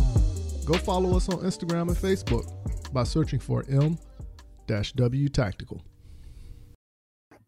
[0.64, 2.50] go follow us on Instagram and Facebook
[2.94, 5.82] by searching for M-W Tactical.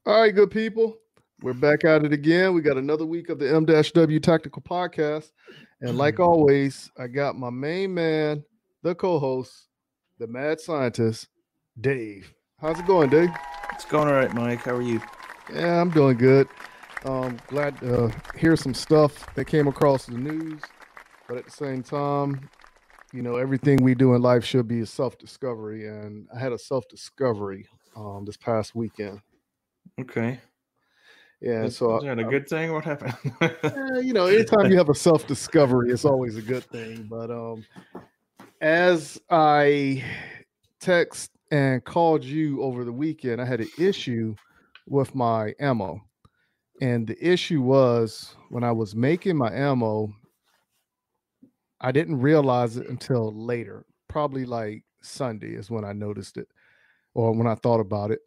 [0.04, 0.98] All right, good people.
[1.41, 2.52] We're back at it again.
[2.52, 5.30] We got another week of the M-W Tactical Podcast.
[5.80, 8.42] And like always, I got my main man,
[8.83, 9.69] the co-host,
[10.19, 11.29] the mad scientist,
[11.80, 12.34] Dave.
[12.60, 13.30] How's it going, Dave?
[13.73, 14.65] It's going all right, Mike.
[14.65, 15.01] How are you?
[15.55, 16.48] Yeah, I'm doing good.
[17.05, 20.60] Um, glad to hear some stuff that came across the news,
[21.29, 22.51] but at the same time,
[23.12, 26.59] you know, everything we do in life should be a self-discovery, and I had a
[26.59, 29.21] self-discovery um, this past weekend.
[30.01, 30.40] Okay.
[31.40, 32.72] Yeah, Is, so is that a I- good thing?
[32.72, 33.14] What happened?
[33.40, 37.06] Eh, you know, anytime you have a self discovery, it's always a good thing.
[37.08, 37.64] But um,
[38.60, 40.02] as I
[40.80, 44.34] text and called you over the weekend, I had an issue
[44.86, 46.00] with my ammo.
[46.80, 50.12] And the issue was when I was making my ammo,
[51.80, 56.48] I didn't realize it until later, probably like Sunday is when I noticed it
[57.14, 58.20] or when I thought about it.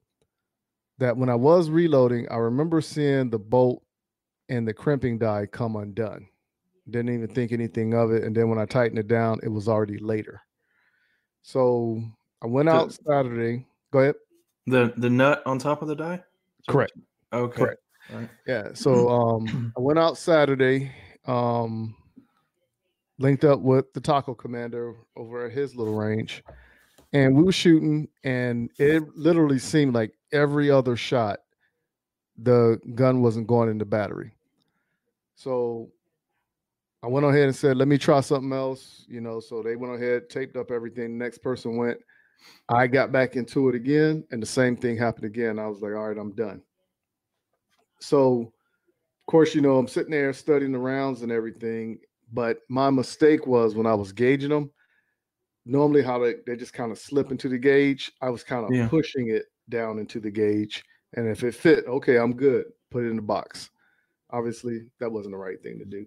[1.02, 3.82] That when I was reloading, I remember seeing the bolt
[4.50, 6.28] and the crimping die come undone.
[6.88, 8.24] Didn't even think anything of it.
[8.24, 10.42] And then when I tightened it down, it was already later.
[11.42, 12.04] So
[12.44, 13.66] I went out Saturday.
[13.92, 14.16] Go ahead.
[14.68, 16.24] the the nut on top of the die?
[16.70, 16.94] Correct.
[17.34, 17.64] Okay.
[17.64, 17.82] Correct.
[18.14, 18.30] Right.
[18.46, 18.68] Yeah.
[18.76, 20.92] So um I went out Saturday,
[21.26, 21.96] um
[23.18, 26.44] linked up with the taco commander over at his little range.
[27.12, 31.40] And we were shooting, and it literally seemed like every other shot,
[32.38, 34.34] the gun wasn't going in the battery.
[35.36, 35.92] So
[37.04, 39.40] I went ahead and said, let me try something else, you know.
[39.40, 41.18] So they went ahead, taped up everything.
[41.18, 41.98] Next person went.
[42.70, 45.60] I got back into it again, and the same thing happened again.
[45.60, 46.62] I was like, all right, I'm done.
[48.00, 52.00] So, of course, you know, I'm sitting there studying the rounds and everything.
[52.34, 54.72] But my mistake was when I was gauging them,
[55.66, 58.12] normally how they, they just kind of slip into the gauge.
[58.22, 58.88] I was kind of Yeah.
[58.88, 60.84] pushing it down into the gauge.
[61.14, 62.66] And if it fit, okay, I'm good.
[62.90, 63.70] Put it in the box.
[64.30, 66.06] Obviously, that wasn't the right thing to do.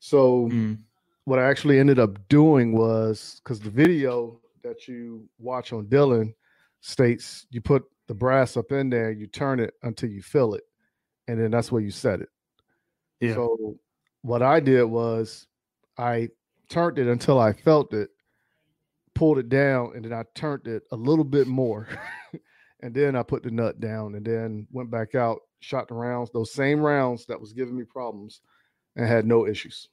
[0.00, 0.78] So, Mm.
[1.24, 6.34] what I actually ended up doing was because the video that you watch on Dillon
[6.80, 10.64] states you put the brass up in there, you turn it until you fill it,
[11.28, 12.28] and then that's where you set it.
[13.20, 13.34] Yeah.
[13.34, 13.78] So
[14.22, 15.46] what I did was
[15.96, 16.30] I
[16.68, 18.10] turned it until I felt it,
[19.14, 21.86] pulled it down, and then I turned it a little bit more.
[22.82, 26.30] and then I put the nut down and then went back out, shot the rounds,
[26.30, 28.40] those same rounds that was giving me problems
[28.96, 29.88] and had no issues.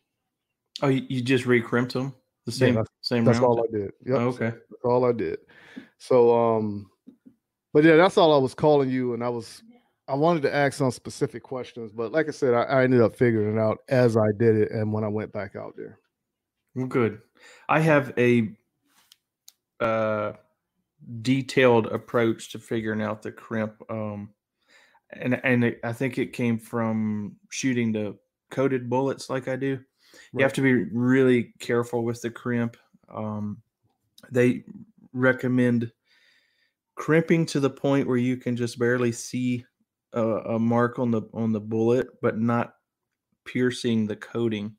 [0.81, 2.13] oh, you, you just re-crimped them?
[2.45, 3.91] The Yeah, same that's- same That's all I did.
[4.05, 4.17] Yep.
[4.17, 4.49] Oh, okay.
[4.49, 5.39] That's all I did.
[5.97, 6.89] So um
[7.73, 9.61] but yeah, that's all I was calling you and I was
[10.07, 13.15] I wanted to ask some specific questions, but like I said, I, I ended up
[13.15, 15.99] figuring it out as I did it and when I went back out there.
[16.75, 17.21] Well, good.
[17.67, 18.49] I have a
[19.81, 20.33] uh,
[21.21, 24.29] detailed approach to figuring out the crimp, um,
[25.11, 28.17] and and it, I think it came from shooting the
[28.51, 29.79] coated bullets like I do.
[30.33, 32.77] You have to be really careful with the crimp.
[33.09, 33.61] Um,
[34.31, 34.63] they
[35.13, 35.91] recommend
[36.95, 39.65] crimping to the point where you can just barely see
[40.13, 42.73] a, a mark on the on the bullet, but not
[43.45, 44.75] piercing the coating.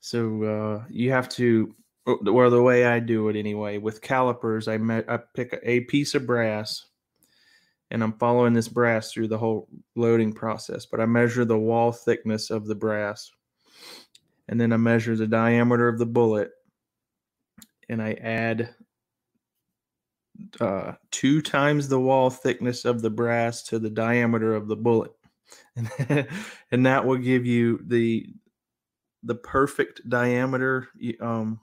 [0.00, 1.74] So uh, you have to,
[2.06, 5.80] or the way I do it anyway, with calipers, I me- I pick a, a
[5.80, 6.86] piece of brass,
[7.90, 10.86] and I'm following this brass through the whole loading process.
[10.86, 13.30] But I measure the wall thickness of the brass,
[14.48, 16.52] and then I measure the diameter of the bullet,
[17.88, 18.74] and I add
[20.60, 25.12] uh, two times the wall thickness of the brass to the diameter of the bullet,
[25.74, 26.28] and,
[26.70, 28.28] and that will give you the
[29.24, 30.88] the perfect diameter
[31.20, 31.58] um,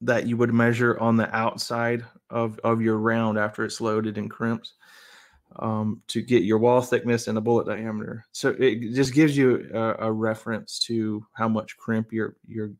[0.00, 4.30] that you would measure on the outside of, of your round after it's loaded and
[4.30, 4.74] crimps
[5.56, 8.24] um, to get your wall thickness and the bullet diameter.
[8.32, 12.72] So it just gives you a, a reference to how much crimp you're, you're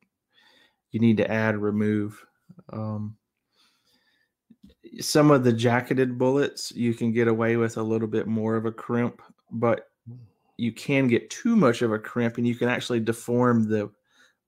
[0.90, 2.24] you need to add or remove.
[2.72, 3.16] Um,
[5.00, 8.64] some of the jacketed bullets you can get away with a little bit more of
[8.64, 9.20] a crimp,
[9.50, 9.88] but
[10.56, 13.90] you can get too much of a crimp and you can actually deform the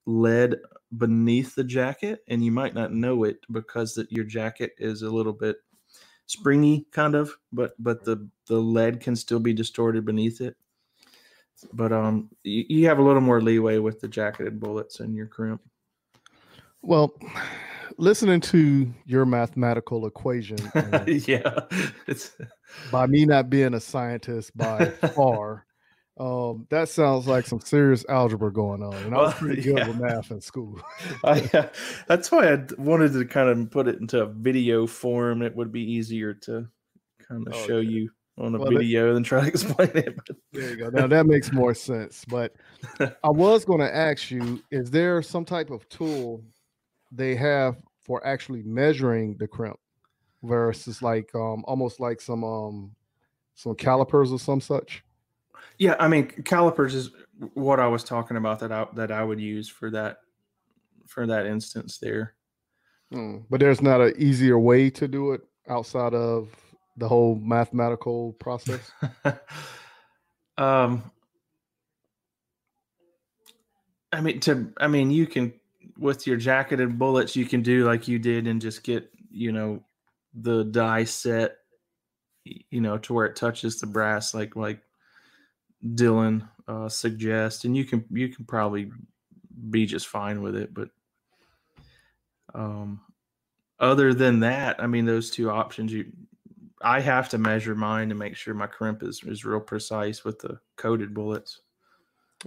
[0.07, 0.57] lead
[0.97, 5.11] beneath the jacket and you might not know it because that your jacket is a
[5.11, 5.57] little bit
[6.27, 10.57] springy kind of, but but the the lead can still be distorted beneath it.
[11.73, 15.27] But um, you, you have a little more leeway with the jacketed bullets and your
[15.27, 15.61] crimp.
[16.83, 17.15] Well,
[17.99, 20.59] listening to your mathematical equation,
[21.07, 21.61] yeah,
[22.07, 22.37] it's
[22.91, 25.67] by me not being a scientist by far,
[26.21, 28.95] um, that sounds like some serious algebra going on.
[28.95, 29.89] And I was pretty good yeah.
[29.89, 30.79] with math in school.
[31.25, 31.69] I, uh,
[32.07, 35.41] that's why I wanted to kind of put it into a video form.
[35.43, 36.69] It would be easier to
[37.27, 37.91] kind of Oh, show yeah.
[37.91, 40.15] you on a Well, that- video than try to explain it.
[40.27, 40.91] But There you go.
[40.91, 42.25] Now that makes more sense.
[42.27, 42.55] But
[43.01, 46.45] I was going to ask you: Is there some type of tool
[47.11, 49.79] they have for actually measuring the crimp,
[50.43, 52.95] versus like um almost like some um
[53.55, 55.03] some calipers or some such?
[55.81, 57.11] Yeah, I mean, calipers is
[57.55, 60.19] what I was talking about that I that I would use for that
[61.07, 62.35] for that instance there.
[63.11, 66.55] Hmm, But there's not an easier way to do it outside of
[66.99, 68.93] the whole mathematical process.
[70.59, 71.03] um,
[74.13, 75.55] I mean, to I mean, you can
[75.99, 79.83] with your jacketed bullets, you can do like you did and just get you know
[80.35, 81.57] the die set,
[82.45, 84.83] you know, to where it touches the brass, like like
[85.95, 88.91] Dillon uh, suggests, and you can you can probably
[89.71, 90.73] be just fine with it.
[90.73, 90.91] But
[92.55, 93.01] um,
[93.79, 96.13] other than that, I mean, those two options, you
[96.83, 100.39] I have to measure mine to make sure my crimp is is real precise with
[100.39, 101.61] the coated bullets.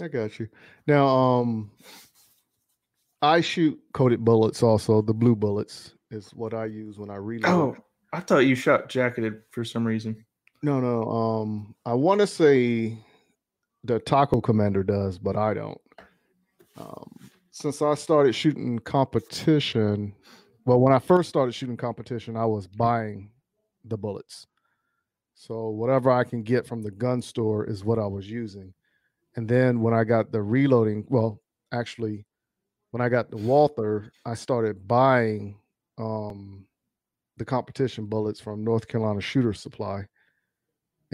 [0.01, 0.47] I got you.
[0.87, 1.71] Now, um,
[3.21, 4.63] I shoot coated bullets.
[4.63, 7.51] Also, the blue bullets is what I use when I reload.
[7.51, 7.77] Oh,
[8.11, 10.25] I thought you shot jacketed for some reason.
[10.63, 11.03] No, no.
[11.09, 12.97] Um, I want to say
[13.83, 15.81] the Taco Commander does, but I don't.
[16.77, 17.11] Um,
[17.51, 20.15] since I started shooting competition,
[20.65, 23.29] well, when I first started shooting competition, I was buying
[23.85, 24.47] the bullets.
[25.35, 28.73] So whatever I can get from the gun store is what I was using.
[29.35, 31.41] And then when I got the reloading, well,
[31.71, 32.25] actually,
[32.91, 35.57] when I got the Walther, I started buying
[35.97, 36.65] um,
[37.37, 40.07] the competition bullets from North Carolina Shooter Supply.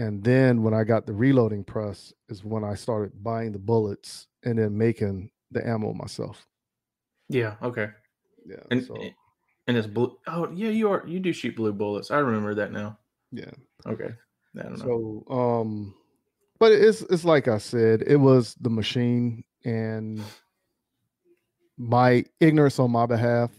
[0.00, 4.28] And then when I got the reloading press is when I started buying the bullets
[4.42, 6.46] and then making the ammo myself.
[7.28, 7.56] Yeah.
[7.62, 7.88] Okay.
[8.46, 8.62] Yeah.
[8.70, 8.96] And so
[9.66, 10.16] and it's blue.
[10.26, 11.04] Oh yeah, you are.
[11.06, 12.10] You do shoot blue bullets.
[12.10, 12.98] I remember that now.
[13.30, 13.50] yeah.
[13.86, 14.08] Okay.
[14.58, 15.24] I don't know.
[15.28, 15.94] So um
[16.58, 20.22] but it's it's like I said, it was the machine and
[21.76, 23.50] my ignorance on my behalf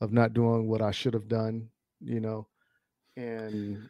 [0.00, 1.70] of not doing what I should have done,
[2.00, 2.46] you know.
[3.16, 3.88] And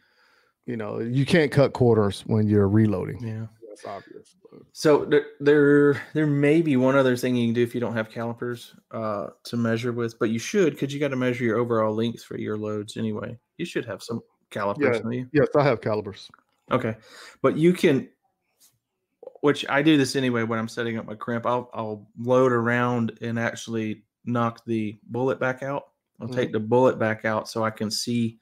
[0.69, 3.19] you know, you can't cut quarters when you're reloading.
[3.27, 3.47] yeah.
[3.69, 4.37] That's obvious.
[4.51, 7.81] But So there, there, there may be one other thing you can do if you
[7.81, 11.45] don't have calipers uh, to measure with, but you should because you got to measure
[11.45, 13.39] your overall length for your loads anyway.
[13.57, 14.21] You should have some
[14.51, 15.25] calipers, Yeah.
[15.33, 16.29] yes, I have calipers.
[16.71, 16.97] Okay,
[17.41, 18.09] but you can,
[19.41, 21.47] which I do this anyway when I'm setting up my crimp.
[21.47, 25.85] I'll I'll load around and actually knock the bullet back out.
[26.21, 28.39] I'll take the bullet back out so I can see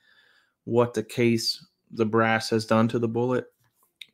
[0.64, 3.46] what the case, the brass has done to the bullet.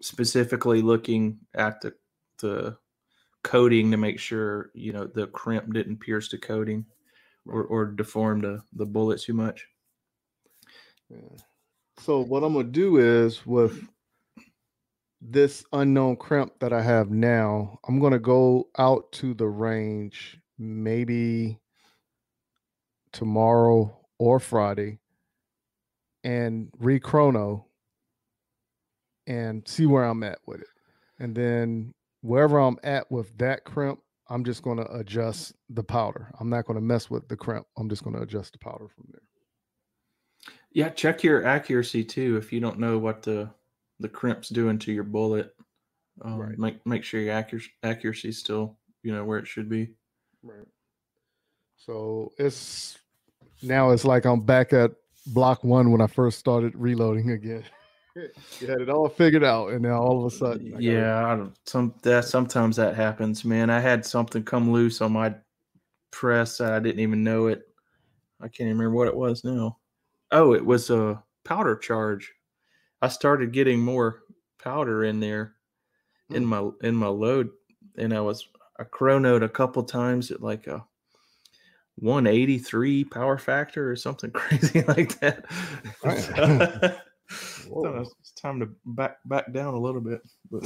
[0.00, 1.94] Specifically, looking at the
[2.40, 2.76] the
[3.44, 6.84] coating to make sure you know the crimp didn't pierce the coating
[7.46, 9.66] or, or deform the, the bullet too much.
[11.10, 11.36] Yeah.
[11.98, 13.86] So what I'm gonna do is with
[15.20, 21.58] this unknown crimp that I have now, I'm gonna go out to the range maybe
[23.12, 24.98] tomorrow or Friday
[26.24, 27.66] and re-chrono
[29.26, 30.68] and see where I'm at with it.
[31.18, 36.30] And then wherever I'm at with that crimp, I'm just gonna adjust the powder.
[36.40, 37.66] I'm not gonna mess with the crimp.
[37.76, 39.20] I'm just gonna adjust the powder from there.
[40.72, 42.36] Yeah, check your accuracy too.
[42.36, 43.50] If you don't know what the
[44.00, 45.54] the crimp's doing to your bullet,
[46.22, 46.58] um, Right.
[46.58, 49.90] make make sure your accuracy accuracy still you know where it should be.
[50.42, 50.66] Right.
[51.76, 52.98] So it's
[53.62, 54.92] now it's like I'm back at
[55.26, 57.64] block one when I first started reloading again.
[58.14, 61.36] you had it all figured out, and now all of a sudden, I Yeah, I
[61.36, 63.70] don't, some that sometimes that happens, man.
[63.70, 65.34] I had something come loose on my
[66.10, 67.62] press that I didn't even know it.
[68.40, 69.78] I can't even remember what it was now.
[70.32, 72.32] Oh, it was a powder charge.
[73.02, 74.22] I started getting more
[74.62, 75.56] powder in there
[76.30, 76.48] in Mm.
[76.48, 77.50] my in my load,
[77.98, 78.48] and I was
[78.78, 80.84] I chronoed a couple times at like a
[81.96, 85.44] 183 power factor or something crazy like that.
[86.04, 86.18] Right.
[86.18, 90.20] So, it's time to back back down a little bit.
[90.50, 90.64] But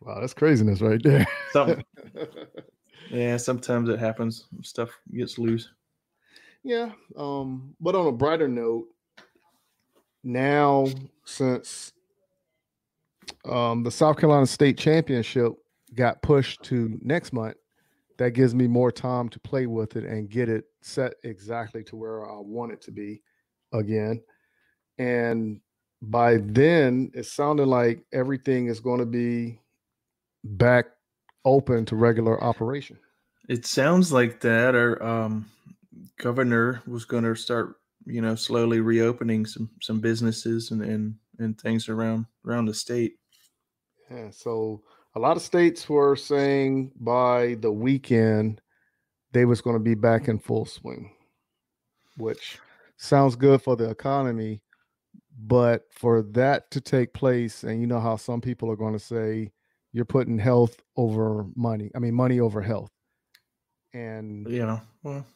[0.00, 1.26] wow, that's craziness right there.
[3.10, 4.46] yeah, sometimes it happens.
[4.62, 5.70] Stuff gets loose.
[6.62, 6.90] yeah.
[7.16, 8.86] Um, but on a brighter note,
[10.24, 10.86] now
[11.24, 11.92] since
[13.44, 15.52] um, the South Carolina State Championship
[15.94, 17.56] got pushed to next month,
[18.18, 21.96] that gives me more time to play with it and get it set exactly to
[21.96, 23.22] where I want it to be
[23.72, 24.20] again.
[24.98, 25.60] And
[26.02, 29.60] by then, it sounded like everything is going to be
[30.44, 30.86] back
[31.44, 32.98] open to regular operation.
[33.48, 34.74] It sounds like that.
[34.74, 35.50] Our um,
[36.18, 41.58] governor was going to start, you know, slowly reopening some some businesses and and, and
[41.58, 43.14] things around around the state.
[44.10, 44.30] Yeah.
[44.30, 44.82] So
[45.18, 48.60] a lot of states were saying by the weekend
[49.32, 51.10] they was going to be back in full swing,
[52.16, 52.60] which
[52.96, 54.62] sounds good for the economy.
[55.36, 58.98] But for that to take place, and you know how some people are going to
[59.00, 59.50] say
[59.92, 61.90] you're putting health over money.
[61.96, 62.90] I mean, money over health.
[63.92, 65.26] And you know, well,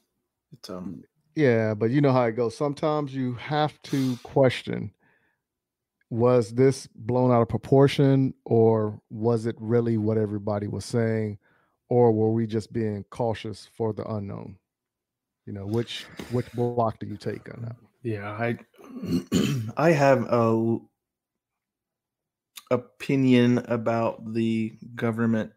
[0.53, 1.03] it's um,
[1.35, 2.57] yeah, but you know how it goes.
[2.57, 4.93] Sometimes you have to question
[6.13, 11.39] was this blown out of proportion or was it really what everybody was saying
[11.89, 14.57] or were we just being cautious for the unknown?
[15.47, 18.59] You know which which block do you take on that yeah i
[19.77, 20.79] i have a
[22.71, 25.51] opinion about the government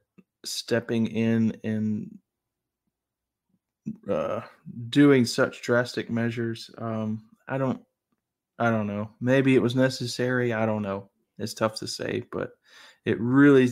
[0.46, 2.18] stepping in and
[4.10, 4.42] uh,
[4.90, 6.72] doing such drastic measures.
[6.78, 7.82] Um, i don't
[8.58, 9.10] I don't know.
[9.20, 10.54] Maybe it was necessary.
[10.54, 11.10] I don't know.
[11.38, 12.52] It's tough to say, but
[13.04, 13.70] it really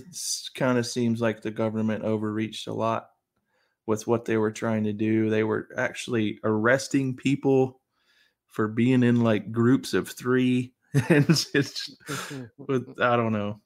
[0.56, 3.10] kind of seems like the government overreached a lot
[3.86, 5.30] with what they were trying to do.
[5.30, 7.80] They were actually arresting people
[8.48, 10.74] for being in like groups of three,
[11.10, 11.96] and it's
[12.58, 13.62] with I don't know.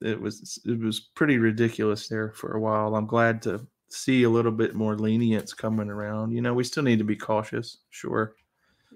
[0.00, 2.94] It was it was pretty ridiculous there for a while.
[2.94, 6.32] I'm glad to see a little bit more lenience coming around.
[6.32, 8.34] You know, we still need to be cautious, sure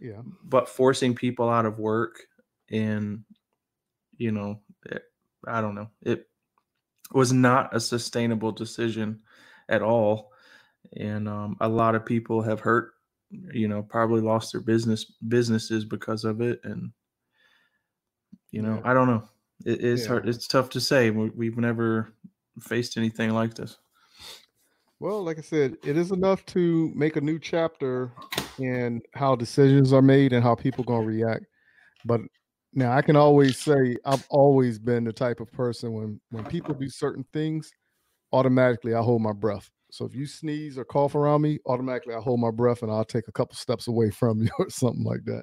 [0.02, 0.20] yeah.
[0.44, 2.18] But forcing people out of work
[2.68, 3.22] and,
[4.16, 5.88] you know, it, eh, I don't know.
[6.02, 6.28] It
[7.12, 9.20] was not a sustainable decision
[9.68, 10.32] at all.
[10.96, 12.94] And um, a lot of people have hurt,
[13.30, 16.60] you know, probably lost their business businesses because of it.
[16.64, 16.90] And,
[18.50, 18.90] you know, yeah.
[18.90, 19.28] I don't know.
[19.64, 20.08] It, it's yeah.
[20.08, 20.28] hard.
[20.28, 21.10] It's tough to say.
[21.10, 22.12] We, have never
[22.60, 23.78] faced anything like this.
[25.02, 28.12] Well, like I said, it is enough to make a new chapter
[28.60, 31.44] in how decisions are made and how people gonna react.
[32.04, 32.20] But
[32.72, 36.72] now I can always say I've always been the type of person when when people
[36.72, 37.72] do certain things,
[38.32, 39.68] automatically I hold my breath.
[39.90, 43.04] So if you sneeze or cough around me, automatically I hold my breath and I'll
[43.04, 45.42] take a couple steps away from you or something like that.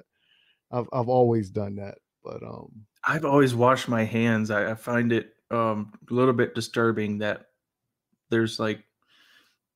[0.72, 1.98] I've I've always done that.
[2.24, 4.50] But um I've always washed my hands.
[4.50, 7.42] I, I find it um a little bit disturbing that
[8.30, 8.84] there's like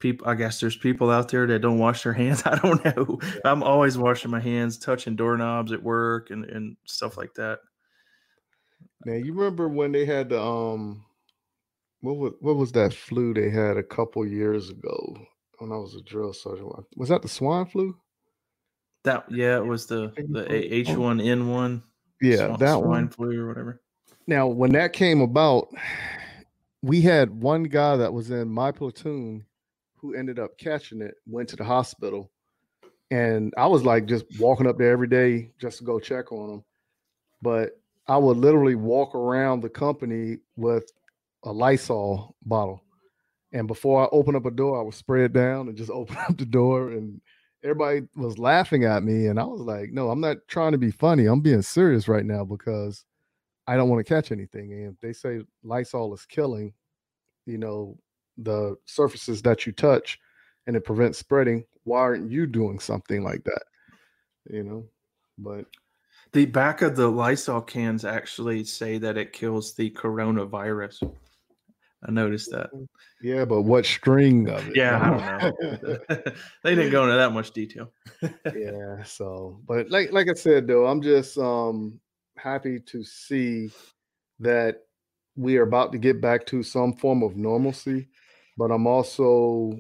[0.01, 3.19] people i guess there's people out there that don't wash their hands i don't know
[3.23, 3.41] yeah.
[3.45, 7.61] i'm always washing my hands touching doorknobs at work and, and stuff like that.
[9.05, 11.05] Now you remember when they had the um
[12.01, 15.17] what was what was that flu they had a couple years ago
[15.59, 16.71] when i was a drill sergeant?
[16.97, 17.97] Was that the swine flu?
[19.05, 21.83] That yeah it was the the h1n1
[22.23, 23.83] yeah that swine one flu or whatever.
[24.27, 25.69] Now when that came about
[26.83, 29.45] we had one guy that was in my platoon
[30.05, 32.31] who ended up catching it went to the hospital.
[33.11, 36.51] And I was like just walking up there every day just to go check on
[36.51, 36.65] him.
[37.41, 40.93] But I would literally walk around the company with
[41.45, 42.83] a Lysol bottle.
[43.55, 46.19] And before I open up a door, I would spray it down and just open
[46.19, 46.91] up the door.
[46.91, 47.19] And
[47.63, 49.29] everybody was laughing at me.
[49.29, 51.25] And I was like, no, I'm not trying to be funny.
[51.25, 53.07] I'm being serious right now because
[53.67, 54.71] I don't want to catch anything.
[54.75, 56.75] And if they say Lysol is killing,
[57.47, 57.97] you know,
[58.39, 60.19] the surfaces that you touch
[60.67, 63.63] and it prevents spreading why aren't you doing something like that?
[64.51, 64.85] You know
[65.39, 65.67] but
[66.33, 71.13] the back of the lysol cans actually say that it kills the coronavirus.
[72.07, 72.71] I noticed that.
[73.23, 74.77] Yeah but what string of it?
[74.77, 75.99] Yeah i don't know.
[76.63, 77.91] They didn't go into that much detail.
[78.55, 81.99] Yeah so but like like i said though i'm just um
[82.37, 83.71] happy to see
[84.41, 84.83] that
[85.37, 88.09] we are about to get back to some form of normalcy
[88.57, 89.73] but I'm also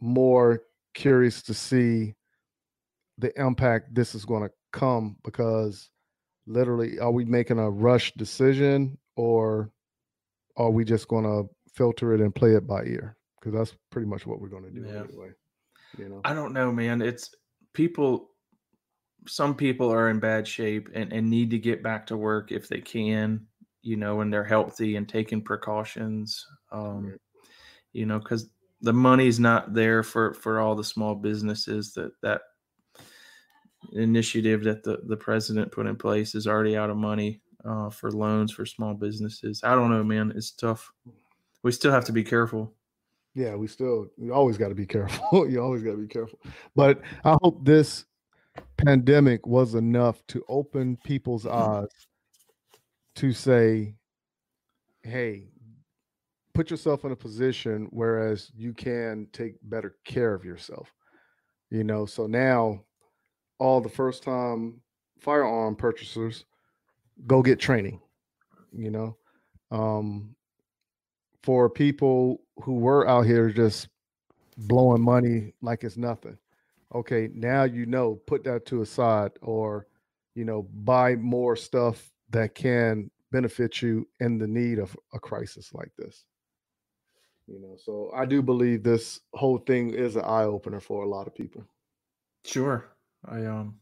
[0.00, 0.62] more
[0.94, 2.14] curious to see
[3.18, 5.88] the impact this is going to come because
[6.46, 9.70] literally are we making a rush decision or
[10.56, 13.16] are we just going to filter it and play it by ear?
[13.40, 15.02] Because that's pretty much what we're going to do yeah.
[15.02, 15.30] anyway
[15.98, 16.20] you know?
[16.24, 17.02] I don't know man.
[17.02, 17.30] It's
[17.72, 18.30] people
[19.26, 22.68] some people are in bad shape and, and need to get back to work if
[22.68, 23.46] they can
[23.82, 27.16] you know and they're healthy and taking precautions um,
[27.94, 28.50] you know, because
[28.82, 32.42] the money's not there for for all the small businesses that that
[33.92, 38.10] initiative that the, the president put in place is already out of money uh, for
[38.10, 39.62] loans for small businesses.
[39.64, 40.32] I don't know, man.
[40.36, 40.90] It's tough.
[41.62, 42.74] We still have to be careful.
[43.34, 45.48] Yeah, we still you always got to be careful.
[45.48, 46.38] you always got to be careful.
[46.76, 48.04] But I hope this
[48.76, 51.88] pandemic was enough to open people's eyes
[53.16, 53.94] to say,
[55.02, 55.48] "Hey,
[56.54, 60.92] put yourself in a position whereas you can take better care of yourself."
[61.70, 62.84] You know, so now
[63.58, 64.80] all the first time
[65.18, 66.44] firearm purchasers
[67.26, 68.00] go get training.
[68.72, 69.16] You know,
[69.70, 70.34] um,
[71.42, 73.88] for people who were out here just
[74.56, 76.38] blowing money like it's nothing.
[76.94, 79.86] Okay, now you know, put that to a side or
[80.34, 85.72] you know, buy more stuff that can benefit you in the need of a crisis
[85.72, 86.24] like this.
[87.46, 91.08] You know, so I do believe this whole thing is an eye opener for a
[91.08, 91.64] lot of people.
[92.44, 92.90] Sure.
[93.26, 93.78] I um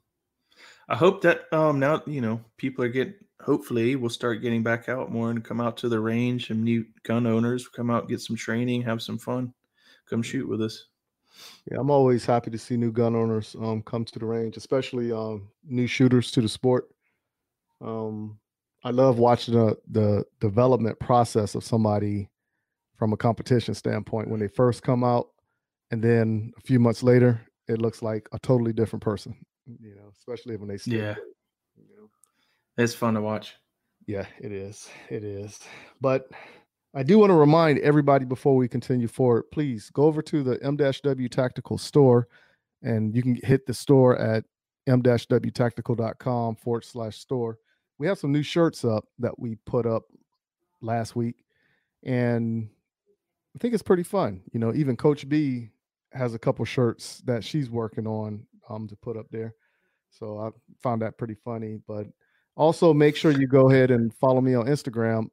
[0.89, 4.89] I hope that um now, you know, people are getting hopefully we'll start getting back
[4.89, 8.21] out more and come out to the range and new gun owners come out, get
[8.21, 9.53] some training, have some fun,
[10.09, 10.87] come shoot with us.
[11.71, 15.13] Yeah, I'm always happy to see new gun owners um, come to the range, especially
[15.13, 16.91] um, new shooters to the sport.
[17.81, 18.39] Um,
[18.85, 22.29] I love watching the the development process of somebody
[22.97, 25.29] from a competition standpoint when they first come out,
[25.91, 29.35] and then a few months later, it looks like a totally different person.
[29.67, 30.97] You know, especially when they stay.
[30.97, 31.15] Yeah.
[31.77, 32.11] You know?
[32.77, 33.55] It's fun to watch.
[34.07, 34.89] Yeah, it is.
[35.11, 35.61] It is.
[36.01, 36.29] But
[36.95, 40.63] I do want to remind everybody before we continue forward, please go over to the
[40.63, 42.29] M-W Tactical store
[42.83, 44.45] and you can hit the store at
[44.87, 47.59] m-wtactical.com forward slash store.
[47.99, 50.03] We have some new shirts up that we put up
[50.81, 51.45] last week.
[52.03, 52.69] And
[53.55, 54.41] I think it's pretty fun.
[54.53, 55.71] You know, even Coach B
[56.13, 59.55] has a couple shirts that she's working on um, to put up there.
[60.11, 60.51] So I
[60.83, 61.79] found that pretty funny.
[61.87, 62.07] But
[62.57, 65.29] also make sure you go ahead and follow me on Instagram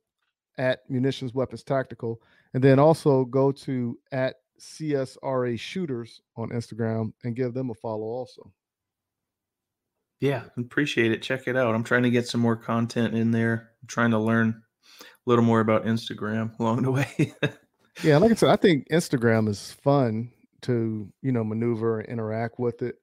[0.58, 2.22] at Munitions Weapons Tactical,
[2.54, 8.04] and then also go to at CSRA Shooters on Instagram and give them a follow
[8.04, 8.52] also.
[10.20, 11.22] Yeah, appreciate it.
[11.22, 11.74] Check it out.
[11.74, 13.72] I'm trying to get some more content in there.
[13.82, 14.62] I'm trying to learn
[15.02, 17.34] a little more about Instagram along the way.
[18.04, 20.32] yeah, like I said, I think Instagram is fun
[20.62, 22.96] to, you know, maneuver and interact with it,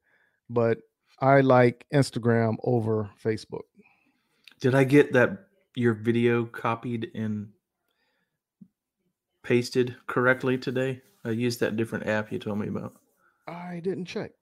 [0.51, 0.79] but
[1.21, 3.65] I like Instagram over Facebook.
[4.61, 7.49] Did I get that your video copied and
[9.43, 11.01] pasted correctly today?
[11.25, 12.95] I used that different app you told me about.
[13.47, 14.33] I didn't check.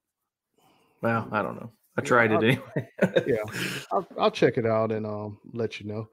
[1.02, 1.70] Well, I don't know.
[1.96, 2.88] I tried yeah, it anyway.
[3.26, 3.60] yeah,
[3.92, 6.08] I'll, I'll, check it out and um, let you know.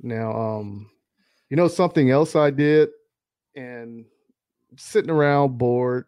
[0.00, 0.90] Now, um,
[1.50, 2.88] you know something else I did,
[3.54, 4.04] and
[4.76, 6.06] sitting around bored,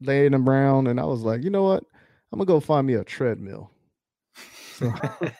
[0.00, 1.84] laying around, and I was like, you know what?
[2.32, 3.70] I'm gonna go find me a treadmill.
[4.74, 4.92] So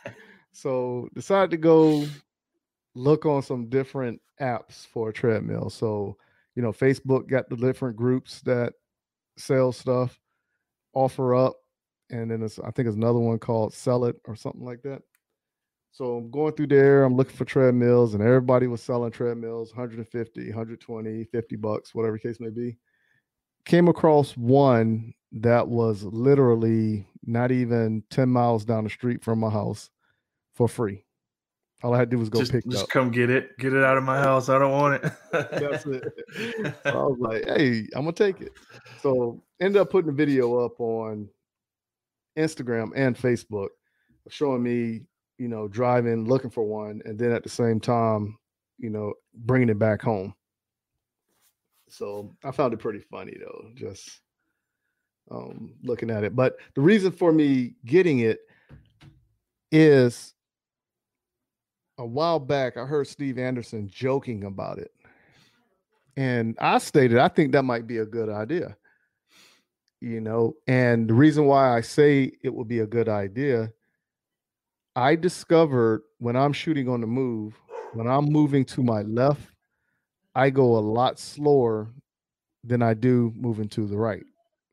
[0.58, 2.04] So decided to go
[2.96, 5.70] look on some different apps for a treadmill.
[5.70, 6.16] So,
[6.56, 8.72] you know, Facebook got the different groups that
[9.36, 10.18] sell stuff,
[10.96, 11.52] OfferUp,
[12.10, 15.02] and then I think there's another one called Sell It or something like that.
[15.90, 20.46] So I'm going through there, I'm looking for treadmills, and everybody was selling treadmills 150,
[20.48, 22.76] 120, 50 bucks, whatever case may be.
[23.64, 29.50] Came across one that was literally not even 10 miles down the street from my
[29.50, 29.90] house
[30.54, 31.04] for free.
[31.82, 32.88] All I had to do was go just, pick just up.
[32.88, 33.56] come get it.
[33.58, 34.48] Get it out of my house.
[34.48, 35.12] I don't want it.
[35.32, 36.04] That's it.
[36.82, 38.52] So I was like, hey, I'm gonna take it.
[39.00, 41.28] So ended up putting a video up on
[42.36, 43.68] Instagram and Facebook
[44.28, 45.02] showing me,
[45.38, 48.36] you know, driving, looking for one, and then at the same time,
[48.78, 50.34] you know, bringing it back home.
[51.88, 54.20] So I found it pretty funny though, just
[55.30, 56.36] um, looking at it.
[56.36, 58.40] But the reason for me getting it
[59.72, 60.34] is
[61.98, 64.92] a while back, I heard Steve Anderson joking about it.
[66.16, 68.76] And I stated, I think that might be a good idea.
[70.00, 73.72] You know, and the reason why I say it would be a good idea,
[74.98, 77.54] I discovered when I'm shooting on the move,
[77.92, 79.48] when I'm moving to my left,
[80.34, 81.92] I go a lot slower
[82.64, 84.24] than I do moving to the right.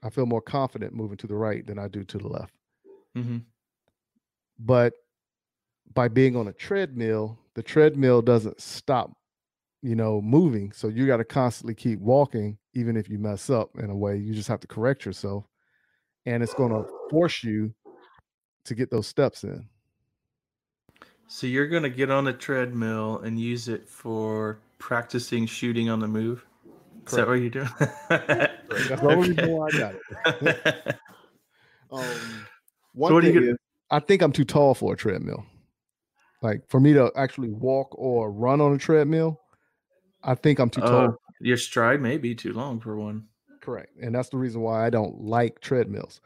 [0.01, 2.55] I feel more confident moving to the right than I do to the left.
[3.15, 3.37] Mm-hmm.
[4.57, 4.93] But
[5.93, 9.11] by being on a treadmill, the treadmill doesn't stop,
[9.83, 10.71] you know, moving.
[10.71, 14.17] So you got to constantly keep walking, even if you mess up in a way.
[14.17, 15.45] You just have to correct yourself.
[16.25, 17.75] And it's going to force you
[18.63, 19.69] to get those steps in.
[21.27, 25.99] So you're going to get on a treadmill and use it for practicing shooting on
[25.99, 26.45] the move?
[27.05, 27.07] Correct.
[27.07, 27.69] Is that what you're doing?
[28.09, 30.95] That's the only reason why I got it.
[31.91, 32.01] um,
[32.93, 33.57] One So what do you is,
[33.89, 35.45] I think I'm too tall for a treadmill.
[36.41, 39.39] Like for me to actually walk or run on a treadmill,
[40.23, 41.17] I think I'm too Uh, tall.
[41.39, 43.27] your stride may be too long for one.
[43.61, 43.95] Correct.
[43.99, 46.21] And that's the reason why I don't like treadmills.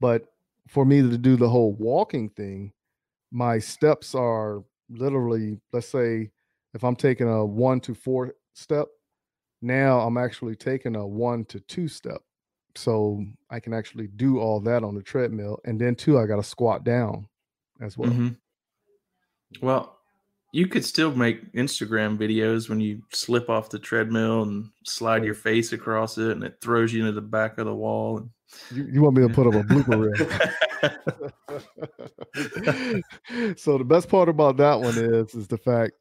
[0.00, 0.26] But
[0.68, 2.72] for me to do the whole walking thing,
[3.36, 6.30] my steps are literally, let's say,
[6.72, 8.86] if I'm taking a one to four step,
[9.60, 12.22] now I'm actually taking a one to two step.
[12.76, 15.58] So I can actually do all that on the treadmill.
[15.66, 17.28] And then, two, I got to squat down
[17.78, 18.10] as well.
[18.10, 18.38] Mhm.
[19.60, 19.95] Well,
[20.52, 25.34] you could still make Instagram videos when you slip off the treadmill and slide your
[25.34, 28.18] face across it, and it throws you into the back of the wall.
[28.18, 28.30] and-
[28.72, 30.16] You, you want me to put up a blooper reel?
[33.56, 35.92] so the best part about that one is is the fact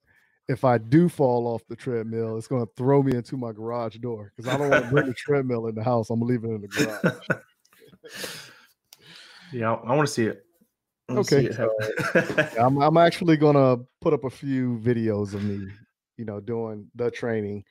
[0.47, 3.95] if I do fall off the treadmill, it's going to throw me into my garage
[3.97, 6.09] door because I don't want to bring the treadmill in the house.
[6.11, 7.39] I'm leaving it in the garage.
[9.51, 10.45] yeah, I, want to see it.
[11.09, 15.43] I wanna see Okay, I'm, I'm actually going to put up a few videos of
[15.43, 15.67] me,
[16.17, 17.63] you know, doing the training.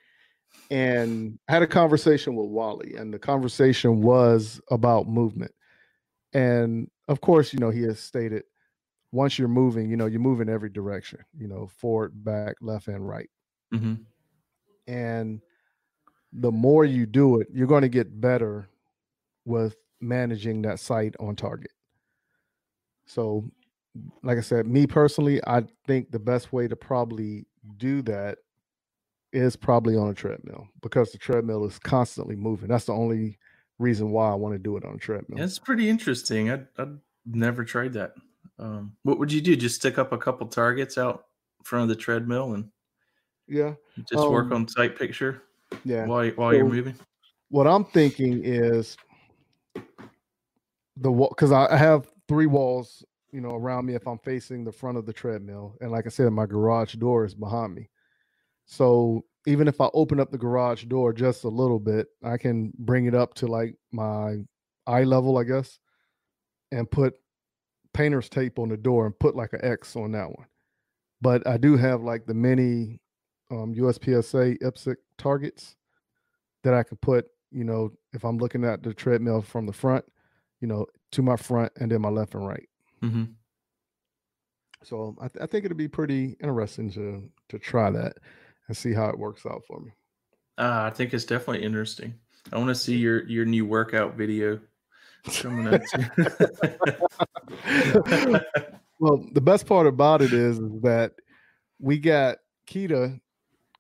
[0.70, 5.52] And I had a conversation with Wally, and the conversation was about movement.
[6.32, 8.44] And of course, you know, he has stated
[9.12, 12.88] once you're moving, you know, you move in every direction, you know, forward, back, left,
[12.88, 13.30] and right.
[13.72, 14.04] Mhm.
[14.86, 15.40] And
[16.32, 18.68] the more you do it, you're going to get better
[19.44, 21.70] with managing that sight on target.
[23.06, 23.44] So,
[24.22, 28.38] like I said, me personally, I think the best way to probably do that
[29.32, 32.68] is probably on a treadmill because the treadmill is constantly moving.
[32.68, 33.38] That's the only
[33.78, 35.38] reason why I want to do it on a treadmill.
[35.38, 36.50] That's pretty interesting.
[36.50, 38.14] I'd, I'd never tried that.
[38.58, 39.56] Um, what would you do?
[39.56, 41.26] Just stick up a couple targets out
[41.64, 42.70] front of the treadmill and
[43.48, 43.74] Yeah.
[44.08, 45.42] just work Um, on sight picture
[45.84, 46.06] Yeah.
[46.06, 46.94] while while you're moving.
[47.48, 48.96] what I'm thinking is
[50.96, 54.64] the wall because I I have three walls, you know, around me if I'm facing
[54.64, 57.90] the front of the treadmill, and like I said, my garage door is behind me.
[58.66, 62.72] So even if I open up the garage door just a little bit, I can
[62.78, 64.36] bring it up to like my
[64.86, 65.78] eye level, I guess,
[66.72, 67.14] and put
[67.92, 70.46] painter's tape on the door and put like an X on that one.
[71.20, 73.00] But I do have like the mini
[73.50, 75.76] um, USPSA IPSC targets
[76.64, 80.04] that I can put, you know, if I'm looking at the treadmill from the front,
[80.64, 82.66] you know, to my front and then my left and right.
[83.02, 83.24] hmm
[84.82, 88.16] So I, th- I think it'd be pretty interesting to to try that
[88.66, 89.90] and see how it works out for me.
[90.56, 92.14] Uh, I think it's definitely interesting.
[92.50, 94.58] I want to see your your new workout video
[95.34, 95.82] coming out.
[95.92, 96.02] too.
[98.98, 101.12] well, the best part about it is, is that
[101.78, 103.20] we got Kita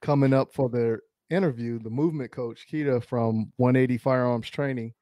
[0.02, 4.92] coming up for their interview, the movement coach, Kita from 180 Firearms Training.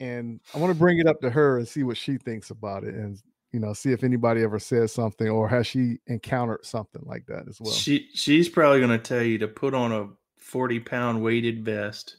[0.00, 2.84] And I want to bring it up to her and see what she thinks about
[2.84, 3.20] it and
[3.52, 7.48] you know, see if anybody ever says something or has she encountered something like that
[7.48, 7.72] as well.
[7.72, 10.08] she she's probably going to tell you to put on a
[10.38, 12.16] forty pound weighted vest,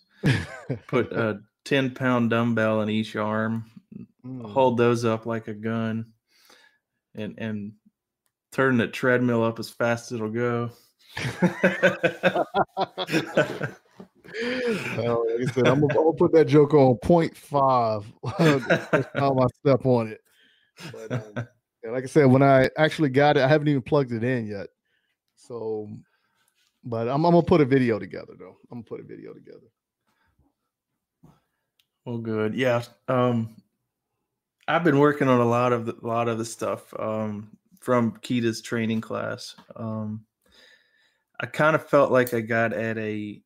[0.88, 3.66] put a ten pound dumbbell in each arm,
[4.26, 4.52] Mm.
[4.52, 6.08] hold those up like a gun,
[7.16, 7.72] and and
[8.52, 10.70] turn the treadmill up as fast as it'll go.
[14.98, 18.06] Like I said, I'm gonna, I'm gonna put that joke on point five.
[18.38, 20.22] Time I step on it.
[20.92, 21.34] But um,
[21.84, 24.48] yeah, like I said, when I actually got it, I haven't even plugged it in
[24.48, 24.68] yet.
[25.36, 25.90] So,
[26.84, 28.58] but I'm, I'm gonna put a video together though.
[28.72, 29.68] I'm gonna put a video together.
[32.06, 32.56] Well, good.
[32.56, 32.84] Yeah.
[33.08, 33.56] Um,
[34.68, 38.18] I've been working on a lot of the, a lot of the stuff um, from
[38.22, 39.56] Kita's training class.
[39.76, 40.26] Um,
[41.40, 43.42] I kind of felt like I got at a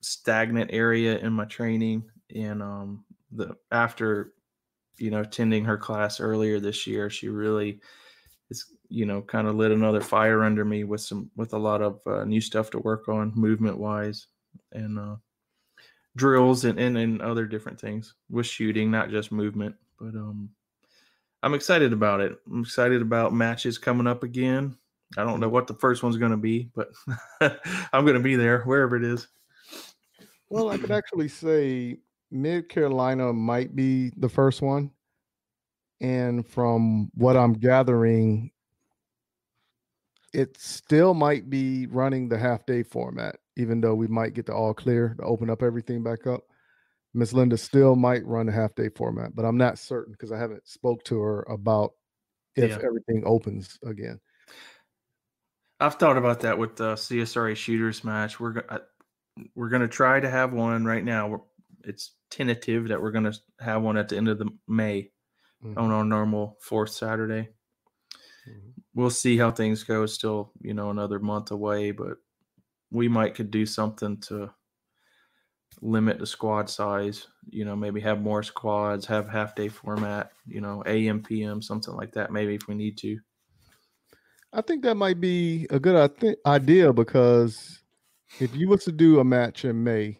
[0.00, 4.32] stagnant area in my training, and um, the after
[4.98, 7.80] you know attending her class earlier this year, she really
[8.50, 11.82] is you know kind of lit another fire under me with some with a lot
[11.82, 14.26] of uh, new stuff to work on movement wise,
[14.72, 15.16] and uh,
[16.16, 19.74] drills and, and and other different things with shooting, not just movement.
[19.98, 20.50] But um,
[21.42, 22.36] I'm excited about it.
[22.50, 24.76] I'm excited about matches coming up again.
[25.16, 26.90] I don't know what the first one's going to be, but
[27.92, 29.26] I'm going to be there wherever it is.
[30.50, 31.98] Well, I could actually say
[32.30, 34.90] Mid Carolina might be the first one.
[36.00, 38.52] And from what I'm gathering,
[40.32, 44.54] it still might be running the half day format, even though we might get the
[44.54, 46.44] all clear to open up everything back up.
[47.14, 50.38] Miss Linda still might run the half day format, but I'm not certain because I
[50.38, 51.94] haven't spoke to her about
[52.54, 52.78] if Yeah.
[52.84, 54.20] everything opens again.
[55.80, 58.38] I've thought about that with the CSRA shooters match.
[58.38, 58.80] We're I-
[59.54, 61.28] we're going to try to have one right now.
[61.28, 61.38] We're,
[61.84, 65.10] it's tentative that we're going to have one at the end of the May
[65.64, 65.78] mm-hmm.
[65.78, 67.48] on our normal fourth Saturday.
[68.48, 68.70] Mm-hmm.
[68.94, 70.02] We'll see how things go.
[70.02, 72.18] It's still, you know, another month away, but
[72.90, 74.50] we might could do something to
[75.80, 77.28] limit the squad size.
[77.48, 80.32] You know, maybe have more squads, have half day format.
[80.46, 82.32] You know, AM, PM, something like that.
[82.32, 83.18] Maybe if we need to.
[84.52, 87.82] I think that might be a good idea because
[88.40, 90.18] if you was to do a match in May,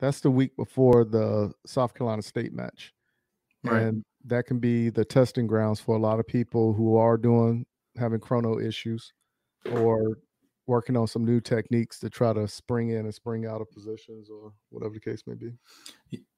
[0.00, 2.92] that's the week before the South Carolina State match.
[3.62, 3.82] Right.
[3.82, 7.64] And that can be the testing grounds for a lot of people who are doing
[7.96, 9.12] having chrono issues
[9.70, 10.18] or
[10.66, 14.28] working on some new techniques to try to spring in and spring out of positions
[14.30, 15.52] or whatever the case may be.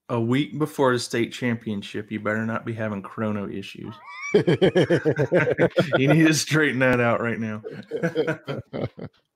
[0.08, 3.94] A week before the state championship, you better not be having chrono issues.
[4.34, 7.62] you need to straighten that out right now.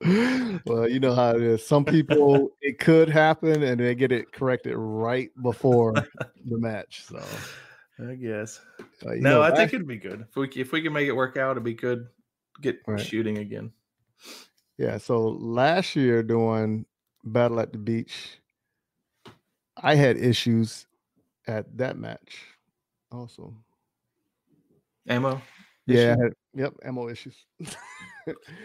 [0.65, 1.65] well, you know how it is.
[1.65, 7.03] Some people it could happen and they get it corrected right before the match.
[7.05, 7.21] So
[7.99, 8.59] I guess.
[9.05, 10.25] Uh, no, know, I think it'd be good.
[10.29, 12.07] If we if we can make it work out, it'd be good.
[12.61, 12.99] Get right.
[12.99, 13.71] shooting again.
[14.77, 14.97] Yeah.
[14.97, 16.85] So last year doing
[17.23, 18.39] Battle at the Beach,
[19.77, 20.85] I had issues
[21.47, 22.37] at that match
[23.11, 23.53] also.
[25.07, 25.41] Ammo?
[25.87, 26.09] Yeah.
[26.09, 26.73] Had, yep.
[26.83, 27.35] Ammo issues.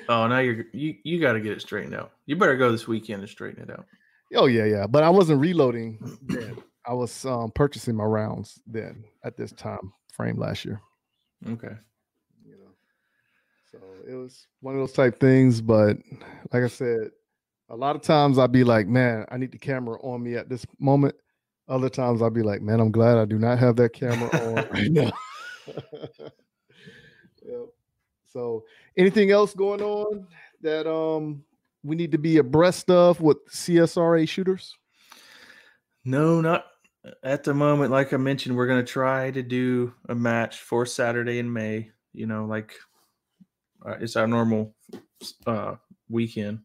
[0.08, 2.12] oh, now you're you you got to get it straightened out.
[2.26, 3.86] You better go this weekend and straighten it out.
[4.34, 4.86] Oh yeah, yeah.
[4.86, 6.56] But I wasn't reloading then.
[6.86, 10.80] I was um, purchasing my rounds then at this time frame last year.
[11.48, 11.74] Okay.
[12.44, 12.70] You know,
[13.70, 15.60] so it was one of those type things.
[15.60, 15.96] But
[16.52, 17.10] like I said,
[17.68, 20.48] a lot of times I'd be like, man, I need the camera on me at
[20.48, 21.14] this moment.
[21.68, 24.54] Other times I'd be like, man, I'm glad I do not have that camera on
[24.70, 25.12] right now.
[27.44, 27.66] yep.
[28.32, 28.64] So
[28.96, 30.26] anything else going on
[30.62, 31.42] that um
[31.82, 34.76] we need to be abreast of with CSRA shooters?
[36.04, 36.66] No, not
[37.22, 41.38] at the moment, like I mentioned, we're gonna try to do a match for Saturday
[41.38, 41.90] in May.
[42.12, 42.74] You know, like
[43.84, 44.74] uh, it's our normal
[45.46, 45.76] uh,
[46.08, 46.60] weekend.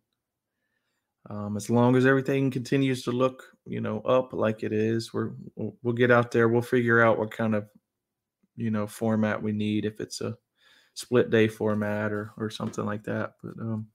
[1.32, 5.32] Um, as long as everything continues to look, you know, up like it is, we're
[5.56, 6.50] we'll, we'll get out there.
[6.50, 7.70] We'll figure out what kind of,
[8.58, 9.86] you know, format we need.
[9.86, 10.36] If it's a
[10.94, 13.36] split day format or or something like that.
[13.42, 13.88] But um,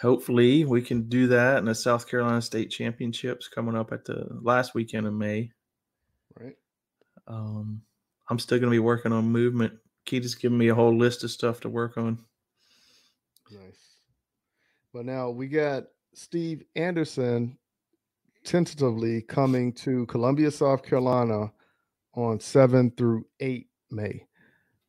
[0.00, 4.26] hopefully we can do that in the South Carolina State Championships coming up at the
[4.40, 5.50] last weekend of May.
[6.40, 6.56] Right.
[7.26, 7.82] Um,
[8.30, 9.74] I'm still going to be working on movement.
[10.06, 12.18] Keith Keita's giving me a whole list of stuff to work on.
[13.50, 13.81] Nice.
[14.92, 17.56] But now we got Steve Anderson
[18.44, 21.50] tentatively coming to Columbia, South Carolina
[22.14, 24.26] on 7 through 8 May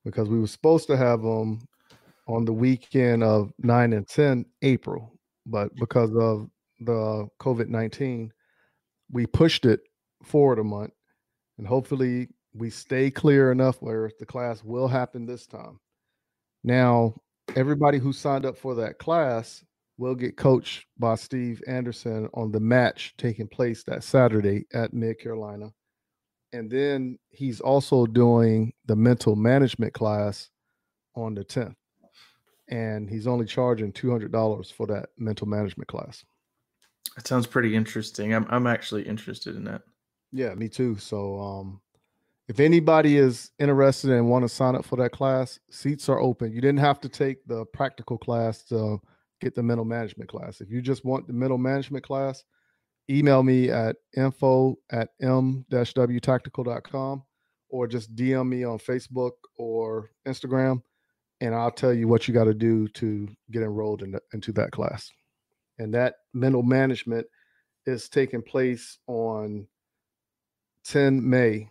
[0.04, 1.62] because we were supposed to have him
[2.28, 6.50] on the weekend of 9 and 10 April, but because of
[6.82, 8.32] the COVID 19,
[9.12, 9.82] we pushed it
[10.22, 10.92] forward a month.
[11.58, 15.80] And hopefully, we stay clear enough where the class will happen this time.
[16.64, 17.16] Now,
[17.56, 19.64] everybody who signed up for that class
[19.98, 25.20] will get coached by Steve Anderson on the match taking place that Saturday at Mid
[25.20, 25.72] Carolina.
[26.52, 30.50] And then he's also doing the mental management class
[31.16, 31.76] on the 10th
[32.70, 36.24] and he's only charging two hundred dollars for that mental management class.
[37.16, 38.34] That sounds pretty interesting.
[38.34, 39.82] I'm I'm actually interested in that.
[40.32, 40.98] Yeah, me too.
[40.98, 41.82] So um
[42.48, 46.52] if anybody is interested and want to sign up for that class, seats are open.
[46.52, 49.00] You didn't have to take the practical class to
[49.44, 50.62] get the mental management class.
[50.62, 52.44] If you just want the mental management class,
[53.10, 57.24] email me at info at m-wtactical.com
[57.70, 60.82] or just DM me on Facebook or Instagram
[61.44, 64.54] and I'll tell you what you got to do to get enrolled in the, into
[64.54, 65.12] that class.
[65.78, 67.28] And that mental management
[67.86, 69.68] is taking place on
[70.86, 71.68] 10 May,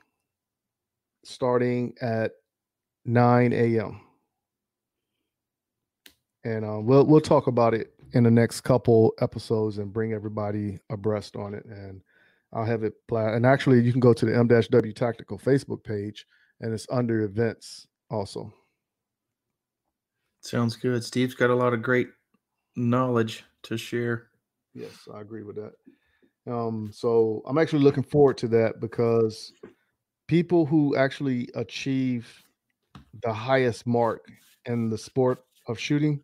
[1.24, 2.32] starting at
[3.06, 4.02] 9 a.m.
[6.44, 10.78] And uh, we'll we'll talk about it in the next couple episodes and bring everybody
[10.90, 11.64] abreast on it.
[11.64, 12.02] And
[12.52, 13.36] I'll have it planned.
[13.36, 16.26] And actually, you can go to the M-W Tactical Facebook page,
[16.60, 18.52] and it's under events also.
[20.42, 21.02] Sounds good.
[21.04, 22.08] Steve's got a lot of great
[22.76, 24.28] knowledge to share.
[24.74, 25.72] Yes, I agree with that.
[26.52, 29.52] Um, so I'm actually looking forward to that because
[30.26, 32.42] people who actually achieve
[33.22, 34.26] the highest mark
[34.66, 36.22] in the sport of shooting,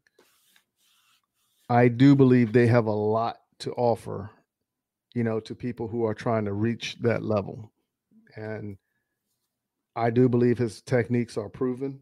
[1.68, 4.30] I do believe they have a lot to offer,
[5.14, 7.72] you know, to people who are trying to reach that level.
[8.36, 8.78] And
[9.96, 12.00] I do believe his techniques are proven.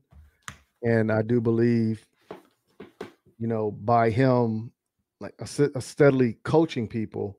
[0.82, 2.06] And I do believe,
[3.38, 4.72] you know, by him
[5.20, 7.38] like a, a steadily coaching people,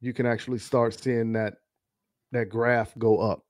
[0.00, 1.54] you can actually start seeing that
[2.32, 3.44] that graph go up.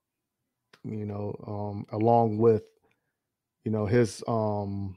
[0.84, 2.64] you know, um, along with,
[3.64, 4.96] you know, his um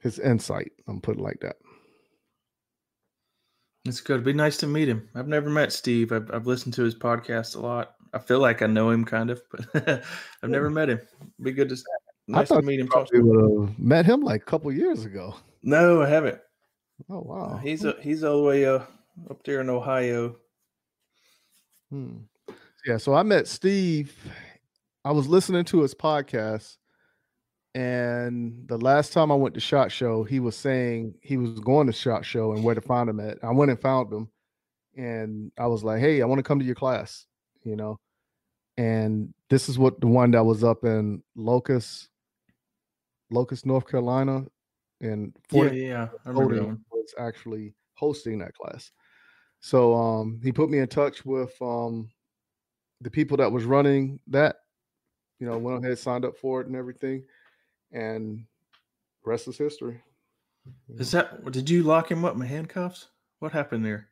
[0.00, 0.72] his insight.
[0.88, 1.56] I'm put it like that.
[3.86, 4.14] It's good.
[4.14, 5.08] It'd be nice to meet him.
[5.14, 6.12] I've never met Steve.
[6.12, 7.94] I've, I've listened to his podcast a lot.
[8.12, 10.02] I feel like I know him kind of, but
[10.42, 10.98] I've never met him.
[10.98, 11.76] It'd be good to
[12.26, 12.90] nice to meet him.
[13.12, 15.36] We would have met him like a couple years ago.
[15.62, 16.38] No, I haven't.
[17.08, 17.60] Oh wow.
[17.62, 18.80] He's a, he's all the way uh,
[19.30, 20.36] up there in Ohio.
[21.90, 22.18] Hmm.
[22.86, 24.14] Yeah, so I met Steve.
[25.04, 26.76] I was listening to his podcast,
[27.74, 31.86] and the last time I went to Shot Show, he was saying he was going
[31.86, 33.38] to Shot Show and where to find him at.
[33.44, 34.28] I went and found him,
[34.96, 37.26] and I was like, "Hey, I want to come to your class,"
[37.62, 38.00] you know.
[38.76, 42.08] And this is what the one that was up in Locust,
[43.30, 44.46] Locust, North Carolina,
[45.00, 48.90] and yeah, yeah, I remember was actually hosting that class.
[49.60, 52.08] So um, he put me in touch with um,
[53.00, 54.56] the people that was running that.
[55.38, 57.24] You know, went ahead, signed up for it, and everything,
[57.92, 58.44] and
[59.24, 60.00] rest is history.
[60.88, 61.50] Is that?
[61.50, 63.08] Did you lock him up in handcuffs?
[63.38, 64.08] What happened there?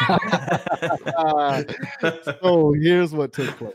[2.40, 3.74] so here's what took place.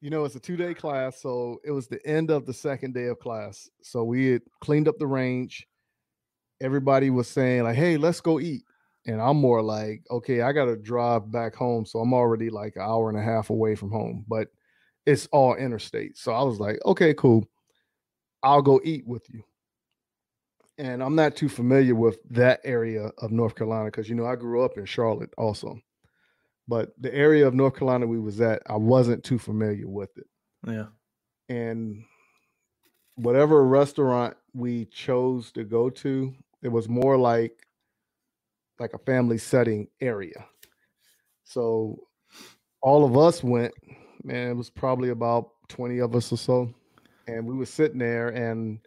[0.00, 2.94] You know, it's a two day class, so it was the end of the second
[2.94, 3.70] day of class.
[3.82, 5.66] So we had cleaned up the range.
[6.60, 8.62] Everybody was saying like, "Hey, let's go eat."
[9.06, 12.76] and I'm more like, okay, I got to drive back home, so I'm already like
[12.76, 14.48] an hour and a half away from home, but
[15.06, 16.18] it's all interstate.
[16.18, 17.48] So I was like, okay, cool.
[18.46, 19.42] I'll go eat with you.
[20.78, 24.36] And I'm not too familiar with that area of North Carolina because you know I
[24.36, 25.80] grew up in Charlotte also,
[26.68, 30.26] but the area of North Carolina we was at, I wasn't too familiar with it.
[30.64, 30.86] Yeah.
[31.48, 32.04] And
[33.16, 36.32] whatever restaurant we chose to go to,
[36.62, 37.66] it was more like
[38.78, 40.46] like a family setting area.
[41.42, 41.98] So
[42.80, 43.72] all of us went,
[44.22, 46.74] man, it was probably about 20 of us or so.
[47.26, 48.78] And we were sitting there and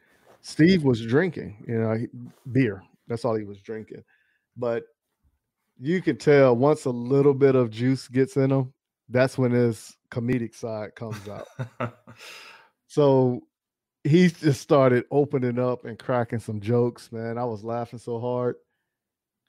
[0.41, 1.97] Steve was drinking, you know,
[2.51, 2.83] beer.
[3.07, 4.03] That's all he was drinking.
[4.55, 4.83] But
[5.79, 8.73] you could tell once a little bit of juice gets in him,
[9.09, 11.47] that's when his comedic side comes out.
[12.87, 13.41] so
[14.03, 17.37] he just started opening up and cracking some jokes, man.
[17.37, 18.55] I was laughing so hard.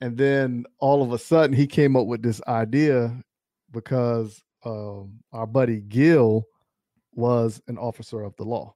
[0.00, 3.14] And then all of a sudden, he came up with this idea
[3.70, 6.44] because um, our buddy Gil
[7.12, 8.74] was an officer of the law.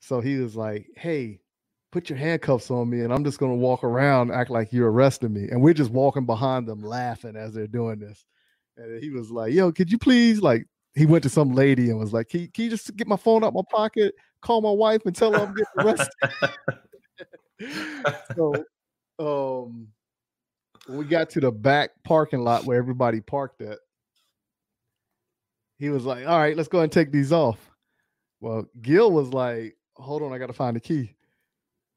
[0.00, 1.40] So he was like, Hey,
[1.92, 5.32] put your handcuffs on me, and I'm just to walk around, act like you're arresting
[5.32, 5.48] me.
[5.50, 8.24] And we're just walking behind them, laughing as they're doing this.
[8.76, 11.98] And he was like, Yo, could you please, like, he went to some lady and
[11.98, 15.02] was like, Can, can you just get my phone out my pocket, call my wife,
[15.06, 16.12] and tell her I'm getting arrested?
[18.36, 18.64] so,
[19.18, 19.88] um,
[20.88, 23.78] we got to the back parking lot where everybody parked at,
[25.78, 27.58] he was like, "All right, let's go and take these off."
[28.40, 31.14] Well, Gil was like, "Hold on, I got to find the key,"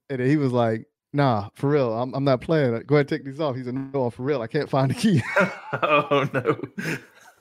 [0.10, 2.72] and he was like, "Nah, for real, I'm, I'm not playing.
[2.86, 4.96] Go ahead and take these off." He said, "No, for real, I can't find the
[4.96, 5.22] key."
[5.74, 6.28] oh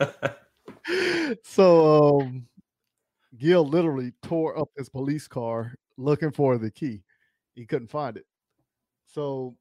[0.00, 0.34] no!
[1.42, 2.46] so um,
[3.36, 7.02] Gil literally tore up his police car looking for the key.
[7.54, 8.26] He couldn't find it.
[9.06, 9.56] So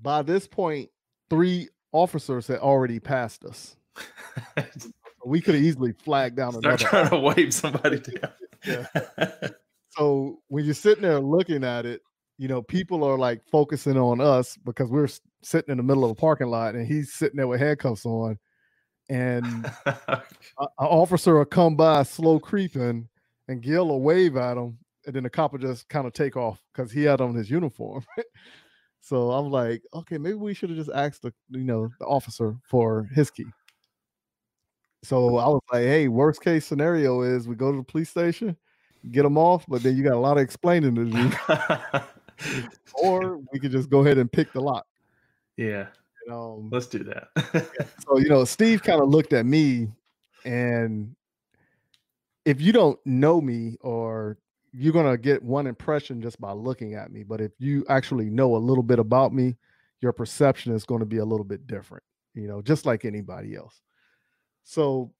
[0.00, 0.90] by this point,
[1.30, 3.76] three officers had already passed us.
[5.24, 6.84] we could have easily flagged down Start another.
[6.84, 9.52] trying to wave somebody down.
[9.96, 12.00] So when you're sitting there looking at it,
[12.38, 15.08] you know, people are like focusing on us because we're
[15.42, 18.38] sitting in the middle of a parking lot and he's sitting there with handcuffs on.
[19.08, 20.20] And an
[20.78, 23.08] officer will come by slow creeping
[23.48, 24.78] and Gil will wave at him.
[25.06, 27.50] And then the cop will just kind of take off because he had on his
[27.50, 28.04] uniform.
[29.02, 32.56] So I'm like, okay, maybe we should have just asked the you know the officer
[32.64, 33.46] for his key.
[35.02, 38.56] So I was like, hey, worst case scenario is we go to the police station,
[39.10, 41.32] get them off, but then you got a lot of explaining to do.
[43.02, 44.86] or we could just go ahead and pick the lock.
[45.56, 45.86] Yeah.
[46.30, 47.28] um, Let's do that.
[48.06, 49.88] so you know, Steve kind of looked at me,
[50.44, 51.14] and
[52.44, 54.38] if you don't know me or
[54.72, 57.22] you're going to get one impression just by looking at me.
[57.22, 59.56] But if you actually know a little bit about me,
[60.00, 62.02] your perception is going to be a little bit different,
[62.34, 63.80] you know, just like anybody else.
[64.64, 65.12] So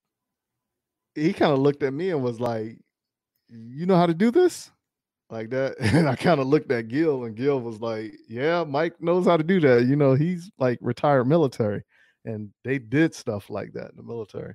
[1.14, 2.78] he kind of looked at me and was like,
[3.52, 4.70] You know how to do this?
[5.30, 5.76] Like that.
[5.80, 9.36] And I kind of looked at Gil, and Gil was like, Yeah, Mike knows how
[9.36, 9.84] to do that.
[9.84, 11.82] You know, he's like retired military,
[12.24, 14.54] and they did stuff like that in the military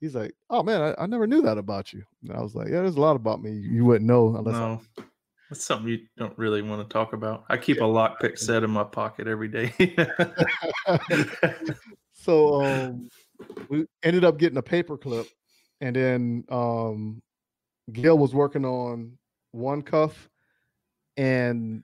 [0.00, 2.68] he's like, "Oh man, I, I, never knew that about you." And I was like,
[2.68, 5.02] "Yeah, there's a lot about me you wouldn't know unless." No, I...
[5.50, 7.44] that's something you don't really want to talk about.
[7.48, 7.84] I keep yeah.
[7.84, 9.72] a lockpick set in my pocket every day.
[12.12, 13.08] so um,
[13.68, 15.26] we ended up getting a paper clip,
[15.80, 17.22] and then um,
[17.92, 19.18] Gil was working on
[19.52, 20.28] one cuff,
[21.16, 21.82] and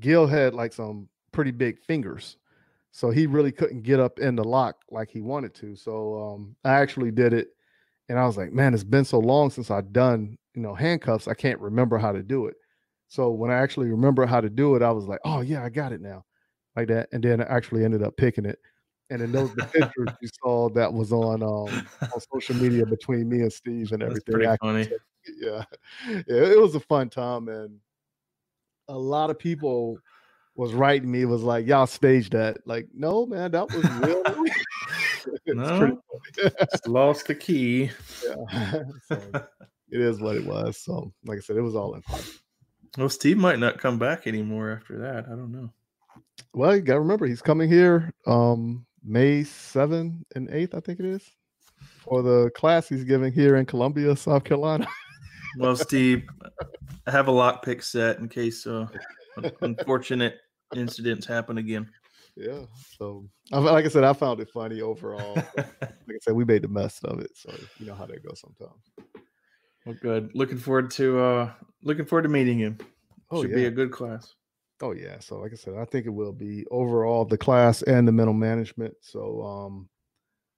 [0.00, 2.36] Gil had like some pretty big fingers,
[2.92, 5.76] so he really couldn't get up in the lock like he wanted to.
[5.76, 7.48] So um, I actually did it,
[8.08, 11.28] and I was like, man, it's been so long since I've done you know handcuffs.
[11.28, 12.54] I can't remember how to do it.
[13.08, 15.68] So when I actually remember how to do it, I was like, oh yeah, I
[15.68, 16.24] got it now,
[16.74, 17.08] like that.
[17.12, 18.58] And then I actually ended up picking it.
[19.10, 23.28] And then those the pictures you saw that was on um, on social media between
[23.28, 24.32] me and Steve and That's everything.
[24.34, 24.88] pretty I- funny.
[25.40, 25.64] Yeah,
[26.08, 27.78] yeah, it was a fun time, and
[28.88, 29.98] a lot of people
[30.54, 34.22] was writing me was like, "Y'all staged that." Like, no, man, that was real.
[35.48, 36.00] No.
[36.86, 37.90] Lost the key.
[38.24, 38.82] yeah.
[39.08, 39.20] so,
[39.90, 40.78] it is what it was.
[40.78, 42.20] So, like I said, it was all in fun.
[42.96, 45.26] Well, Steve might not come back anymore after that.
[45.26, 45.72] I don't know.
[46.54, 51.06] Well, you gotta remember he's coming here um May 7th and 8th, I think it
[51.06, 51.22] is,
[52.00, 54.86] for the class he's giving here in Columbia, South Carolina.
[55.56, 56.24] Well, Steve,
[57.06, 58.86] I have a lockpick set in case uh,
[59.62, 60.38] unfortunate
[60.74, 61.88] incidents happen again.
[62.36, 62.60] yeah.
[62.98, 65.34] So I- like I said, I found it funny overall.
[65.56, 67.30] like I said, we made the best of it.
[67.36, 68.82] So you know how that goes sometimes.
[69.84, 70.34] Well, good.
[70.34, 71.52] Looking forward to uh,
[71.82, 72.78] looking forward to meeting him.
[73.30, 73.56] Oh Should yeah.
[73.56, 74.34] be a good class.
[74.82, 75.18] Oh yeah.
[75.20, 78.34] So like I said, I think it will be overall the class and the mental
[78.34, 78.94] management.
[79.00, 79.88] So um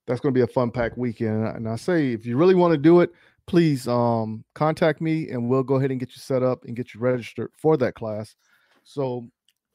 [0.06, 1.46] that's going to be a fun pack weekend.
[1.48, 3.12] And I say if you really want to do it,
[3.48, 6.94] please um contact me and we'll go ahead and get you set up and get
[6.94, 8.36] you registered for that class.
[8.84, 9.28] So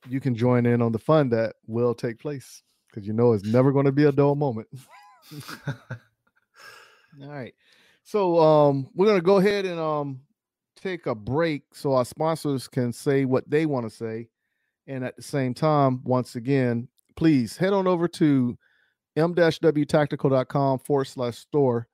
[0.08, 3.46] you can join in on the fun that will take place because you know it's
[3.46, 4.68] never going to be a dull moment.
[5.68, 5.74] All
[7.30, 7.54] right.
[8.04, 10.22] So um we're gonna go ahead and um
[10.76, 14.30] take a break so our sponsors can say what they want to say.
[14.88, 18.58] And at the same time, once again, please head on over to
[19.16, 21.88] m-wtactical.com forward slash store.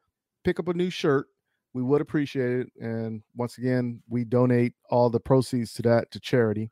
[0.43, 1.27] Pick up a new shirt.
[1.73, 2.67] We would appreciate it.
[2.79, 6.71] And once again, we donate all the proceeds to that to charity.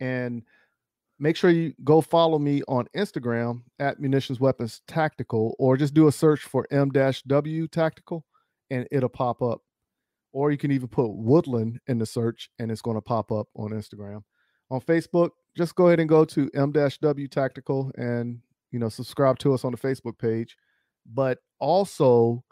[0.00, 0.42] And
[1.18, 6.08] make sure you go follow me on Instagram at Munitions Weapons Tactical, or just do
[6.08, 8.24] a search for M-W Tactical
[8.70, 9.60] and it'll pop up.
[10.32, 13.48] Or you can even put Woodland in the search and it's going to pop up
[13.54, 14.22] on Instagram.
[14.70, 18.40] On Facebook, just go ahead and go to M-W Tactical and
[18.72, 20.56] you know subscribe to us on the Facebook page.
[21.06, 22.44] But also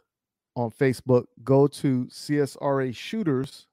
[0.56, 3.66] on Facebook, go to CSRA Shooters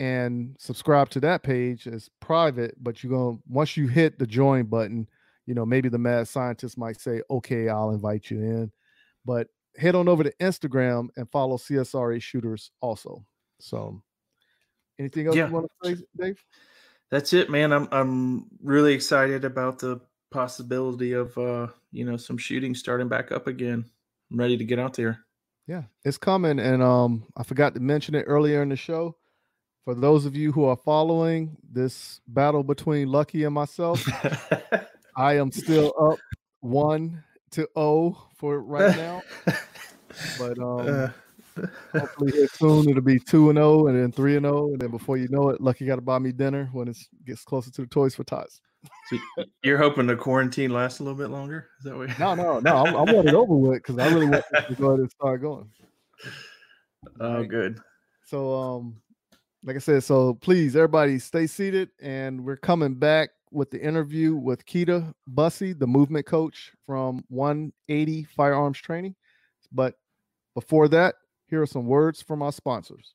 [0.00, 2.74] and subscribe to that page as private.
[2.82, 5.08] But you're gonna once you hit the join button,
[5.46, 8.72] you know maybe the mad scientist might say, "Okay, I'll invite you in."
[9.24, 13.24] But head on over to Instagram and follow CSRA Shooters also.
[13.60, 14.02] So,
[14.98, 15.48] anything else Yeah.
[15.48, 16.44] you want to say, Dave?
[17.10, 17.72] That's it, man.
[17.72, 23.32] I'm I'm really excited about the possibility of uh, you know, some shooting starting back
[23.32, 23.84] up again.
[24.30, 25.24] I'm ready to get out there.
[25.68, 29.16] Yeah, it's coming, and um, I forgot to mention it earlier in the show.
[29.84, 34.02] For those of you who are following this battle between Lucky and myself,
[35.16, 36.18] I am still up
[36.60, 39.22] one to zero for right now.
[40.38, 41.08] But um, Uh,
[41.92, 44.90] hopefully here soon it'll be two and zero, and then three and zero, and then
[44.90, 46.96] before you know it, Lucky got to buy me dinner when it
[47.26, 48.62] gets closer to the Toys for Tots.
[49.10, 49.16] So
[49.62, 51.68] you're hoping the quarantine lasts a little bit longer?
[51.78, 52.18] Is that what?
[52.18, 54.88] No, no, no, I'm, I want it over with because I really want to go
[54.88, 55.70] ahead and start going.
[57.20, 57.48] Oh, Right.
[57.48, 57.80] good.
[58.26, 59.00] So um
[59.64, 64.34] like I said, so please everybody stay seated and we're coming back with the interview
[64.36, 69.14] with Keita Bussey, the movement coach from 180 Firearms Training.
[69.72, 69.94] But
[70.54, 71.16] before that,
[71.48, 73.14] here are some words from our sponsors.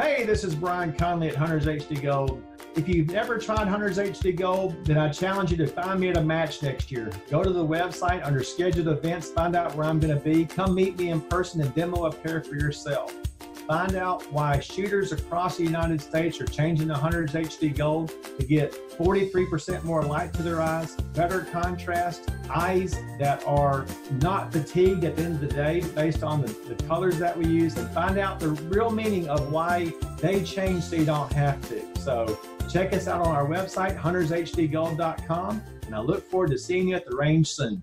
[0.00, 2.40] Hey, this is Brian Conley at Hunters HD Gold.
[2.76, 6.16] If you've never tried Hunters HD Gold, then I challenge you to find me at
[6.16, 7.10] a match next year.
[7.28, 10.44] Go to the website under scheduled events, find out where I'm going to be.
[10.44, 13.12] Come meet me in person and demo a pair for yourself.
[13.68, 18.46] Find out why shooters across the United States are changing to Hunters HD Gold to
[18.46, 23.84] get 43% more light to their eyes, better contrast, eyes that are
[24.22, 27.46] not fatigued at the end of the day based on the, the colors that we
[27.46, 29.87] use, and find out the real meaning of why
[30.20, 31.82] they change so you don't have to.
[32.00, 32.38] So
[32.70, 37.06] check us out on our website, huntershdgold.com, and I look forward to seeing you at
[37.06, 37.82] the range soon.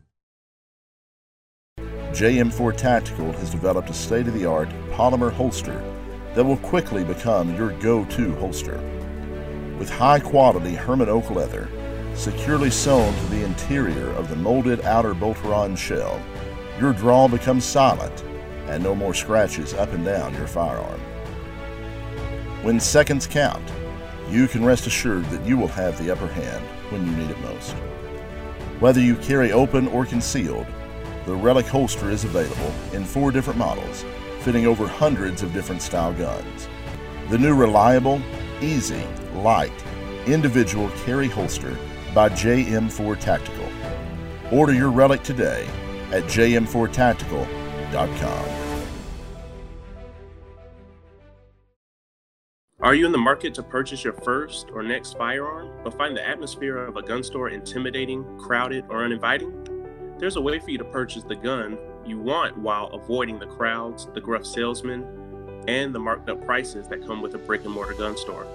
[1.80, 5.84] JM4 Tactical has developed a state of the art polymer holster
[6.34, 8.80] that will quickly become your go to holster.
[9.78, 11.68] With high quality Hermann Oak leather
[12.14, 16.22] securely sewn to the interior of the molded outer Boltaron shell,
[16.80, 18.24] your draw becomes silent
[18.68, 21.02] and no more scratches up and down your firearm.
[22.66, 23.64] When seconds count,
[24.28, 27.40] you can rest assured that you will have the upper hand when you need it
[27.42, 27.74] most.
[28.80, 30.66] Whether you carry open or concealed,
[31.28, 34.04] the Relic holster is available in four different models,
[34.40, 36.68] fitting over hundreds of different style guns.
[37.30, 38.20] The new reliable,
[38.62, 39.04] easy,
[39.36, 39.72] light,
[40.26, 41.78] individual carry holster
[42.16, 43.70] by JM4 Tactical.
[44.52, 45.68] Order your Relic today
[46.12, 48.65] at jm4tactical.com.
[52.86, 56.24] Are you in the market to purchase your first or next firearm, but find the
[56.24, 60.16] atmosphere of a gun store intimidating, crowded, or uninviting?
[60.20, 64.08] There's a way for you to purchase the gun you want while avoiding the crowds,
[64.14, 65.04] the gruff salesmen,
[65.68, 68.46] and the marked up prices that come with a brick and mortar gun store.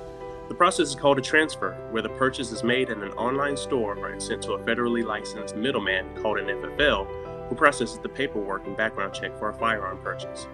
[0.48, 4.06] The process is called a transfer, where the purchase is made in an online store
[4.06, 8.76] and sent to a federally licensed middleman called an FFL, who processes the paperwork and
[8.76, 10.46] background check for a firearm purchase.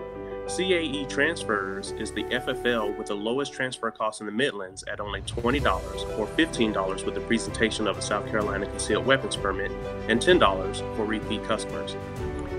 [0.49, 5.21] CAE Transfers is the FFL with the lowest transfer cost in the Midlands at only
[5.23, 9.73] $20 or $15 with the presentation of a South Carolina concealed weapons permit
[10.09, 11.97] and $10 for repeat customers.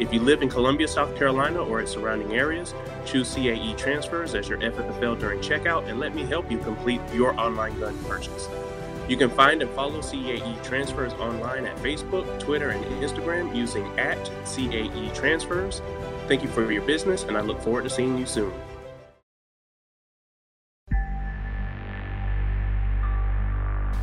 [0.02, 2.74] If you live in Columbia, South Carolina or its surrounding areas,
[3.06, 7.40] choose CAE Transfers as your FFL during checkout and let me help you complete your
[7.40, 8.50] online gun purchase.
[9.08, 14.18] You can find and follow CAE Transfers online at Facebook, Twitter, and Instagram using at
[14.44, 15.82] CAE Transfers.
[16.28, 18.52] Thank you for your business, and I look forward to seeing you soon.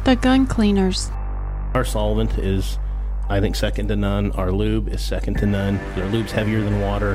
[0.04, 1.10] The Gun Cleaners.
[1.74, 2.78] Our solvent is,
[3.28, 4.32] I think, second to none.
[4.32, 5.78] Our lube is second to none.
[5.96, 7.14] Our lube's heavier than water,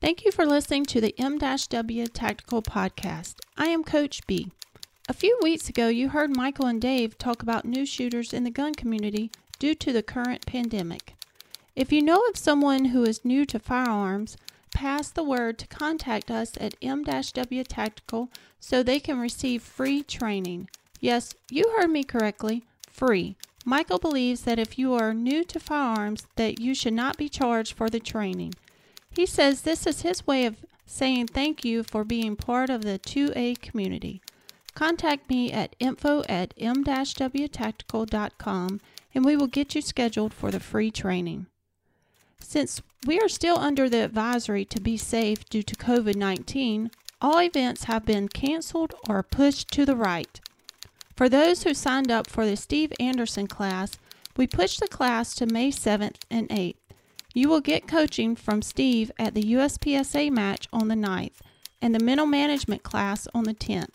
[0.00, 3.34] Thank you for listening to the M-W Tactical Podcast.
[3.56, 4.52] I am Coach B.
[5.08, 8.50] A few weeks ago, you heard Michael and Dave talk about new shooters in the
[8.50, 11.14] gun community due to the current pandemic.
[11.74, 14.36] If you know of someone who is new to firearms,
[14.72, 18.30] pass the word to contact us at M-W Tactical
[18.60, 20.70] so they can receive free training.
[21.00, 23.34] Yes, you heard me correctly, free.
[23.64, 27.72] Michael believes that if you are new to firearms that you should not be charged
[27.72, 28.54] for the training.
[29.18, 33.00] He says this is his way of saying thank you for being part of the
[33.00, 34.22] 2A community.
[34.76, 38.80] Contact me at info at m-wtactical.com
[39.12, 41.46] and we will get you scheduled for the free training.
[42.38, 47.42] Since we are still under the advisory to be safe due to COVID 19, all
[47.42, 50.40] events have been canceled or pushed to the right.
[51.16, 53.98] For those who signed up for the Steve Anderson class,
[54.36, 56.76] we pushed the class to May 7th and 8th.
[57.38, 61.36] You will get coaching from Steve at the USPSA match on the 9th
[61.80, 63.92] and the mental management class on the 10th.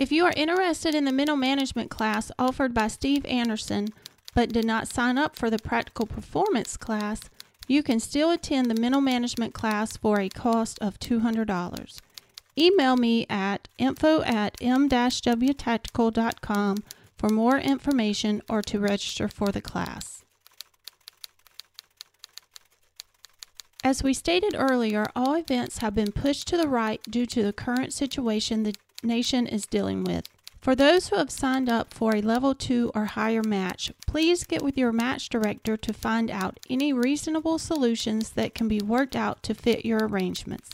[0.00, 3.88] If you are interested in the mental management class offered by Steve Anderson
[4.34, 7.20] but did not sign up for the practical performance class,
[7.68, 12.00] you can still attend the mental management class for a cost of $200.
[12.56, 16.76] Email me at info at m-wtactical.com
[17.18, 20.15] for more information or to register for the class.
[23.86, 27.52] As we stated earlier, all events have been pushed to the right due to the
[27.52, 28.74] current situation the
[29.04, 30.28] nation is dealing with.
[30.60, 34.60] For those who have signed up for a level 2 or higher match, please get
[34.60, 39.40] with your match director to find out any reasonable solutions that can be worked out
[39.44, 40.70] to fit your arrangements.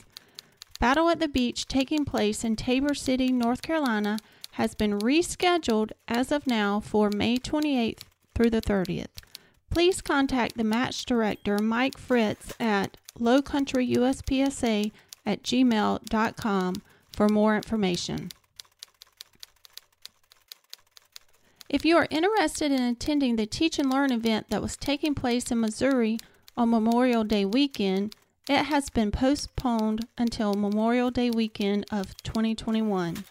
[0.80, 4.16] Battle at the Beach taking place in Tabor City, North Carolina
[4.52, 8.04] has been rescheduled as of now for May 28th
[8.34, 9.20] through the 30th.
[9.72, 14.92] Please contact the match director Mike Fritz at lowcountryuspsa
[15.24, 16.74] at gmail.com
[17.10, 18.28] for more information.
[21.70, 25.50] If you are interested in attending the Teach and Learn event that was taking place
[25.50, 26.18] in Missouri
[26.54, 28.14] on Memorial Day weekend,
[28.50, 33.24] it has been postponed until Memorial Day weekend of 2021.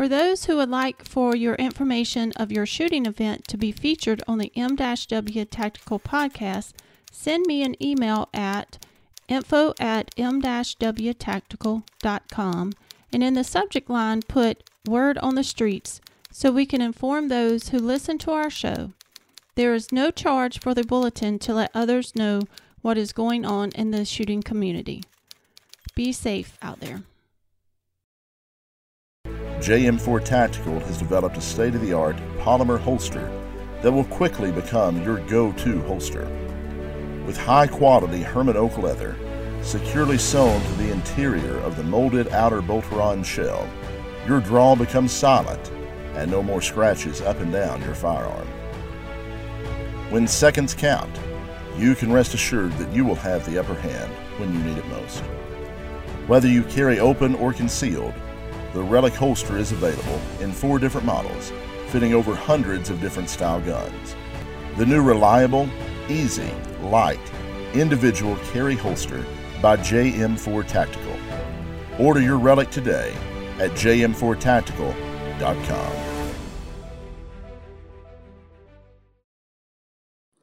[0.00, 4.22] For those who would like for your information of your shooting event to be featured
[4.26, 6.72] on the M-W Tactical podcast,
[7.12, 8.82] send me an email at
[9.28, 12.72] info at m-wtactical.com
[13.12, 17.68] and in the subject line put word on the streets so we can inform those
[17.68, 18.94] who listen to our show.
[19.54, 22.40] There is no charge for the bulletin to let others know
[22.80, 25.02] what is going on in the shooting community.
[25.94, 27.02] Be safe out there.
[29.60, 33.30] JM4 Tactical has developed a state of the art polymer holster
[33.82, 36.24] that will quickly become your go to holster.
[37.26, 39.14] With high quality Hermann Oak leather,
[39.60, 43.68] securely sewn to the interior of the molded outer Boltaron shell,
[44.26, 45.70] your draw becomes silent
[46.14, 48.48] and no more scratches up and down your firearm.
[50.08, 51.14] When seconds count,
[51.76, 54.86] you can rest assured that you will have the upper hand when you need it
[54.86, 55.18] most.
[56.28, 58.14] Whether you carry open or concealed,
[58.72, 61.52] the Relic holster is available in four different models,
[61.88, 64.16] fitting over hundreds of different style guns.
[64.76, 65.68] The new reliable,
[66.08, 66.50] easy,
[66.82, 67.18] light,
[67.74, 69.24] individual carry holster
[69.60, 71.16] by JM4 Tactical.
[71.98, 73.12] Order your Relic today
[73.58, 76.06] at jm4tactical.com.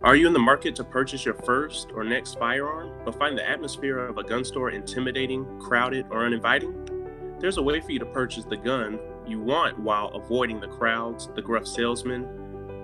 [0.01, 3.45] Are you in the market to purchase your first or next firearm, but find the
[3.45, 6.96] atmosphere of a gun store intimidating, crowded, or uninviting?
[7.39, 11.29] There's a way for you to purchase the gun you want while avoiding the crowds,
[11.35, 12.27] the gruff salesmen,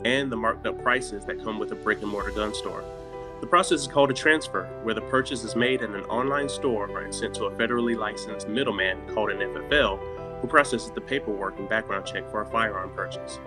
[0.06, 2.84] and the marked up prices that come with a brick and mortar gun store.
[3.42, 7.00] The process is called a transfer, where the purchase is made in an online store
[7.00, 11.68] and sent to a federally licensed middleman called an FFL, who processes the paperwork and
[11.68, 13.40] background check for a firearm purchase.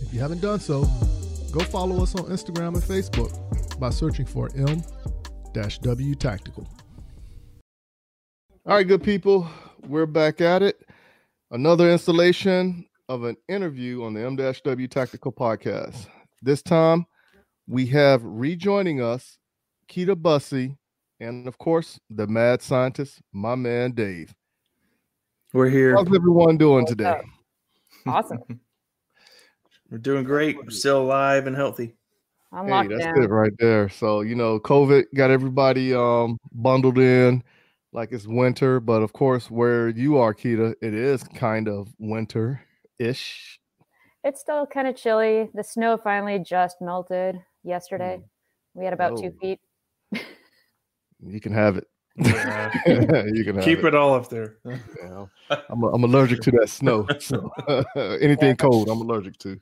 [0.00, 0.88] If you haven't done so,
[1.52, 6.68] go follow us on Instagram and Facebook by searching for M-W Tactical.
[8.66, 9.48] All right, good people,
[9.86, 10.86] we're back at it.
[11.50, 16.06] Another installation of an interview on the M-W Tactical Podcast.
[16.42, 17.06] This time,
[17.66, 19.38] we have rejoining us
[19.88, 20.76] Keita Bussey
[21.20, 24.34] and, of course, the mad scientist, my man Dave.
[25.54, 25.96] We're here.
[25.96, 27.22] How's everyone doing today?
[28.06, 28.42] Awesome.
[29.90, 30.56] We're doing great.
[30.56, 31.94] We're still alive and healthy.
[32.52, 33.22] I'm Hey, that's down.
[33.22, 33.88] it right there.
[33.88, 37.42] So, you know, COVID got everybody um bundled in
[37.92, 43.60] like it's winter, but of course, where you are, Keita, it is kind of winter-ish.
[44.24, 45.48] It's still kind of chilly.
[45.54, 48.20] The snow finally just melted yesterday.
[48.74, 49.60] We had about two feet.
[51.20, 51.84] You can have it.
[52.18, 52.72] Yeah.
[53.32, 53.84] you can have Keep it.
[53.86, 54.56] it all up there.
[54.64, 55.26] Yeah,
[55.70, 57.06] I'm, I'm allergic to that snow.
[57.20, 57.50] So
[58.20, 59.58] anything cold, I'm allergic to.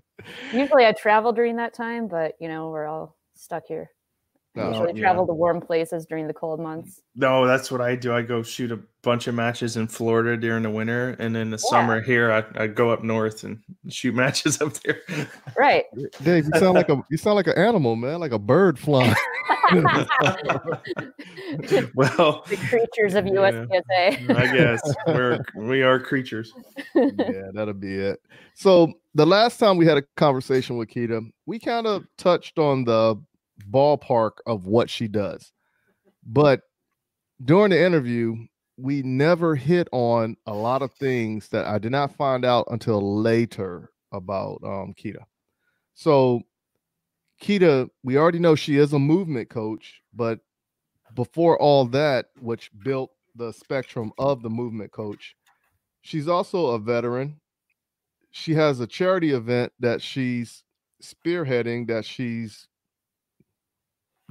[0.52, 3.90] Usually I travel during that time, but you know, we're all stuck here.
[4.56, 5.00] I No, usually yeah.
[5.00, 7.02] travel to warm places during the cold months.
[7.14, 8.12] No, that's what I do.
[8.12, 11.56] I go shoot a bunch of matches in Florida during the winter, and in the
[11.62, 11.70] Yeah.
[11.70, 15.00] summer here, I, I go up north and shoot matches up there.
[15.56, 15.84] Right.
[16.24, 19.14] Dave, you sound like a you sound like an animal, man, like a bird flying.
[21.94, 23.32] well, the creatures of Yeah.
[23.32, 24.36] USPSA.
[24.36, 26.52] I guess we're we are creatures.
[26.94, 28.20] yeah, that'll be it.
[28.54, 32.84] So the last time we had a conversation with Keita, we kind of touched on
[32.84, 33.16] the
[33.70, 35.52] ballpark of what she does.
[36.24, 36.62] But
[37.44, 38.36] during the interview,
[38.76, 43.20] we never hit on a lot of things that I did not find out until
[43.20, 45.24] later about um, Kita.
[45.94, 46.42] So,
[47.42, 50.40] Kita, we already know she is a movement coach, but
[51.14, 55.34] before all that, which built the spectrum of the movement coach,
[56.02, 57.40] she's also a veteran.
[58.30, 60.62] She has a charity event that she's
[61.02, 62.68] spearheading, that she's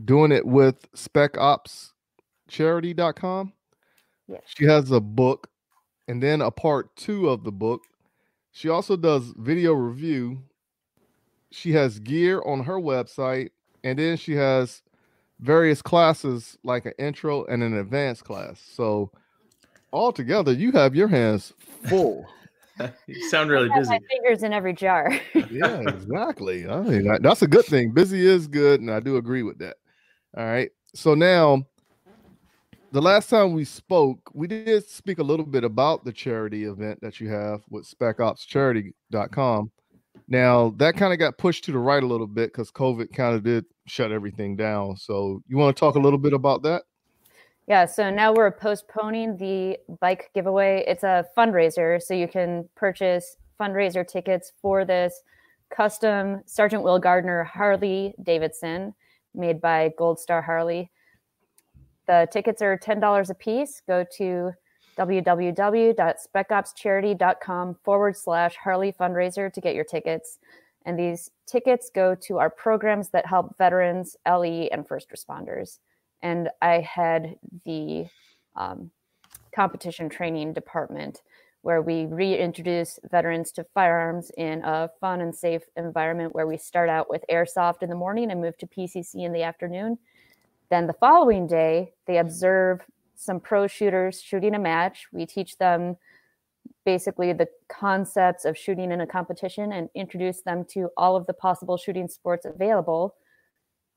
[0.03, 3.53] doing it with specopscharity.com.
[4.27, 4.41] Yes.
[4.45, 5.49] She has a book
[6.07, 7.81] and then a part two of the book.
[8.51, 10.39] She also does video review.
[11.51, 13.49] She has gear on her website,
[13.83, 14.81] and then she has
[15.39, 18.59] various classes like an intro and an advanced class.
[18.59, 19.11] So
[19.93, 21.53] altogether, you have your hands
[21.87, 22.25] full.
[23.07, 23.91] you sound really I have busy.
[23.91, 25.11] my fingers in every jar.
[25.33, 26.67] yeah, exactly.
[26.67, 27.91] I mean, that's a good thing.
[27.91, 29.77] Busy is good, and I do agree with that.
[30.37, 30.69] All right.
[30.93, 31.65] So now,
[32.91, 36.99] the last time we spoke, we did speak a little bit about the charity event
[37.01, 39.71] that you have with specopscharity.com.
[40.27, 43.35] Now, that kind of got pushed to the right a little bit because COVID kind
[43.35, 44.95] of did shut everything down.
[44.97, 46.83] So, you want to talk a little bit about that?
[47.67, 50.83] Yeah, so now we're postponing the bike giveaway.
[50.87, 55.23] It's a fundraiser, so you can purchase fundraiser tickets for this
[55.71, 58.93] custom Sergeant Will Gardner Harley Davidson
[59.37, 60.91] made by Gold Star Harley.
[62.07, 63.81] The tickets are $10 a piece.
[63.85, 64.53] Go to
[64.97, 70.39] www.specopscharity.com forward slash Harley fundraiser to get your tickets.
[70.85, 75.79] And these tickets go to our programs that help veterans, LE, and first responders
[76.21, 77.35] and I had
[77.65, 78.05] the
[78.55, 78.91] um,
[79.53, 81.21] competition training department
[81.67, 86.87] where we reintroduce veterans to firearms in a fun and safe environment where we start
[86.87, 89.97] out with airsoft in the morning and move to PCC in the afternoon.
[90.69, 92.79] Then the following day, they observe
[93.15, 95.07] some pro shooters shooting a match.
[95.11, 95.97] We teach them
[96.85, 101.33] basically the concepts of shooting in a competition and introduce them to all of the
[101.33, 103.13] possible shooting sports available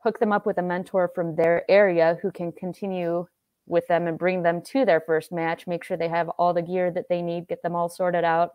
[0.03, 3.27] hook them up with a mentor from their area who can continue
[3.71, 6.63] with them and bring them to their first match, make sure they have all the
[6.63, 8.55] gear that they need, get them all sorted out,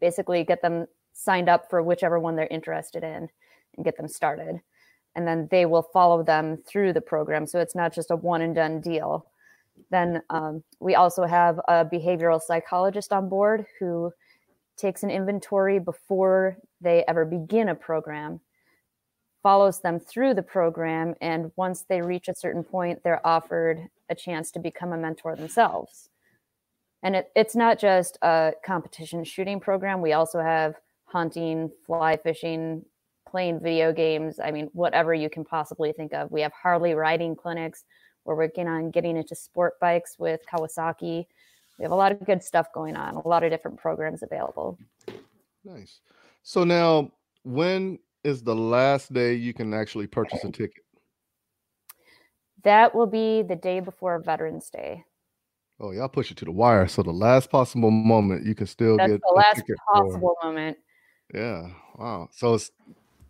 [0.00, 3.28] basically get them signed up for whichever one they're interested in
[3.76, 4.60] and get them started.
[5.14, 7.46] And then they will follow them through the program.
[7.46, 9.26] So it's not just a one and done deal.
[9.90, 14.12] Then um, we also have a behavioral psychologist on board who
[14.76, 18.40] takes an inventory before they ever begin a program
[19.44, 21.14] follows them through the program.
[21.20, 25.36] And once they reach a certain point, they're offered a chance to become a mentor
[25.36, 26.08] themselves.
[27.02, 30.00] And it, it's not just a competition shooting program.
[30.00, 32.86] We also have hunting, fly fishing,
[33.28, 34.40] playing video games.
[34.42, 36.32] I mean, whatever you can possibly think of.
[36.32, 37.84] We have Harley riding clinics.
[38.24, 41.26] We're working on getting into sport bikes with Kawasaki.
[41.78, 44.78] We have a lot of good stuff going on, a lot of different programs available.
[45.64, 46.00] Nice.
[46.42, 47.10] So now,
[47.44, 50.82] when is the last day you can actually purchase a ticket?
[52.62, 55.04] That will be the day before Veterans Day.
[55.80, 56.88] Oh, y'all push it to the wire.
[56.88, 60.36] So the last possible moment you can still That's get the last ticket for- possible
[60.42, 60.78] moment.
[61.34, 61.68] Yeah.
[61.96, 62.28] Wow.
[62.32, 62.70] So it's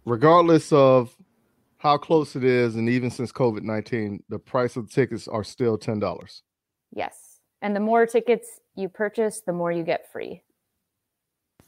[0.04, 1.16] regardless of
[1.78, 5.44] how close it is, and even since COVID nineteen, the price of the tickets are
[5.44, 6.42] still ten dollars.
[6.92, 7.40] Yes.
[7.62, 10.42] And the more tickets you purchase, the more you get free.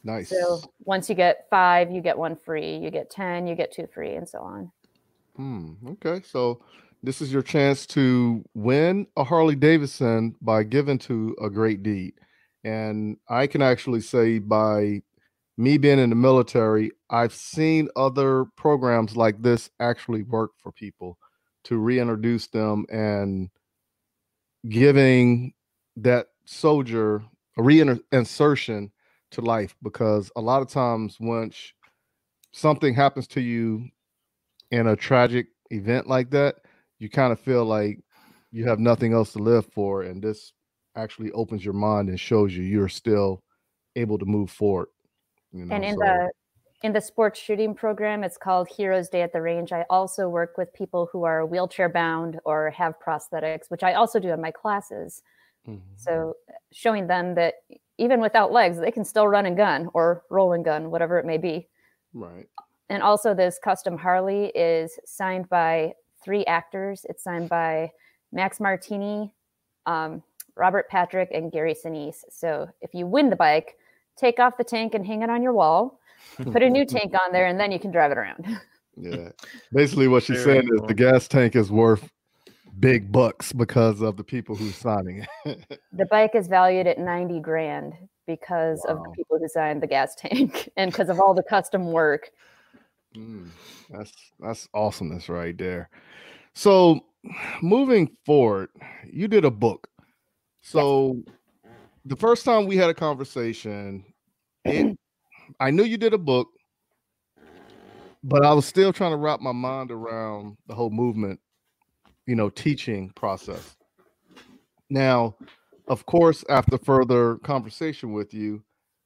[0.07, 0.29] Nice.
[0.29, 2.77] So once you get five, you get one free.
[2.77, 4.71] You get 10, you get two free, and so on.
[5.35, 5.73] Hmm.
[5.89, 6.23] Okay.
[6.25, 6.63] So
[7.03, 12.15] this is your chance to win a Harley Davidson by giving to a great deed.
[12.63, 15.03] And I can actually say by
[15.59, 21.19] me being in the military, I've seen other programs like this actually work for people
[21.65, 23.51] to reintroduce them and
[24.69, 25.53] giving
[25.97, 27.25] that soldier
[27.59, 28.91] a reinsertion
[29.33, 31.72] to life because a lot of times once
[32.53, 33.89] something happens to you
[34.70, 36.57] in a tragic event like that,
[36.99, 38.01] you kind of feel like
[38.51, 40.03] you have nothing else to live for.
[40.03, 40.53] And this
[40.97, 43.43] actually opens your mind and shows you you're still
[43.97, 44.89] able to move forward.
[45.53, 46.31] You know, and in so- the
[46.83, 49.72] in the sports shooting program, it's called Heroes Day at the Range.
[49.72, 54.20] I also work with people who are wheelchair bound or have prosthetics, which I also
[54.20, 55.22] do in my classes.
[55.66, 55.81] Mhm.
[55.97, 56.35] So
[56.72, 57.55] showing them that
[57.99, 61.27] even without legs, they can still run and gun or roll and gun, whatever it
[61.27, 61.69] may be.
[62.13, 62.47] right.
[62.89, 65.93] and also this custom Harley is signed by
[66.23, 67.07] three actors.
[67.09, 67.91] It's signed by
[68.33, 69.33] Max Martini,
[69.87, 70.23] um,
[70.57, 72.25] Robert Patrick, and Gary Sinise.
[72.31, 73.77] So if you win the bike,
[74.17, 76.01] take off the tank and hang it on your wall.
[76.37, 78.47] Put a new tank on there, and then you can drive it around.
[78.99, 79.29] Yeah.
[79.75, 82.11] Basically, what she's Very saying is the gas tank is worth
[82.79, 85.81] big bucks because of the people who's signing it.
[85.93, 87.95] The bike is valued at 90 grand
[88.27, 91.91] because of the people who signed the gas tank and because of all the custom
[91.93, 92.31] work.
[93.16, 93.49] Mm,
[93.89, 95.89] that's that's awesomeness right there.
[96.55, 97.01] So
[97.62, 98.68] moving forward,
[99.11, 99.89] you did a book.
[100.61, 101.22] So
[102.05, 104.05] the first time we had a conversation,
[104.64, 104.97] it,
[105.61, 106.49] I knew you did a book,
[108.22, 111.41] but I was still trying to wrap my mind around the whole movement,
[112.27, 113.77] you know, teaching process.
[114.91, 115.37] Now,
[115.89, 118.62] of course, after further conversation with you,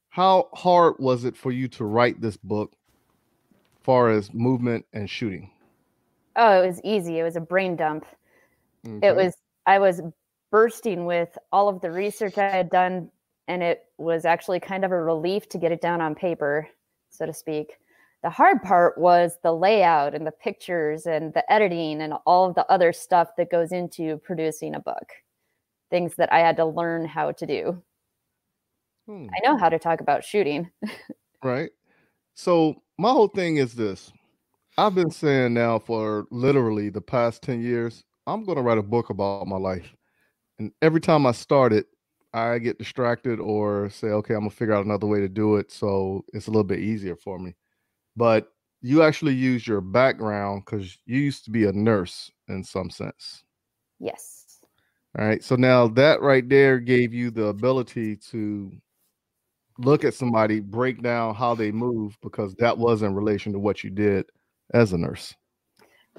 [0.09, 2.73] how hard was it for you to write this book
[3.81, 5.51] far as movement and shooting?
[6.35, 7.19] Oh, it was easy.
[7.19, 8.05] It was a brain dump.
[8.85, 9.07] Okay.
[9.07, 10.01] It was, I was
[10.51, 13.09] bursting with all of the research I had done,
[13.47, 16.67] and it was actually kind of a relief to get it down on paper,
[17.09, 17.77] so to speak.
[18.23, 22.55] The hard part was the layout and the pictures and the editing and all of
[22.55, 25.09] the other stuff that goes into producing a book.
[25.89, 27.81] Things that I had to learn how to do.
[29.07, 30.69] Hmm, I know how to talk about shooting.
[31.43, 31.71] right.
[32.35, 34.11] So my whole thing is this.
[34.77, 38.83] I've been saying now for literally the past 10 years, I'm going to write a
[38.83, 39.95] book about my life.
[40.59, 41.87] And every time I start it,
[42.33, 45.57] I get distracted or say, okay, I'm going to figure out another way to do
[45.57, 45.71] it.
[45.71, 47.55] So it's a little bit easier for me.
[48.15, 48.51] But
[48.81, 53.43] you actually use your background because you used to be a nurse in some sense.
[53.99, 54.59] Yes.
[55.17, 55.43] All right.
[55.43, 58.71] So now that right there gave you the ability to
[59.77, 63.83] look at somebody, break down how they move, because that was in relation to what
[63.83, 64.25] you did
[64.73, 65.33] as a nurse.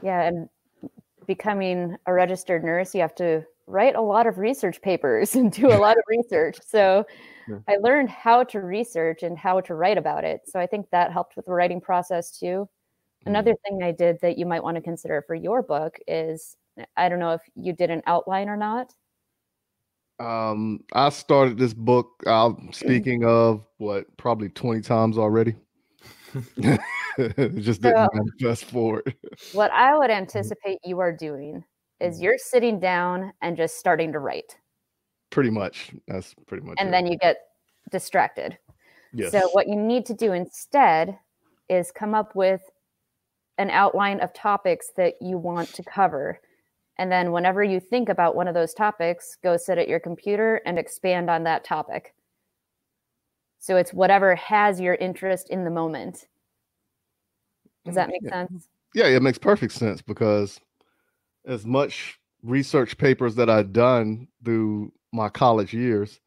[0.02, 0.48] Yeah, and
[1.26, 5.68] becoming a registered nurse, you have to write a lot of research papers and do
[5.68, 6.58] a lot of research.
[6.66, 7.04] So
[7.48, 7.58] Yeah.
[7.68, 10.42] I learned how to research and how to write about it.
[10.46, 12.68] So I think that helped with the writing process too.
[12.68, 13.28] Mm-hmm.
[13.28, 16.56] Another thing I did that you might want to consider for your book is
[16.96, 18.94] I don't know if you did an outline or not.
[20.20, 22.22] Um, I started this book.
[22.26, 22.74] I'm mm.
[22.74, 25.56] speaking of what probably 20 times already.
[27.16, 29.14] it just didn't So- manifest forward.
[29.52, 30.18] What I would mm-hmm.
[30.18, 31.64] anticipate you are doing
[32.02, 34.56] is you're sitting down and just starting to write,
[35.30, 35.92] Pretty much.
[36.08, 36.76] That's pretty much.
[36.78, 36.92] and it.
[36.92, 37.38] then you get
[37.90, 38.58] distracted.
[39.14, 39.30] yes.
[39.32, 41.18] So, what you need to do instead
[41.68, 42.60] is come up with
[43.58, 46.38] an outline of topics that you want to cover.
[46.98, 50.60] And then, whenever you think about one of those topics, go sit at your computer
[50.66, 52.14] and expand on that topic.
[53.58, 56.26] So, it's whatever has your interest in the moment.
[57.86, 58.46] Does mm, that make Yeah.
[58.48, 58.68] sense?
[58.94, 60.60] Yeah, it makes perfect sense because
[61.46, 66.20] as much research papers that I've done through my college years,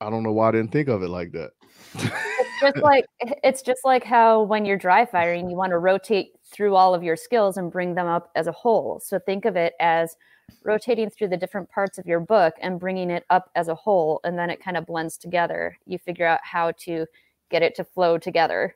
[0.00, 1.50] I don't know why I didn't think of it like that.
[1.94, 5.78] It's just like eh, it's just like how when you're dry firing, you want to
[5.78, 9.00] rotate through all of your skills and bring them up as a whole.
[9.04, 10.16] So think of it as
[10.64, 14.20] rotating through the different parts of your book and bringing it up as a whole,
[14.24, 15.76] and then it kind of blends together.
[15.86, 17.06] You figure out how to
[17.50, 18.74] get it to flow together.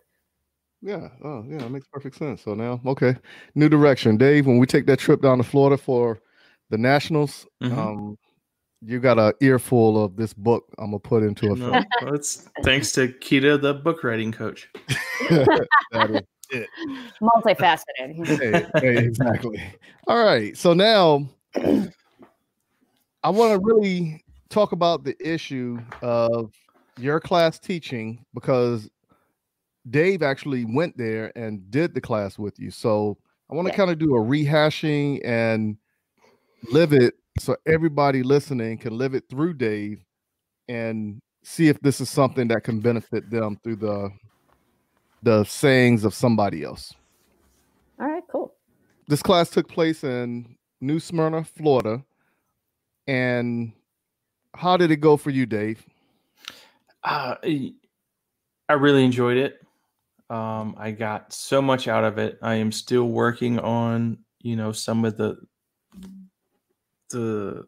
[0.84, 2.42] Yeah, oh yeah, it makes perfect sense.
[2.42, 3.16] So now, okay,
[3.54, 4.46] new direction, Dave.
[4.46, 6.20] When we take that trip down to Florida for
[6.68, 7.78] the Nationals, Mhm.
[7.78, 8.18] um,
[8.82, 10.64] you got a earful of this book.
[10.78, 11.84] I'm gonna put into a No, film.
[12.02, 14.68] well, it's thanks to Kita, the book writing coach.
[15.92, 16.66] That is
[17.22, 18.38] Multifaceted.
[18.38, 19.62] hey, hey, exactly.
[20.06, 20.56] All right.
[20.56, 21.26] So now
[23.22, 26.52] I want to really talk about the issue of
[26.98, 28.90] your class teaching because
[29.90, 32.70] Dave actually went there and did the class with you.
[32.70, 33.18] So
[33.50, 33.76] I want to Yeah.
[33.76, 35.76] kind of do a rehashing and
[36.70, 40.04] live it so everybody listening can live it through Dave
[40.68, 44.10] and see if this is something that can benefit them through the
[45.22, 46.94] the sayings of somebody else
[48.00, 48.54] All right, cool.
[49.08, 52.04] this class took place in New Smyrna, Florida.
[53.06, 53.72] And
[54.54, 55.84] how did it go for you, Dave?
[57.02, 57.72] Uh, I
[58.68, 59.63] I really enjoyed it.
[60.30, 62.38] Um, I got so much out of it.
[62.42, 65.36] I am still working on, you know, some of the
[67.10, 67.66] the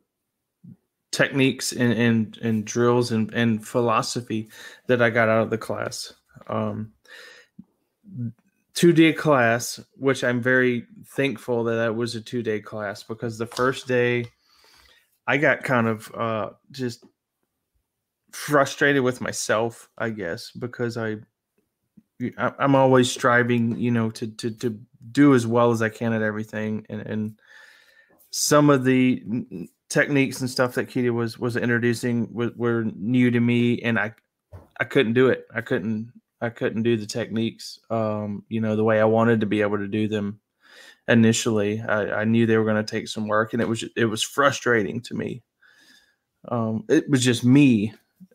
[1.12, 4.48] techniques and and, and drills and, and philosophy
[4.86, 6.14] that I got out of the class.
[6.48, 6.92] Um,
[8.74, 13.38] two day class, which I'm very thankful that that was a two day class because
[13.38, 14.26] the first day
[15.26, 17.04] I got kind of uh, just
[18.32, 21.18] frustrated with myself, I guess, because I I-
[22.38, 24.80] I'm always striving, you know, to to to
[25.12, 27.40] do as well as I can at everything, and and
[28.30, 29.22] some of the
[29.88, 34.14] techniques and stuff that Kita was was introducing were, were new to me, and I
[34.80, 35.46] I couldn't do it.
[35.54, 39.46] I couldn't I couldn't do the techniques, um, you know, the way I wanted to
[39.46, 40.40] be able to do them,
[41.08, 41.80] initially.
[41.80, 44.22] I, I knew they were going to take some work, and it was it was
[44.22, 45.42] frustrating to me.
[46.48, 47.94] Um, it was just me.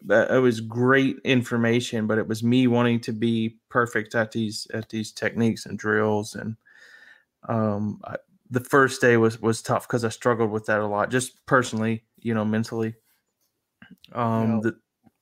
[0.09, 4.89] It was great information, but it was me wanting to be perfect at these at
[4.89, 6.35] these techniques and drills.
[6.35, 6.55] And
[7.47, 8.17] um, I,
[8.49, 12.03] the first day was was tough because I struggled with that a lot, just personally,
[12.17, 12.95] you know, mentally.
[14.13, 14.75] Um, Now, the,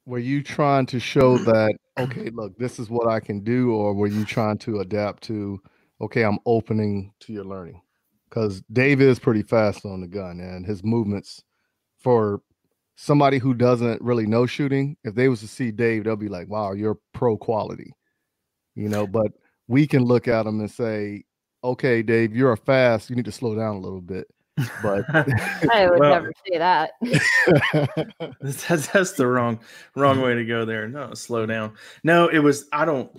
[0.05, 3.93] were you trying to show that okay, look, this is what I can do, or
[3.93, 5.61] were you trying to adapt to
[6.01, 7.81] okay, I'm opening to your learning?
[8.29, 11.43] Because Dave is pretty fast on the gun, and his movements
[11.97, 12.41] for
[13.01, 16.49] somebody who doesn't really know shooting, if they was to see Dave, they'll be like,
[16.49, 17.93] "Wow, you're pro quality,"
[18.75, 19.07] you know.
[19.07, 19.31] But
[19.67, 21.23] we can look at him and say,
[21.63, 23.09] "Okay, Dave, you're a fast.
[23.09, 24.27] You need to slow down a little bit."
[24.83, 25.05] But
[25.71, 26.91] I would Well- never say that.
[28.41, 29.59] that's, that's the wrong
[29.95, 30.87] wrong way to go there.
[30.89, 31.73] No, slow down.
[32.03, 32.67] No, it was.
[32.73, 33.09] I don't.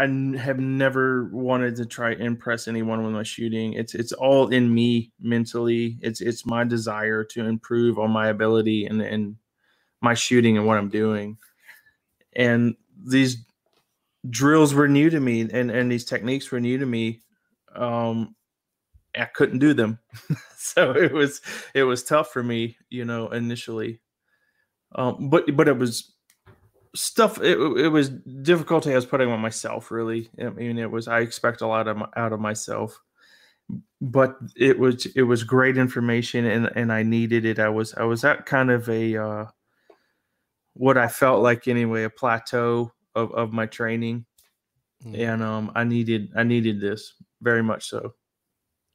[0.00, 3.74] I have never wanted to try impress anyone with my shooting.
[3.74, 5.98] It's it's all in me mentally.
[6.02, 9.36] It's it's my desire to improve on my ability and and
[10.02, 11.38] my shooting and what I'm doing.
[12.36, 13.44] And these
[14.30, 17.20] drills were new to me, and and these techniques were new to me.
[17.76, 18.36] Um,
[19.16, 20.00] I couldn't do them,
[20.58, 21.42] so it was
[21.74, 24.00] it was tough for me, you know, initially.
[24.94, 26.12] Um, but but it was
[26.94, 27.40] stuff.
[27.40, 28.10] It, it was
[28.42, 29.90] difficulty I was putting on myself.
[29.90, 33.00] Really, I mean, it was I expect a lot of out of myself,
[34.00, 37.58] but it was it was great information, and and I needed it.
[37.58, 39.46] I was I was at kind of a uh,
[40.74, 44.24] what I felt like anyway, a plateau of of my training,
[45.04, 45.18] Mm.
[45.18, 48.12] and um, I needed I needed this very much so.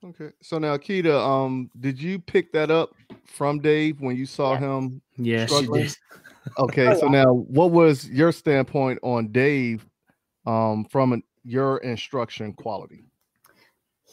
[0.05, 2.91] okay, so now Kita, um, did you pick that up
[3.25, 4.59] from Dave when you saw Yeah.
[4.59, 5.95] him Yeah, she did.
[6.57, 9.85] Okay, Oh, so now what was your standpoint on Dave
[10.45, 13.05] um, from an, your instruction quality?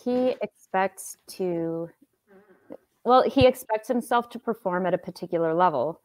[0.04, 1.88] he expects to
[3.04, 6.00] well he expects himself to perform at a particular level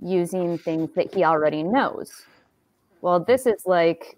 [0.00, 2.22] using things that he already knows.
[3.00, 4.16] Well this is like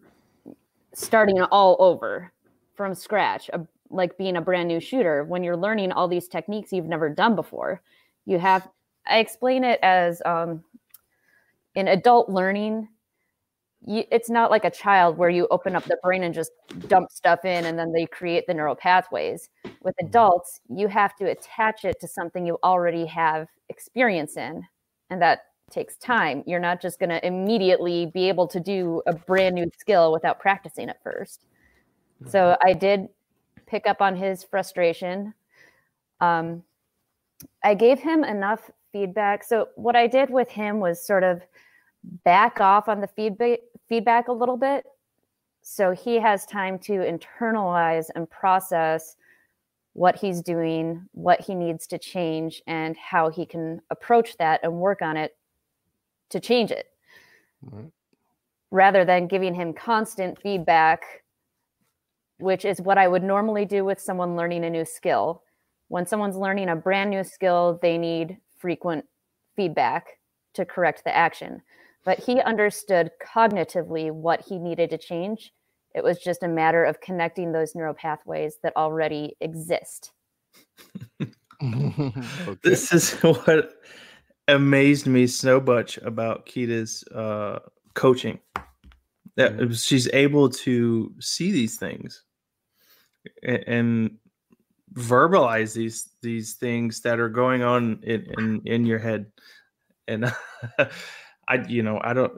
[0.94, 2.32] starting all over
[2.74, 5.24] from scratch a, like being a brand new shooter.
[5.24, 7.82] When you're learning all these techniques you've never done before
[8.26, 8.68] you have
[9.08, 10.62] i explain it as um,
[11.76, 12.88] in adult learning
[13.86, 16.50] you, it's not like a child where you open up the brain and just
[16.88, 19.48] dump stuff in and then they create the neural pathways.
[19.82, 24.62] With adults, you have to attach it to something you already have experience in,
[25.10, 26.42] and that takes time.
[26.46, 30.40] You're not just going to immediately be able to do a brand new skill without
[30.40, 31.44] practicing it first.
[32.26, 33.08] So I did
[33.66, 35.34] pick up on his frustration.
[36.20, 36.62] Um,
[37.62, 39.44] I gave him enough feedback.
[39.44, 41.42] So what I did with him was sort of
[42.24, 44.84] back off on the feedback feedback a little bit.
[45.62, 49.16] So he has time to internalize and process
[49.96, 54.72] what he's doing what he needs to change and how he can approach that and
[54.74, 55.36] work on it
[56.28, 56.86] to change it.
[57.62, 57.90] Right.
[58.70, 61.02] rather than giving him constant feedback
[62.38, 65.42] which is what i would normally do with someone learning a new skill.
[65.88, 69.06] When someone's learning a brand new skill they need frequent
[69.56, 70.18] feedback
[70.52, 71.62] to correct the action
[72.06, 75.52] but he understood cognitively what he needed to change.
[75.94, 80.12] It was just a matter of connecting those neural pathways that already exist.
[81.62, 82.12] okay.
[82.62, 83.74] This is what
[84.46, 87.58] amazed me so much about Kita's uh,
[87.94, 88.38] coaching.
[89.34, 89.68] That Mhm.
[89.68, 92.22] was- she's able to see these things
[93.42, 94.18] a- and
[94.92, 99.26] verbalize these these things that are going on in in, in your head.
[100.08, 100.32] And
[101.48, 102.32] I, you know, I don't.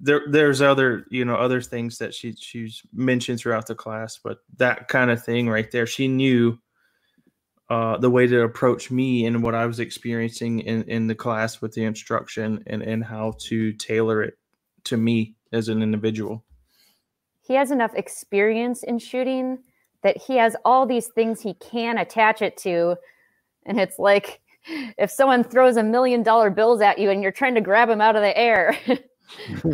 [0.00, 4.38] There, there's other, you know, other things that she she's mentioned throughout the class, but
[4.56, 6.58] that kind of thing right there, she knew
[7.72, 11.62] uh, the way to approach me and what I was experiencing in, in the class
[11.62, 14.34] with the instruction and, and how to tailor it
[14.84, 16.44] to me as an individual.
[17.40, 19.60] He has enough experience in shooting
[20.02, 22.96] that he has all these things he can attach it to.
[23.64, 27.54] And it's like if someone throws a million dollar bills at you and you're trying
[27.54, 28.76] to grab them out of the air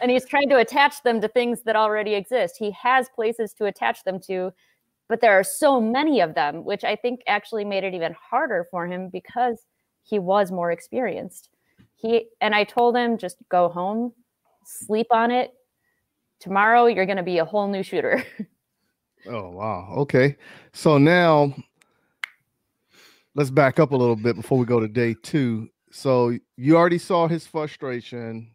[0.00, 2.56] and he's trying to attach them to things that already exist.
[2.58, 4.52] He has places to attach them to,
[5.08, 8.66] but there are so many of them, which I think actually made it even harder
[8.70, 9.66] for him because
[10.02, 11.50] he was more experienced.
[11.94, 14.12] He and I told him just go home,
[14.64, 15.52] sleep on it.
[16.40, 18.24] Tomorrow you're going to be a whole new shooter.
[19.26, 19.94] oh wow.
[19.98, 20.36] Okay.
[20.72, 21.54] So now
[23.34, 25.68] let's back up a little bit before we go to day two.
[25.90, 28.54] So you already saw his frustration,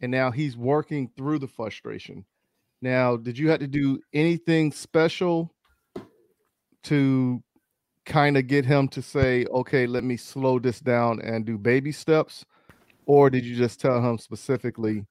[0.00, 2.24] and now he's working through the frustration.
[2.80, 5.54] Now, did you have to do anything special
[6.84, 7.42] to
[8.04, 11.92] kind of get him to say, okay, let me slow this down and do baby
[11.92, 12.44] steps?
[13.06, 15.06] Or did you just tell him specifically,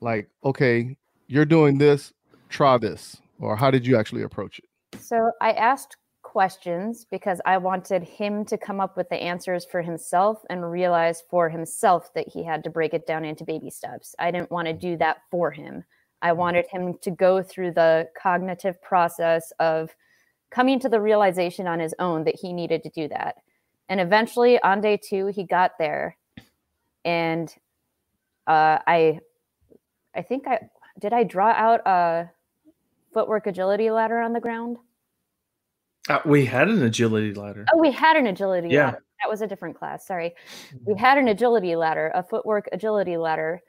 [0.00, 0.96] like, okay,
[1.26, 2.12] you're doing this,
[2.48, 3.16] try this?
[3.40, 5.00] Or how did you actually approach it?
[5.00, 5.96] So I asked
[6.36, 11.22] questions because I wanted him to come up with the answers for himself and realize
[11.30, 14.14] for himself that he had to break it down into baby steps.
[14.18, 15.82] I didn't want to do that for him.
[16.20, 19.96] I wanted him to go through the cognitive process of
[20.50, 23.36] coming to the realization on his own that he needed to do that.
[23.88, 26.18] And eventually on day two, he got there.
[27.06, 27.48] And
[28.46, 29.20] uh, I,
[30.14, 30.68] I think I
[31.00, 32.28] did I draw out a
[33.14, 34.76] footwork agility ladder on the ground.
[36.08, 37.64] Uh, we had an agility ladder.
[37.72, 38.84] Oh, we had an agility Yeah.
[38.86, 39.02] ladder.
[39.22, 40.06] That was a different class.
[40.06, 40.34] Sorry.
[40.84, 43.62] We had an agility ladder, a footwork agility ladder,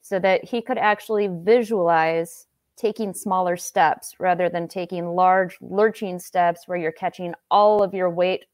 [0.00, 6.66] so that he could actually visualize taking smaller steps rather than taking large lurching steps
[6.66, 8.44] where you're catching all of your weight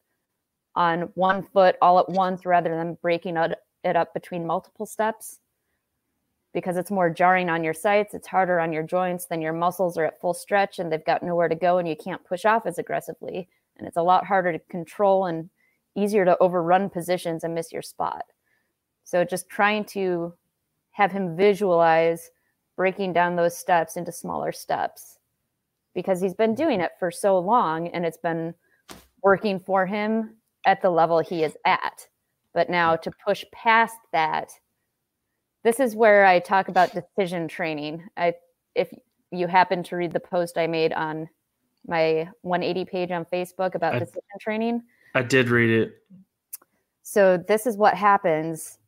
[0.74, 5.40] on one foot all at once rather than breaking it it up between multiple steps
[6.52, 9.96] because it's more jarring on your sights, it's harder on your joints, then your muscles
[9.96, 12.66] are at full stretch and they've got nowhere to go and you can't push off
[12.66, 13.48] as aggressively.
[13.78, 15.48] And it's a lot harder to control and
[15.94, 18.24] easier to overrun positions and miss your spot.
[19.04, 20.34] So just trying to
[20.92, 22.30] have him visualize
[22.76, 25.18] breaking down those steps into smaller steps
[25.94, 28.54] because he's been doing it for so long and it's been
[29.22, 30.36] working for him
[30.66, 32.06] at the level he is at.
[32.54, 34.50] But now to push past that,
[35.64, 38.08] this is where I talk about decision training.
[38.16, 38.34] I,
[38.74, 38.92] if
[39.30, 41.28] you happen to read the post I made on
[41.86, 44.82] my 180 page on Facebook about I- decision training,
[45.14, 46.02] I did read it.
[47.02, 48.78] so this is what happens.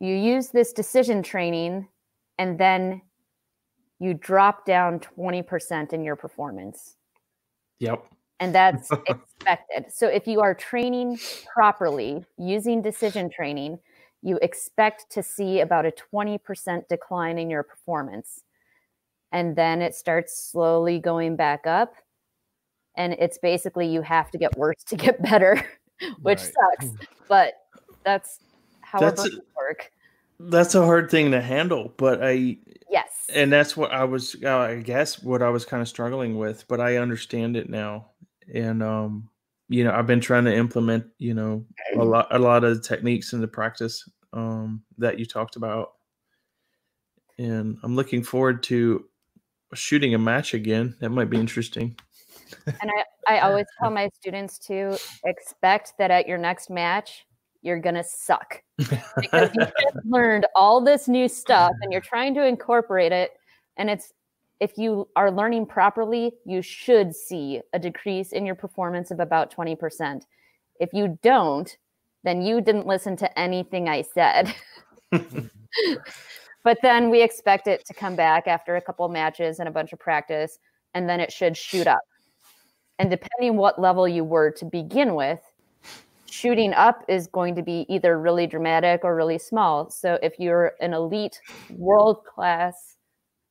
[0.00, 1.88] You use this decision training
[2.38, 3.00] and then
[4.00, 6.96] you drop down 20% in your performance.
[7.78, 8.04] Yep.
[8.40, 9.86] And that's expected.
[9.90, 11.18] So if you are training
[11.54, 13.78] properly using decision training,
[14.24, 18.40] you expect to see about a 20% decline in your performance.
[19.32, 21.94] And then it starts slowly going back up.
[22.96, 25.62] And it's basically you have to get worse to get better,
[26.22, 26.52] which Right.
[26.80, 26.92] sucks.
[27.28, 27.54] But
[28.02, 28.40] that's
[28.80, 29.90] how That's- brains work.
[30.40, 32.58] That's a hard thing to handle, but I
[32.90, 33.26] Yes.
[33.32, 36.66] and that's what I was uh, I guess what I was kind of struggling with,
[36.66, 38.06] but I understand it now.
[38.52, 39.28] And um
[39.74, 41.66] you know, I've been trying to implement, you know,
[41.96, 45.94] a lot a lot of the techniques in the practice um that you talked about.
[47.38, 49.04] And I'm looking forward to
[49.74, 50.94] shooting a match again.
[51.00, 51.96] That might be interesting.
[52.66, 52.88] And
[53.26, 57.26] I, I always tell my students to expect that at your next match,
[57.62, 62.34] you're going to suck because you just learned all this new stuff and you're trying
[62.34, 63.32] to incorporate it.
[63.76, 64.12] And it's,
[64.60, 69.54] if you are learning properly, you should see a decrease in your performance of about
[69.54, 70.22] 20%.
[70.80, 71.76] If you don't,
[72.22, 74.54] then you didn't listen to anything I said.
[75.10, 79.92] but then we expect it to come back after a couple matches and a bunch
[79.92, 80.58] of practice,
[80.94, 82.02] and then it should shoot up.
[82.98, 85.40] And depending what level you were to begin with,
[86.30, 89.90] shooting up is going to be either really dramatic or really small.
[89.90, 91.40] So if you're an elite
[91.70, 92.93] world class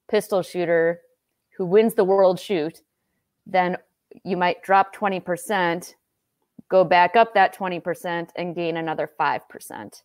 [0.09, 1.01] pistol shooter
[1.57, 2.81] who wins the world shoot,
[3.45, 3.77] then
[4.23, 5.93] you might drop 20%,
[6.69, 10.01] go back up that 20% and gain another 5%.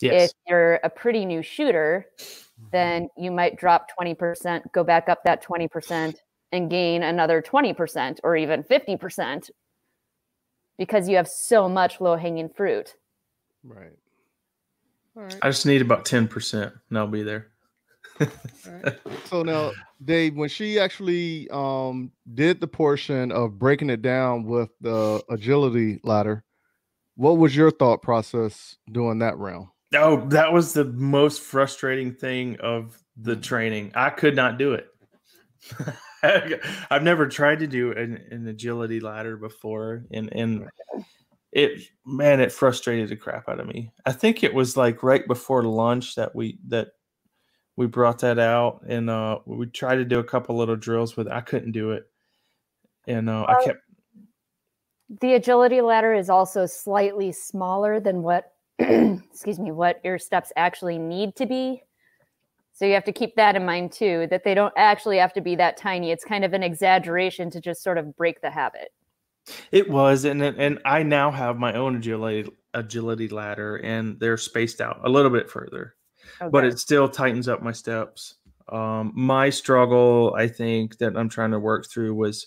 [0.00, 0.30] Yes.
[0.30, 2.64] If you're a pretty new shooter, mm-hmm.
[2.72, 6.14] then you might drop 20%, go back up that 20%
[6.52, 9.50] and gain another 20% or even 50%
[10.78, 12.94] because you have so much low hanging fruit.
[13.62, 13.92] Right.
[15.16, 15.38] All right.
[15.42, 17.48] I just need about 10% and I'll be there.
[19.24, 19.72] So now,
[20.04, 26.00] Dave, when she actually um did the portion of breaking it down with the agility
[26.02, 26.44] ladder,
[27.16, 29.68] what was your thought process doing that round?
[29.94, 33.92] Oh, that was the most frustrating thing of the training.
[33.94, 34.88] I could not do it.
[36.90, 40.68] I've never tried to do an, an agility ladder before, and and
[41.52, 43.90] it man, it frustrated the crap out of me.
[44.06, 46.88] I think it was like right before lunch that we that
[47.80, 51.26] we brought that out, and uh, we tried to do a couple little drills with.
[51.28, 52.10] I couldn't do it,
[53.06, 53.80] and uh, I kept
[55.22, 60.98] The agility ladder is also slightly smaller than what, excuse me, what your steps actually
[60.98, 61.82] need to be.
[62.74, 65.40] So you have to keep that in mind too, that they don't actually have to
[65.40, 66.10] be that tiny.
[66.10, 68.90] It's kind of an exaggeration to just sort of break the habit.
[69.72, 74.82] It was, and and I now have my own agility agility ladder, and they're spaced
[74.82, 75.94] out a little bit further,
[76.50, 78.34] but it still tightens up my steps.
[78.68, 82.46] Um, my struggle, I think, that I'm trying to work through was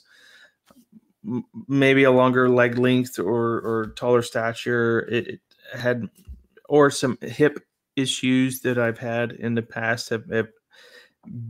[1.26, 5.00] m- maybe a longer leg length or or taller stature.
[5.02, 5.42] It, it
[5.74, 6.10] had
[6.70, 7.60] or some hip
[7.96, 10.48] issues that I've had in the past have, have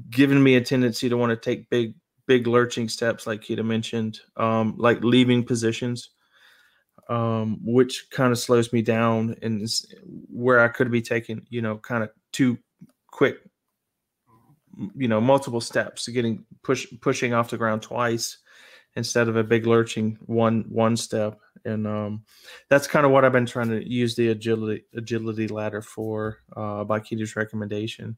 [0.09, 1.95] given me a tendency to want to take big
[2.25, 6.11] big lurching steps, like Kita mentioned, um, like leaving positions,
[7.09, 9.67] um, which kind of slows me down and
[10.29, 12.57] where I could be taking, you know, kind of too
[13.11, 13.37] quick,
[14.95, 18.37] you know, multiple steps, getting push pushing off the ground twice
[18.95, 21.39] instead of a big lurching one one step.
[21.65, 22.23] And um,
[22.69, 26.83] that's kind of what I've been trying to use the agility agility ladder for uh,
[26.83, 28.17] by Kita's recommendation.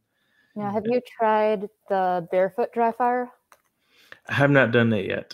[0.56, 3.30] Now, have you tried the barefoot dry fire?
[4.28, 5.34] I have not done that yet.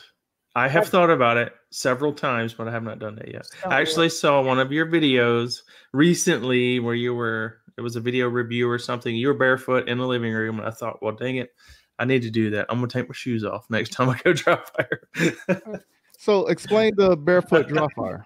[0.55, 3.45] I have That's- thought about it several times, but I have not done that yet.
[3.45, 5.61] So- I actually saw one of your videos
[5.93, 9.15] recently where you were it was a video review or something.
[9.15, 11.49] You were barefoot in the living room, and I thought, well, dang it,
[11.97, 12.67] I need to do that.
[12.69, 15.81] I'm gonna take my shoes off next time I go dry fire.
[16.19, 18.25] So explain the barefoot dry fire.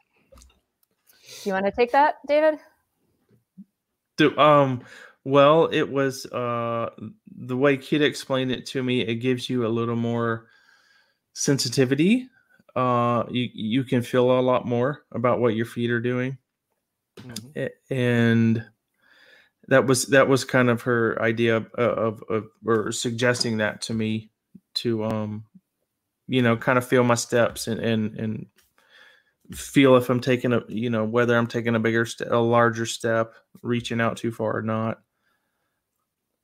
[1.43, 2.59] Do you want to take that, David?
[4.17, 4.84] Do um
[5.23, 6.89] well, it was uh
[7.38, 10.47] the way Kid explained it to me, it gives you a little more
[11.34, 12.27] sensitivity.
[12.76, 16.38] Uh you you can feel a lot more about what your feet are doing.
[17.56, 18.65] A- And
[19.68, 23.93] that was that was kind of her idea of, of, of or suggesting that to
[23.93, 24.30] me
[24.76, 25.45] to um
[26.27, 28.45] you know kind of feel my steps and and and
[29.53, 32.85] feel if I'm taking a you know whether I'm taking a bigger step, a larger
[32.85, 35.02] step, reaching out too far or not.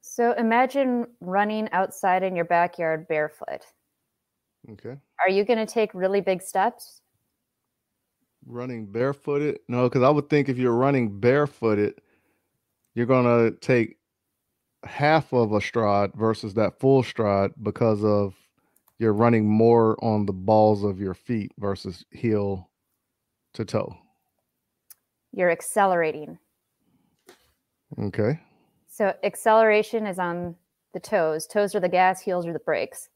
[0.02, 3.66] So imagine running outside in your backyard barefoot.
[4.70, 4.98] Okay.
[5.26, 7.02] Are you going to take really big steps?
[8.46, 9.60] Running barefooted?
[9.68, 12.02] No, because I would think if you're running barefooted,
[12.96, 13.98] you're gonna take
[14.84, 18.36] half of a stride versus that full stride because of
[18.98, 22.70] you're running more on the balls of your feet versus heel
[23.54, 23.96] to toe.
[25.32, 26.38] You're accelerating.
[28.00, 28.40] Okay.
[28.88, 30.56] So acceleration is on
[30.94, 31.48] the toes.
[31.48, 33.10] Toes are the gas, heels are the brakes.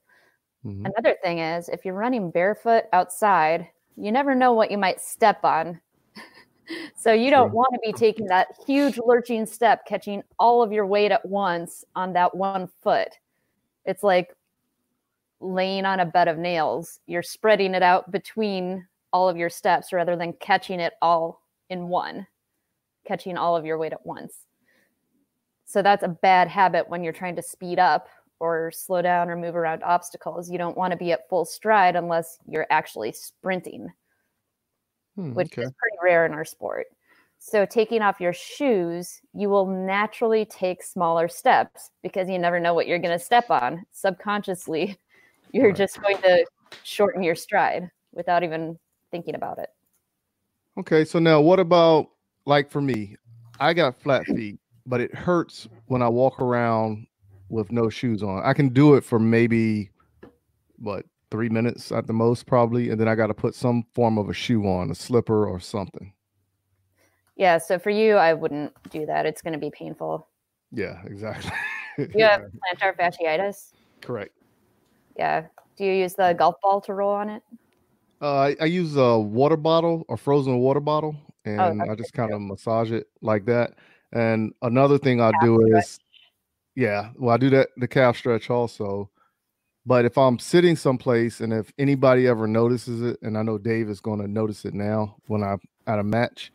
[0.65, 0.85] Mhm.
[0.85, 5.43] Another thing is if you're running barefoot outside, you never know what you might step
[5.43, 5.79] on.
[6.95, 10.85] so you don't want to be taking that huge lurching step, catching all of your
[10.87, 13.09] weight at once on that one foot.
[13.85, 14.35] It's like
[15.39, 16.99] laying on a bed of nails.
[17.05, 21.87] You're spreading it out between all of your steps rather than catching it all in
[21.87, 22.25] one,
[23.05, 24.45] catching all of your weight at once.
[25.65, 28.07] So that's a bad habit when you're trying to speed up
[28.39, 30.49] or slow down or move around obstacles.
[30.49, 33.91] You don't want to be at full stride unless you're actually sprinting,
[35.15, 35.63] Hmm, which okay.
[35.63, 36.87] is pretty rare in our sport.
[37.39, 42.73] So taking off your shoes, you will naturally take smaller steps because you never know
[42.73, 43.85] what you're going to step on.
[43.91, 44.97] Subconsciously,
[45.51, 45.77] you're Right.
[45.77, 46.45] just going to
[46.83, 48.79] shorten your stride without even
[49.11, 49.69] thinking about it.
[50.77, 52.07] Okay, so now what about
[52.45, 53.15] like for me?
[53.59, 57.07] I got flat feet, but it hurts when I walk around
[57.49, 58.43] with no shoes on.
[58.43, 59.89] I can do it for maybe
[60.77, 64.17] what three minutes at the most, probably, and then I got to put some form
[64.17, 66.13] of a shoe on, a slipper or something.
[67.35, 69.25] Yeah, so for you, I wouldn't do that.
[69.25, 70.27] It's going to be painful.
[70.71, 71.51] Yeah, exactly.
[72.13, 73.71] You have plantar fasciitis.
[74.01, 74.33] correct.
[75.17, 75.45] Yeah.
[75.77, 77.41] Do you use the golf ball to roll on it?
[78.21, 81.15] Uh, I, I use a water bottle, a frozen water bottle,
[81.45, 83.75] and Oh, I just kind of massage it like that.
[84.11, 85.99] And another thing I do is,
[86.75, 89.09] yeah, well, I do that the calf stretch also.
[89.85, 93.89] But if I'm sitting someplace and if anybody ever notices it, and I know Dave
[93.89, 96.51] is going to notice it now when I'm at a match,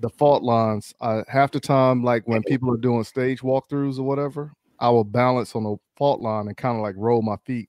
[0.00, 0.92] the fault lines,
[1.28, 5.54] half the time, like when people are doing stage walkthroughs or whatever, I will balance
[5.54, 7.68] on the fault line and kind of like roll my feet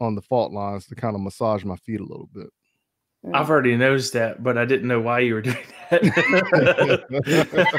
[0.00, 2.48] on the fault lines to kind of massage my feet a little bit.
[3.34, 3.50] I've mm.
[3.50, 5.56] already noticed that, but I didn't know why you were doing
[5.90, 6.04] that.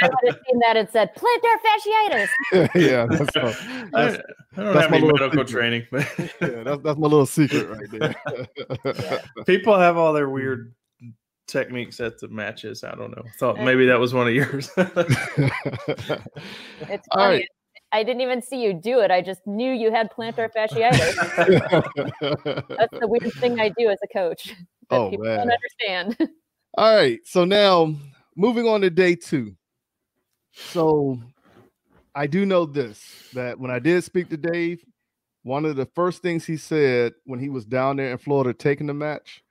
[0.01, 2.27] I would have seen that and said plantar fasciitis.
[2.75, 3.53] yeah, that's, all-
[3.97, 4.21] I, that's,
[4.57, 5.47] I don't that's have my any little medical secret.
[5.47, 6.05] training, but
[6.41, 8.13] yeah, that's, that's my little secret right there.
[9.45, 10.75] people have all their weird
[11.47, 12.83] techniques at the matches.
[12.83, 13.23] I don't know.
[13.39, 14.69] Thought maybe that was one of yours.
[14.77, 14.99] It's
[17.13, 17.15] funny.
[17.15, 17.47] right.
[17.91, 19.09] I didn't even see you do it.
[19.09, 21.15] I just knew you had plantar fasciitis.
[22.77, 24.53] That's the weird thing I do as a coach.
[24.89, 25.47] Oh, people man.
[25.47, 26.29] don't understand.
[26.77, 27.19] All right.
[27.25, 27.95] So now
[28.35, 29.55] moving on to day two.
[30.51, 31.19] So
[32.15, 34.83] I do know this that when I did speak to Dave,
[35.43, 38.87] one of the first things he said when he was down there in Florida taking
[38.87, 39.43] the match,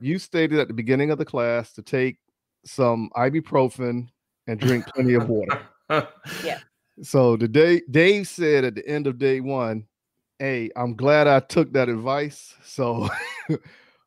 [0.00, 2.18] you stated at the beginning of the class to take
[2.64, 4.08] some ibuprofen
[4.46, 5.66] and drink plenty of water.
[6.42, 6.58] Yeah.
[7.02, 9.86] So the day Dave said at the end of day one,
[10.38, 13.06] "Hey, I'm glad I took that advice." So,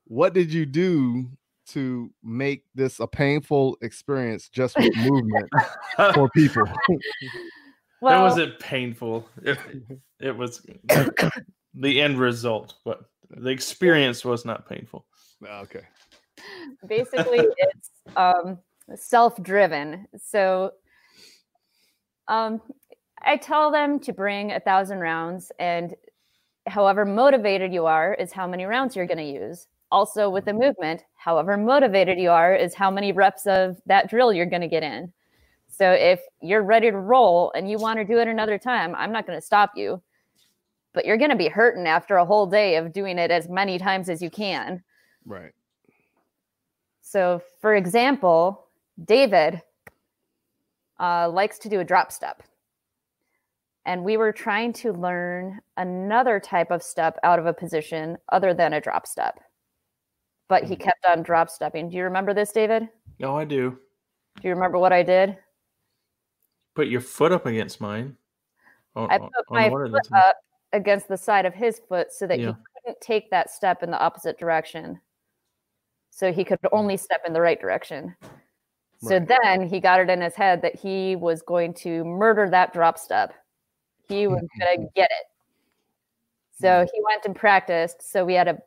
[0.10, 1.30] what did you do
[1.68, 5.48] to make this a painful experience just with movement
[6.14, 6.64] for people?
[8.02, 9.28] Well, that wasn't painful.
[9.44, 9.58] It,
[10.22, 10.66] it was
[11.74, 15.06] the end result, but the experience was not painful.
[15.46, 15.82] Ah, okay.
[16.88, 18.58] Basically, it's um,
[18.96, 20.08] self-driven.
[20.16, 20.72] So,
[22.30, 22.62] um,
[23.22, 25.94] I tell them to bring a thousand rounds, and
[26.68, 29.68] however motivated you are is how many rounds you're going to use.
[29.92, 34.32] Also, with the movement, however motivated you are is how many reps of that drill
[34.32, 35.12] you're going to get in.
[35.68, 39.12] So if you're ready to roll and you want to do it another time, I'm
[39.12, 40.02] not going to stop you.
[40.94, 43.78] But you're going to be hurting after a whole day of doing it as many
[43.78, 44.84] times as you can.
[45.26, 45.54] Right.
[47.02, 48.66] So, for example,
[49.06, 49.62] David
[51.00, 52.44] uh, likes to do a drop step.
[53.86, 58.54] And we were trying to learn another type of step out of a position other
[58.54, 59.40] than a drop step.
[60.50, 60.82] But he mm.
[60.82, 61.90] kept on drop stepping.
[61.90, 62.90] Do you remember this, David?
[63.20, 63.78] No, I do.
[64.42, 65.38] Do you remember what I did?
[66.76, 68.18] Put your foot up against mine.
[68.96, 70.36] On, I put my foot up
[70.74, 72.48] against the side of his foot so that yeah.
[72.48, 75.00] he couldn't take that step in the opposite direction.
[76.10, 78.16] So he could only step in the right direction.
[79.02, 79.28] So right.
[79.28, 82.98] then he got it in his head that he was going to murder that drop
[82.98, 83.34] step.
[84.08, 85.28] He was going to get it.
[86.60, 88.10] So he went and practiced.
[88.10, 88.58] So we had a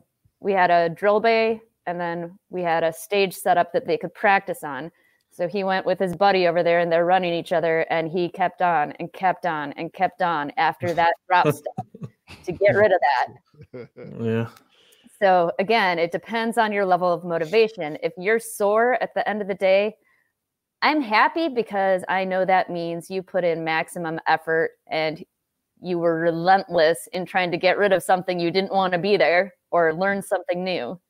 [0.41, 3.97] we had a drill bay and then we had a stage set up that they
[3.97, 4.91] could practice on.
[5.31, 8.29] So he went with his buddy over there and they're running each other and he
[8.29, 12.11] kept on and kept on and kept on after that drop step
[12.45, 13.89] to get rid of that.
[14.21, 14.49] Yeah.
[15.19, 17.97] So again, it depends on your level of motivation.
[18.03, 19.95] If you're sore at the end of the day,
[20.83, 25.25] I'm happy because I know that means you put in maximum effort and
[25.81, 29.17] you were relentless in trying to get rid of something you didn't want to be
[29.17, 31.01] there or learn something new.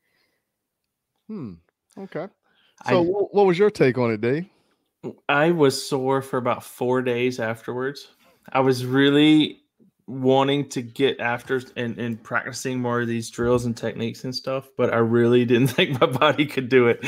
[1.27, 1.53] Hmm.
[1.97, 2.27] Okay.
[2.87, 4.45] So, I, what was your take on it, Dave?
[5.29, 8.07] I was sore for about four days afterwards.
[8.51, 9.63] I was really
[10.05, 14.69] wanting to get after and, and practicing more of these drills and techniques and stuff,
[14.77, 16.99] but I really didn't think my body could do it.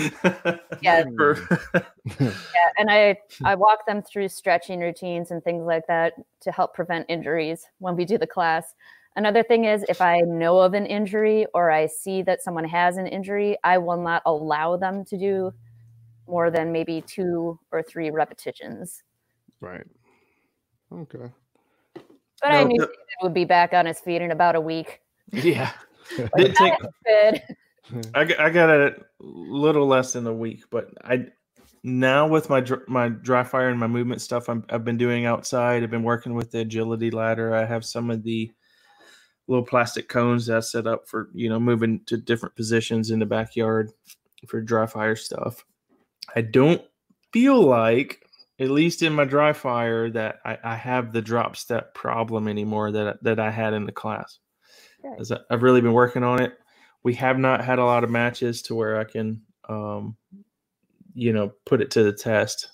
[0.81, 1.03] yeah.
[2.19, 2.31] yeah.
[2.77, 7.05] And I, I walk them through stretching routines and things like that to help prevent
[7.09, 8.73] injuries when we do the class.
[9.15, 12.97] Another thing is if I know of an injury or I see that someone has
[12.97, 15.51] an injury, I will not allow them to do
[16.27, 19.03] more than maybe two or three repetitions.
[19.61, 19.85] Right.
[20.91, 21.31] Okay.
[21.93, 24.61] But no, I knew the, David would be back on his feet in about a
[24.61, 25.01] week.
[25.31, 25.71] Yeah.
[26.37, 26.73] Didn't take,
[28.15, 31.27] I, I got it a little less than a week, but I
[31.83, 35.83] now with my my dry fire and my movement stuff i have been doing outside.
[35.83, 37.53] I've been working with the agility ladder.
[37.53, 38.51] I have some of the
[39.47, 43.19] little plastic cones that I set up for you know moving to different positions in
[43.19, 43.91] the backyard
[44.47, 45.65] for dry fire stuff.
[46.35, 46.81] I don't
[47.31, 48.21] feel like
[48.59, 52.91] at least in my dry fire that I, I have the drop step problem anymore
[52.91, 54.39] that that I had in the class.
[55.19, 56.57] As I've really been working on it.
[57.03, 60.17] We have not had a lot of matches to where I can, um,
[61.13, 62.71] you know, put it to the test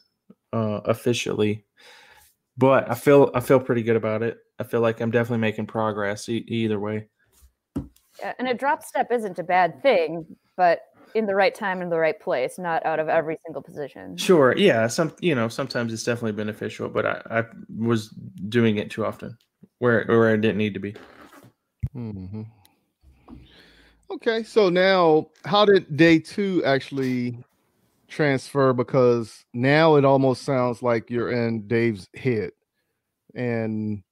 [0.54, 1.66] uh, officially.
[2.58, 4.38] But I feel I feel pretty good about it.
[4.60, 7.08] I feel like I'm definitely making progress e- either way.
[8.20, 10.26] Yeah, and a drop step isn't a bad thing,
[10.58, 10.82] but
[11.16, 14.18] in the right time in the right place, not out of every single position.
[14.18, 14.56] Sure.
[14.58, 14.88] Yeah.
[14.88, 17.44] Some you know, sometimes it's definitely beneficial, but I, I
[17.76, 18.10] was
[18.50, 19.38] doing it too often
[19.80, 20.96] where where I didn't need to be.
[21.96, 22.44] Mm-hmm.
[24.12, 24.44] Okay.
[24.44, 27.44] So now how did day two actually
[28.12, 28.74] transfer?
[28.74, 32.52] Because now it almost sounds like you're in Dave's head.
[33.34, 34.04] And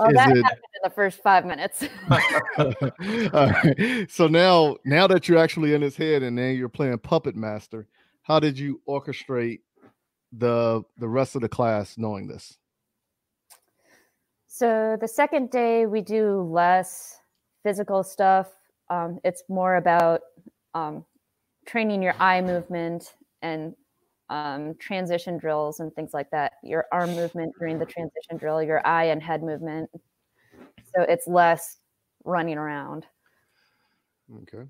[0.00, 0.42] Oh, that it...
[0.42, 1.84] happened in the first five minutes.
[4.10, 7.86] So now, now that you're actually in his head, and then you're playing puppet master,
[8.22, 9.60] how did you orchestrate
[10.32, 12.56] the the rest of the class knowing this?
[14.46, 17.18] So the second day we do less
[17.62, 18.48] physical stuff.
[18.88, 20.22] Um, it's more about
[20.74, 21.04] um,
[21.66, 23.74] training your eye movement and
[24.28, 26.52] um, transition drills and things like that.
[26.62, 29.90] Your arm movement during the transition drill, your eye and head movement.
[30.94, 31.78] So it's less
[32.24, 33.06] running around.
[34.42, 34.64] Okay.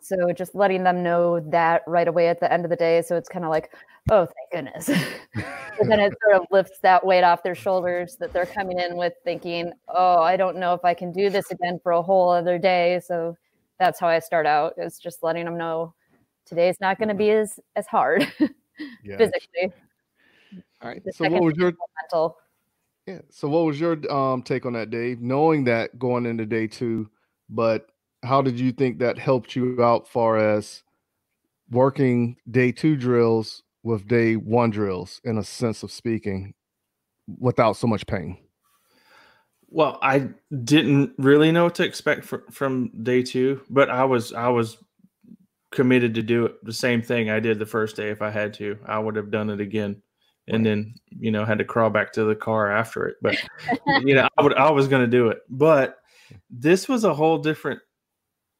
[0.00, 3.02] So just letting them know that right away at the end of the day.
[3.02, 3.72] So it's kind of like,
[4.10, 4.88] oh, thank goodness.
[5.80, 8.96] and then it sort of lifts that weight off their shoulders that they're coming in
[8.96, 12.30] with thinking, oh, I don't know if I can do this again for a whole
[12.30, 13.00] other day.
[13.06, 13.36] So
[13.78, 15.94] that's how I start out is just letting them know
[16.46, 18.30] today's not going to be as, as hard.
[19.04, 19.16] yeah.
[19.16, 19.72] physically.
[20.80, 21.04] All right.
[21.04, 22.36] The So what was your mental.
[23.06, 23.20] yeah?
[23.30, 25.20] So what was your um take on that, Dave?
[25.20, 27.08] Knowing that going into day two,
[27.48, 27.86] but
[28.22, 30.82] how did you think that helped you out far as
[31.70, 36.54] working day two drills with day one drills in a sense of speaking
[37.38, 38.38] without so much pain?
[39.68, 40.28] Well, I
[40.64, 44.76] didn't really know what to expect fr- from day two, but I was I was
[45.72, 48.54] committed to do it the same thing I did the first day if I had
[48.54, 48.78] to.
[48.86, 50.02] I would have done it again,
[50.48, 53.16] and then you know had to crawl back to the car after it.
[53.22, 53.36] But
[54.04, 55.98] you know I would I was going to do it, but
[56.50, 57.80] this was a whole different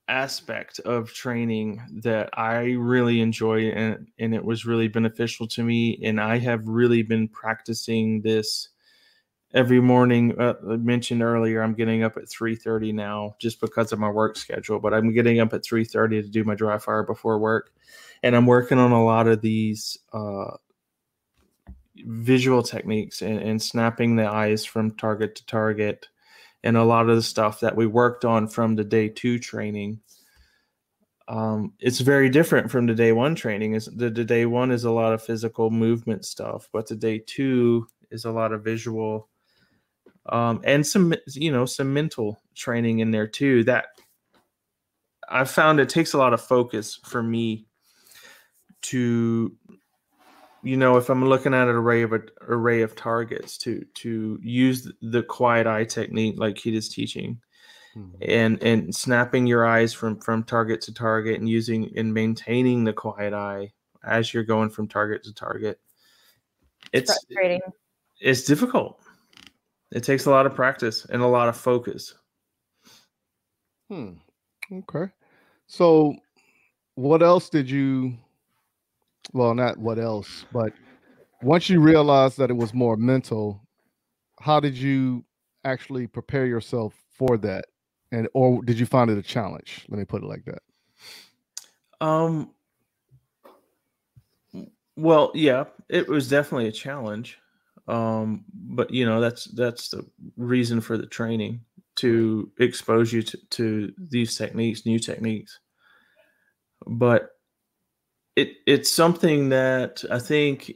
[0.09, 6.01] aspect of training that I really enjoy and and it was really beneficial to me
[6.03, 8.69] and I have really been practicing this
[9.55, 13.99] every morning uh, I mentioned earlier I'm getting up at 3:30 now just because of
[13.99, 17.39] my work schedule but I'm getting up at 3:30 to do my dry fire before
[17.39, 17.73] work.
[18.23, 20.57] And I'm working on a lot of these uh,
[21.97, 26.09] visual techniques and, and snapping the eyes from target to target
[26.65, 30.01] and a lot of the stuff that we worked on from the day two training.
[31.27, 34.85] Um, it's very different from the day one training is the, the day one is
[34.85, 39.29] a lot of physical movement stuff but the day two is a lot of visual
[40.27, 43.87] um, and some you know some mental training in there too that
[45.29, 47.67] i found it takes a lot of focus for me
[48.83, 49.57] to
[50.63, 54.39] you know if i'm looking at an array of a array of targets to to
[54.43, 57.41] use the quiet eye technique like he is teaching
[58.23, 62.93] and and snapping your eyes from from target to target and using and maintaining the
[62.93, 63.71] quiet eye
[64.05, 65.79] as you're going from target to target
[66.93, 67.61] it's Frustrating.
[68.21, 69.02] it's difficult
[69.93, 72.15] it takes a lot of practice and a lot of focus
[73.93, 74.13] Hmm.
[74.73, 75.13] Okay.
[75.67, 76.15] So,
[76.95, 78.17] what else did you?
[79.35, 80.73] Well, not what else, but
[81.43, 83.61] once you realized that it was more mental,
[84.41, 85.27] how did you
[85.65, 87.67] actually prepare yourself for that?
[88.13, 89.85] And or did you find it a challenge?
[89.91, 90.63] Let me put it like that.
[92.01, 92.51] Um.
[94.97, 97.42] Well, yeah, it was definitely a challenge.
[97.89, 100.07] Um, but you know, that's that's the
[100.37, 101.61] reason for the training
[101.97, 105.59] to expose you to, to these techniques, new techniques.
[106.87, 107.31] But
[108.37, 110.73] it it's something that I think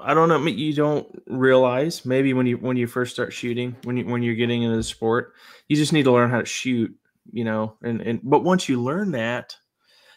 [0.00, 0.44] I don't know.
[0.46, 4.34] You don't realize maybe when you when you first start shooting, when you when you're
[4.34, 5.34] getting into the sport,
[5.68, 6.94] you just need to learn how to shoot.
[7.32, 9.56] You know, and and but once you learn that,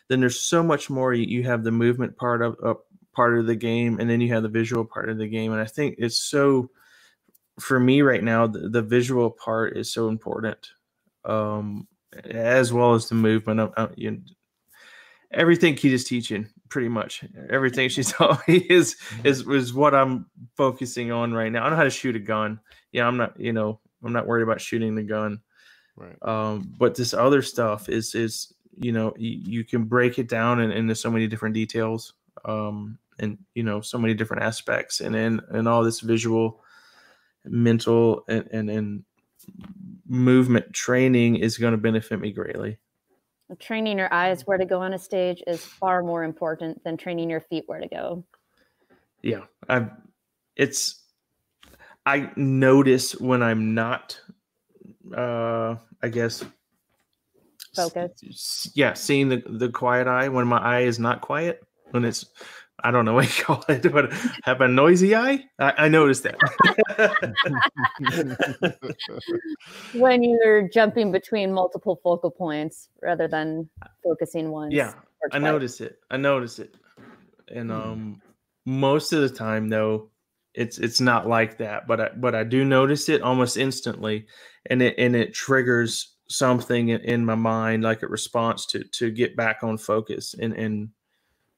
[0.10, 1.14] then there's so much more.
[1.14, 2.74] You, you have the movement part of uh,
[3.18, 5.52] part of the game, and then you have the visual part of the game.
[5.52, 6.70] And I think it's so
[7.60, 8.46] for me right now.
[8.46, 10.70] The, the visual part is so important,
[11.26, 11.88] um,
[12.24, 13.60] as well as the movement.
[13.60, 14.22] I, I, you,
[15.32, 21.12] everything Kita's teaching, pretty much everything she's taught me is is is what I'm focusing
[21.12, 21.66] on right now.
[21.66, 22.60] I know how to shoot a gun.
[22.92, 25.42] Yeah, I'm not, you know, I'm not worried about shooting the gun.
[25.96, 26.16] Right.
[26.22, 30.62] Um, but this other stuff is is you know you, you can break it down
[30.62, 32.14] in, into so many different details,
[32.46, 36.62] um, and you know so many different aspects, and and and all this visual,
[37.46, 39.04] mental, and and, and
[40.08, 42.78] movement training is going to benefit me greatly.
[43.60, 47.30] Training your eyes where to go on a stage is far more important than training
[47.30, 48.26] your feet where to go.
[49.24, 49.88] yeah i
[50.56, 51.04] it's
[52.06, 54.20] i notice when i'm not
[55.16, 56.44] uh i guess
[57.76, 58.12] Focus.
[58.24, 62.26] s- yeah seeing the the quiet eye when my eye is not quiet when it's
[62.84, 64.12] i don't know what you call it but
[64.44, 66.38] have a noisy eye i, I noticed that
[69.94, 73.70] When you're jumping between multiple focal points rather than
[74.04, 74.74] focusing once.
[74.74, 74.94] yeah
[75.32, 75.42] i twice.
[75.42, 76.76] notice it i notice it
[77.54, 77.78] and Hmm.
[77.78, 78.22] um
[78.66, 80.10] most of the time though
[80.54, 84.26] it's it's not like that but i but i do notice it almost instantly
[84.70, 89.10] and it and it triggers something in, in my mind like a response to to
[89.12, 90.90] get back on focus and and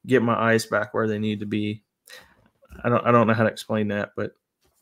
[0.07, 1.83] get my eyes back where they need to be
[2.83, 4.31] i don't i don't know how to explain that but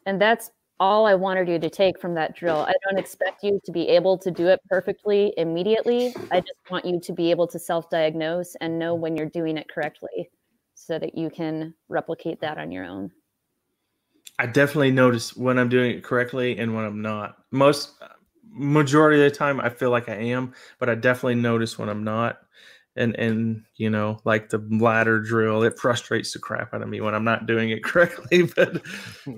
[0.05, 2.57] And that's all I wanted you to take from that drill.
[2.57, 6.13] I don't expect you to be able to do it perfectly immediately.
[6.31, 9.57] I just want you to be able to self diagnose and know when you're doing
[9.57, 10.29] it correctly
[10.75, 13.11] so that you can replicate that on your own.
[14.39, 17.37] I definitely notice when I'm doing it correctly and when I'm not.
[17.49, 17.95] Most
[18.49, 22.03] majority of the time I feel like I am, but I definitely notice when I'm
[22.03, 22.39] not.
[22.97, 27.01] And and you know, like the ladder drill, it frustrates the crap out of me
[27.01, 28.43] when I'm not doing it correctly.
[28.55, 28.81] But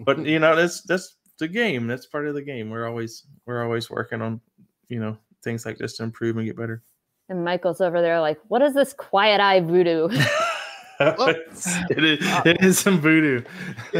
[0.06, 1.88] but you know, that's that's the game.
[1.88, 2.70] That's part of the game.
[2.70, 4.42] We're always we're always working on,
[4.88, 6.84] you know, things like this to improve and get better.
[7.30, 10.10] And Michael's over there like, what is this quiet eye voodoo?
[11.00, 13.44] it, is, uh, it is some voodoo.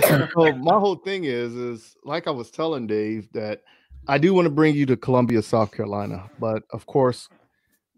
[0.02, 0.28] so
[0.58, 3.62] my whole thing is, is like I was telling Dave that
[4.08, 7.30] I do want to bring you to Columbia, South Carolina, but of course,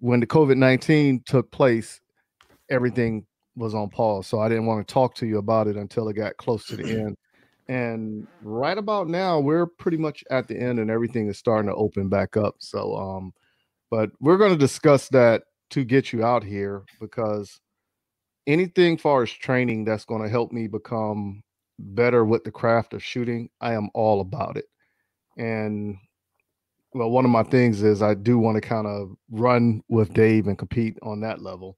[0.02, 2.02] when the COVID nineteen took place,
[2.70, 3.26] everything
[3.56, 4.28] was on pause.
[4.28, 6.76] So I didn't want to talk to you about it until it got close to
[6.76, 7.18] the end.
[7.68, 11.76] And right about now, we're pretty much at the end, and everything is starting to
[11.76, 12.56] open back up.
[12.60, 13.34] So, um,
[13.90, 17.62] but we're going to discuss that to get you out here because
[18.48, 21.44] anything far as training that's going to help me become
[21.80, 24.66] better with the craft of shooting, I am all about it.
[25.38, 25.98] And
[26.94, 30.48] well, one of my things is I do want to kind of run with Dave
[30.48, 31.78] and compete on that level.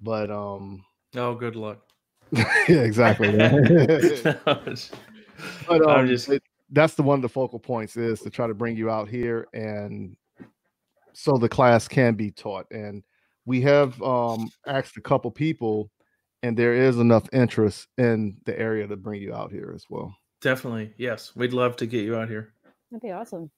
[0.00, 0.84] But um
[1.16, 1.80] oh, good luck.
[2.32, 3.30] yeah, exactly.
[5.66, 6.28] but um, just...
[6.28, 9.08] it, that's the one of the focal points is to try to bring you out
[9.08, 10.16] here and
[11.14, 12.66] so the class can be taught.
[12.70, 13.02] And
[13.44, 15.90] we have um asked a couple people
[16.42, 20.14] and there is enough interest in the area to bring you out here as well.
[20.40, 20.94] Definitely.
[20.96, 21.34] Yes.
[21.34, 22.52] We'd love to get you out here.
[22.90, 23.50] That'd be awesome.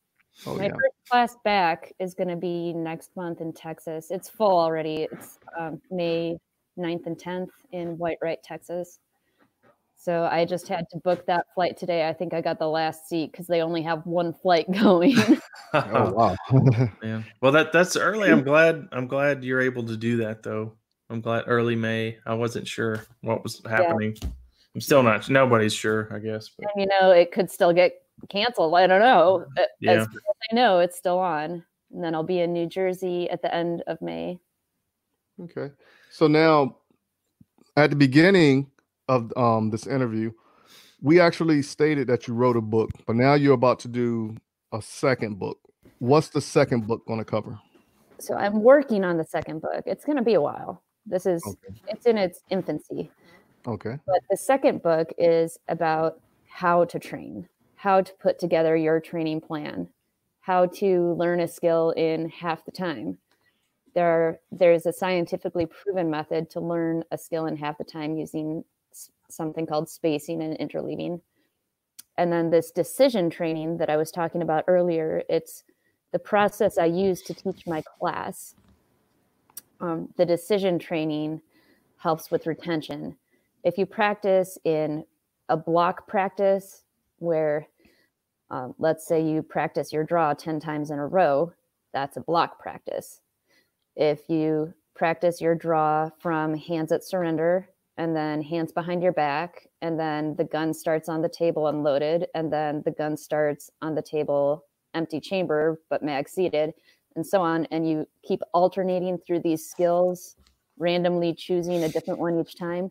[0.46, 0.70] Oh, My yeah.
[0.70, 4.10] first class back is going to be next month in Texas.
[4.10, 5.08] It's full already.
[5.12, 6.38] It's um, May
[6.78, 8.98] 9th and 10th in Whitewright, Texas.
[9.96, 12.08] So I just had to book that flight today.
[12.08, 15.14] I think I got the last seat because they only have one flight going.
[15.74, 16.36] oh wow!
[17.02, 17.22] yeah.
[17.42, 18.30] Well, that that's early.
[18.30, 18.88] I'm glad.
[18.92, 20.72] I'm glad you're able to do that though.
[21.10, 22.16] I'm glad early May.
[22.24, 24.16] I wasn't sure what was happening.
[24.22, 24.28] Yeah.
[24.74, 25.28] I'm still not.
[25.28, 26.08] Nobody's sure.
[26.10, 26.48] I guess.
[26.48, 26.68] But.
[26.74, 28.74] And, you know, it could still get canceled.
[28.74, 29.46] I don't know.
[29.80, 29.92] Yeah.
[29.92, 30.16] As, as
[30.50, 31.64] I know, it's still on.
[31.92, 34.38] And then I'll be in New Jersey at the end of May.
[35.42, 35.72] Okay.
[36.10, 36.76] So now,
[37.76, 38.70] at the beginning
[39.08, 40.32] of um, this interview,
[41.02, 44.36] we actually stated that you wrote a book, but now you're about to do
[44.72, 45.58] a second book.
[45.98, 47.58] What's the second book going to cover?
[48.18, 49.82] So I'm working on the second book.
[49.86, 50.82] It's going to be a while.
[51.06, 51.80] This is okay.
[51.88, 53.10] it's in its infancy.
[53.66, 53.98] Okay.
[54.06, 57.48] But the second book is about how to train,
[57.80, 59.88] how to put together your training plan,
[60.42, 63.16] how to learn a skill in half the time.
[63.94, 68.64] There, there's a scientifically proven method to learn a skill in half the time using
[69.30, 71.22] something called spacing and interleaving.
[72.18, 75.64] And then this decision training that I was talking about earlier, it's
[76.12, 78.56] the process I use to teach my class.
[79.80, 81.40] Um, the decision training
[81.96, 83.16] helps with retention.
[83.64, 85.06] If you practice in
[85.48, 86.82] a block practice
[87.20, 87.68] where,
[88.50, 91.52] um, let's say you practice your draw 10 times in a row,
[91.92, 93.20] that's a block practice.
[93.96, 99.68] If you practice your draw from hands at surrender and then hands behind your back,
[99.82, 103.94] and then the gun starts on the table unloaded, and then the gun starts on
[103.94, 104.64] the table
[104.94, 106.72] empty chamber, but mag seated,
[107.16, 107.66] and so on.
[107.70, 110.36] And you keep alternating through these skills,
[110.78, 112.90] randomly choosing a different one each time.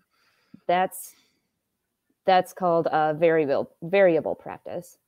[0.68, 1.16] That's
[2.30, 5.00] that's called a variable variable practice.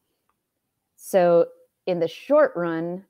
[0.95, 1.45] So
[1.85, 3.06] in the short run,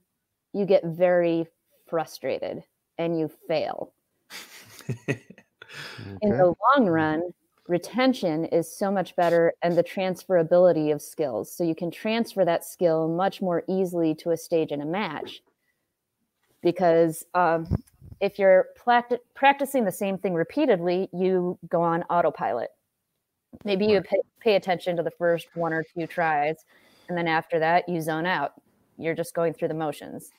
[0.51, 1.47] you get very
[1.87, 2.63] frustrated
[2.97, 3.93] and you fail.
[4.99, 5.21] okay.
[6.21, 7.21] In the long run,
[7.69, 11.49] retention is so much better and the transferability of skills.
[11.49, 15.41] So you can transfer that skill much more easily to a stage in a match.
[16.61, 17.65] Because um,
[18.19, 18.67] if you're
[19.33, 22.71] practicing the same thing repeatedly, you go on autopilot.
[23.63, 26.65] Maybe you pay, pay attention to the first one or two tries,
[27.09, 28.53] and then after that, you zone out.
[28.97, 30.31] You're just going through the motions.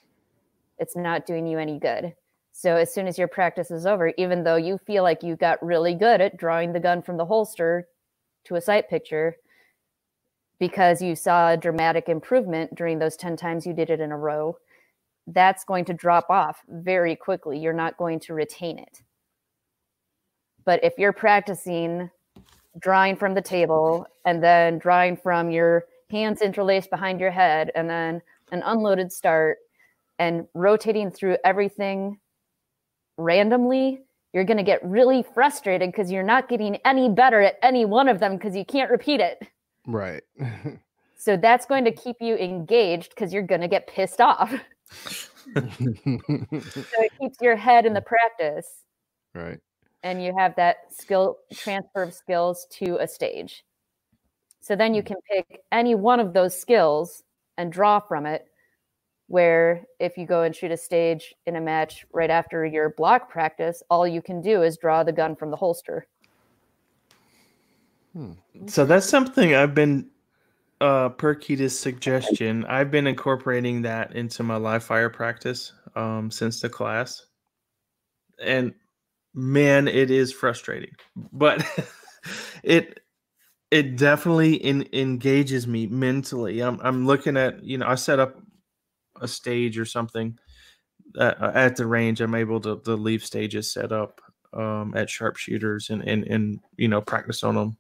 [0.79, 2.15] It's not doing you any good.
[2.53, 5.65] So as soon as your practice is over, even though you feel like you got
[5.65, 7.89] really good at drawing the gun from the holster
[8.45, 9.37] to a sight picture,
[10.59, 14.17] because you saw a dramatic improvement during those 10 times you did it in a
[14.17, 14.57] row,
[15.27, 17.59] that's going to drop off very quickly.
[17.59, 19.03] You're not going to retain it.
[20.65, 22.11] But if you're practicing
[22.79, 27.89] drawing from the table and then drawing from your hands interlaced behind your head and
[27.89, 29.59] then an unloaded start
[30.19, 32.19] and rotating through everything
[33.17, 37.85] randomly, you're going to get really frustrated because you're not getting any better at any
[37.85, 39.47] one of them because you can't repeat it.
[39.87, 40.23] Right.
[41.17, 44.53] so that's going to keep you engaged because you're going to get pissed off.
[45.55, 48.69] so it keeps your head in the practice.
[49.35, 49.59] Right.
[50.03, 53.65] And you have that skill transfer of skills to a stage.
[54.61, 57.23] So then you can pick any one of those skills
[57.57, 58.47] and draw from it
[59.33, 63.31] where if you go and shoot a stage in a match right after your block
[63.31, 66.07] practice, all you can do is draw the gun from the holster.
[68.13, 68.33] Hmm.
[68.67, 70.11] So that's something I've been,
[70.83, 76.61] uh, per Kita's suggestion, I've been incorporating that into my live fire practice um, since
[76.61, 77.27] the class.
[78.45, 78.75] And
[79.35, 81.65] man, it is frustrating, but
[82.63, 83.01] it
[83.71, 86.61] it definitely in, engages me mentally.
[86.61, 88.41] I'm I'm looking at you know I set up
[89.21, 90.39] a stage or something
[91.19, 92.21] at, uh, at the range.
[92.21, 94.21] I'm able to, to leave stages set up
[94.53, 97.77] um, at sharpshooters and and and you know practice on them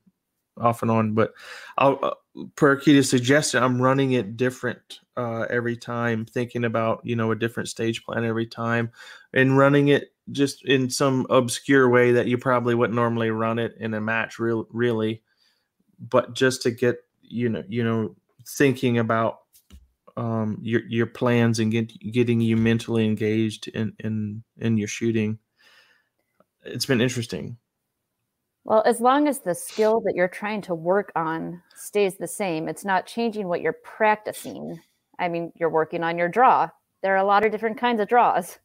[0.58, 1.14] off and on.
[1.14, 1.32] But
[1.78, 7.16] I'll, uh, per Akita's suggestion, I'm running it different uh, every time, thinking about you
[7.16, 8.90] know a different stage plan every time,
[9.32, 13.74] and running it just in some obscure way that you probably wouldn't normally run it
[13.78, 15.22] in a match, real really.
[15.98, 18.16] But just to get you know you know
[18.46, 19.38] thinking about
[20.16, 25.38] um, your your plans and get, getting you mentally engaged in in in your shooting.
[26.64, 27.56] It's been interesting.
[28.64, 32.68] Well, as long as the skill that you're trying to work on stays the same,
[32.68, 34.78] it's not changing what you're practicing.
[35.18, 36.68] I mean, you're working on your draw.
[37.02, 38.58] There are a lot of different kinds of draws.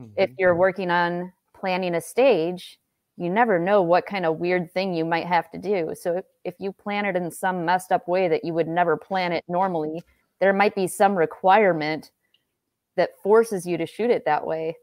[0.00, 0.12] Mm-hmm.
[0.16, 2.78] If you're working on planning a stage,
[3.16, 5.92] you never know what kind of weird thing you might have to do.
[5.94, 8.96] So if, if you plan it in some messed up way that you would never
[8.96, 10.02] plan it normally,
[10.40, 12.10] there might be some requirement
[12.96, 14.76] that forces you to shoot it that way.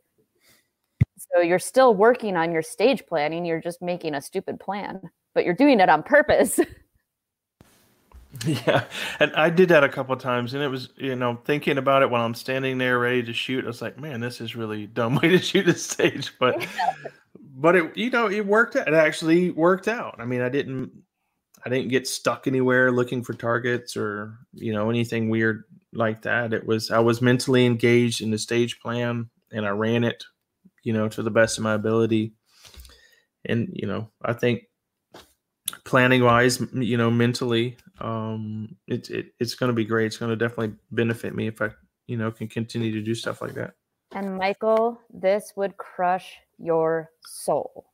[1.18, 3.46] So you're still working on your stage planning.
[3.46, 5.02] You're just making a stupid plan,
[5.34, 6.60] but you're doing it on purpose.
[8.46, 8.86] Yeah,
[9.20, 12.04] and I did that a couple of times, and it was you know thinking about
[12.04, 13.64] it while I'm standing there ready to shoot.
[13.64, 16.66] I was like, man, this is really dumb way to shoot a stage, but
[17.56, 18.76] but it you know it worked.
[18.76, 18.88] Out.
[18.88, 20.18] It actually worked out.
[20.20, 20.92] I mean, I didn't
[21.66, 26.54] I didn't get stuck anywhere looking for targets or you know anything weird like that.
[26.54, 30.24] It was I was mentally engaged in the stage plan and I ran it,
[30.84, 32.34] you know, to the best of my ability.
[33.46, 34.64] And you know, I think
[35.84, 40.08] planning wise, you know, mentally, um, it, it it's going to be great.
[40.08, 41.70] It's going to definitely benefit me if I,
[42.08, 43.74] you know, can continue to do stuff like that.
[44.12, 47.86] And Michael, this would crush your soul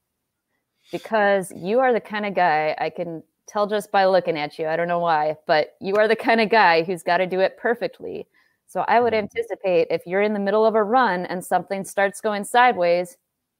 [0.92, 4.68] because you are the kind of guy I can tell just by looking at you.
[4.68, 7.40] I don't know why, but you are the kind of guy who's got to do
[7.40, 8.28] it perfectly.
[8.68, 9.26] So I would mm-hmm.
[9.26, 13.18] anticipate if you're in the middle of a run and something starts going sideways,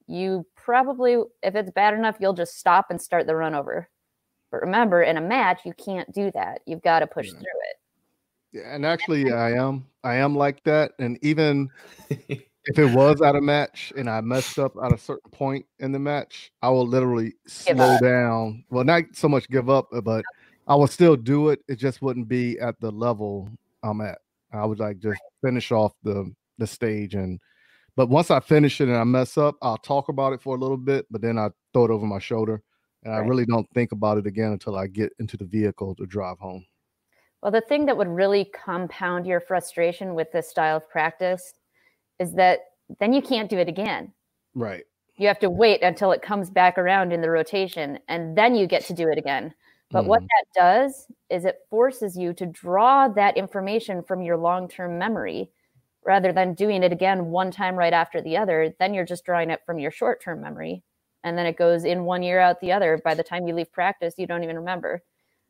[0.08, 3.90] you probably, if it's bad enough, you'll just stop and start the run over.
[4.56, 6.62] But remember, in a match, you can't do that.
[6.66, 7.34] You've got to push yeah.
[7.34, 7.78] through it.
[8.54, 9.86] Yeah, and actually, I am.
[10.06, 10.94] I am like that.
[10.98, 11.70] And even
[12.10, 15.92] if it was at a match and I messed up at a certain point in
[15.92, 18.64] the match, I will literally slow down.
[18.70, 20.24] Well, not so much give up, uh, but
[20.70, 21.60] I will still do it.
[21.68, 23.50] It just wouldn't be at the level
[23.84, 24.20] I'm at.
[24.54, 27.42] I would like just finish off the the stage and
[27.98, 30.60] but once I finish it and I mess up, I'll talk about it for a
[30.60, 32.62] little bit, but then I throw it over my shoulder
[33.06, 33.24] and right.
[33.24, 36.40] I really don't think about it again until I get into the vehicle to drive
[36.40, 36.66] home.
[37.42, 41.54] Well, the thing that would really compound your frustration with this style of practice
[42.20, 42.62] is that
[43.00, 44.12] then you can't do it again.
[44.56, 44.84] Right.
[45.18, 48.66] You have to wait until it comes back around in the rotation and then you
[48.66, 49.54] get to do it again.
[49.92, 50.08] But mm.
[50.08, 54.98] what that does is it forces you to draw that information from your long term
[54.98, 55.52] memory
[56.04, 58.74] rather than doing it again one time right after the other.
[58.80, 60.84] Then you're just drawing it from your short term memory.
[61.26, 63.02] And then it goes in one year out the other.
[63.04, 65.02] By the time you leave practice, you don't even remember.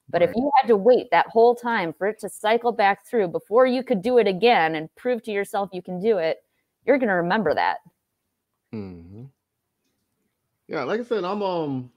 [0.10, 0.30] But right.
[0.30, 3.66] if you had to wait that whole time for it to cycle back through before
[3.66, 6.38] you could do it again and prove to yourself you can do it,
[6.86, 7.80] you're going to remember that.
[8.74, 9.26] Mm-hmm.
[10.70, 11.92] Yeah, like I said, I'm um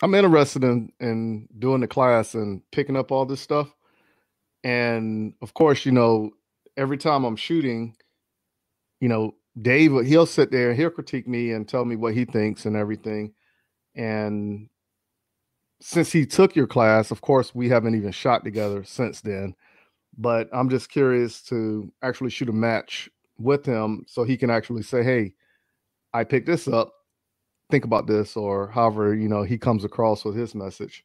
[0.00, 3.68] I'm interested in in doing the class and picking up all this stuff.
[4.62, 6.30] And of course, you know,
[6.76, 7.96] every time I'm shooting,
[9.00, 12.14] you know, Dave uh, he'll sit there and he'll critique me and tell me what
[12.14, 13.32] he thinks and everything.
[13.94, 14.68] And
[15.80, 19.54] since he took your class, of course, we haven't even shot together since then.
[20.16, 23.08] But I'm just curious to actually shoot a match
[23.38, 25.34] with him so he can actually say, Hey,
[26.12, 26.92] I picked this up.
[27.70, 31.04] Think about this, or however, you know, he comes across with his message.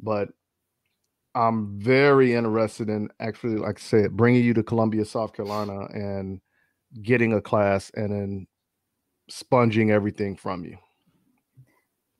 [0.00, 0.30] But
[1.34, 6.40] I'm very interested in actually, like I said, bringing you to Columbia, South Carolina, and
[7.02, 8.46] getting a class and then
[9.28, 10.78] sponging everything from you.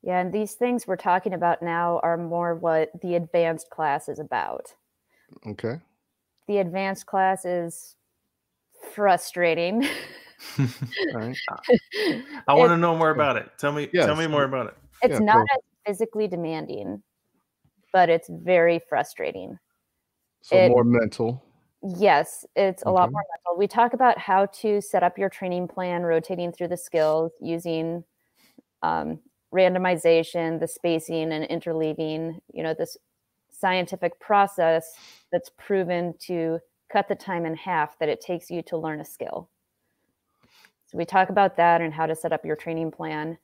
[0.02, 4.18] Yeah, and these things we're talking about now are more what the advanced class is
[4.18, 4.74] about.
[5.46, 5.80] Okay.
[6.46, 7.96] The advanced class is
[8.94, 9.86] frustrating.
[11.14, 11.36] right.
[12.46, 13.50] I want to know more about it.
[13.58, 14.06] Tell me yes.
[14.06, 14.74] tell me more about it.
[15.02, 15.46] It's yeah, not cool.
[15.52, 17.02] as physically demanding,
[17.92, 19.58] but it's very frustrating.
[20.42, 21.42] So it, more mental.
[21.82, 23.56] Yes, it's a lot more mental.
[23.58, 28.02] We talk about how to set up your training plan, rotating through the skills using
[28.82, 29.20] um,
[29.54, 32.96] randomization, the spacing and interleaving, you know, this
[33.50, 34.92] scientific process
[35.30, 36.58] that's proven to
[36.92, 39.48] cut the time in half that it takes you to learn a skill.
[40.86, 43.38] So we talk about that and how to set up your training plan.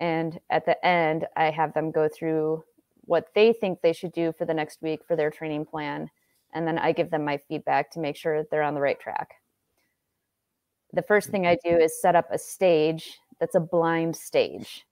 [0.00, 2.64] And at the end, I have them go through
[3.02, 6.08] what they think they should do for the next week for their training plan.
[6.54, 9.34] And then I give them my feedback to make sure they're on the right track.
[10.92, 11.76] The first thing I mm-hmm.
[11.76, 14.84] do is set up a stage that's a blind stage.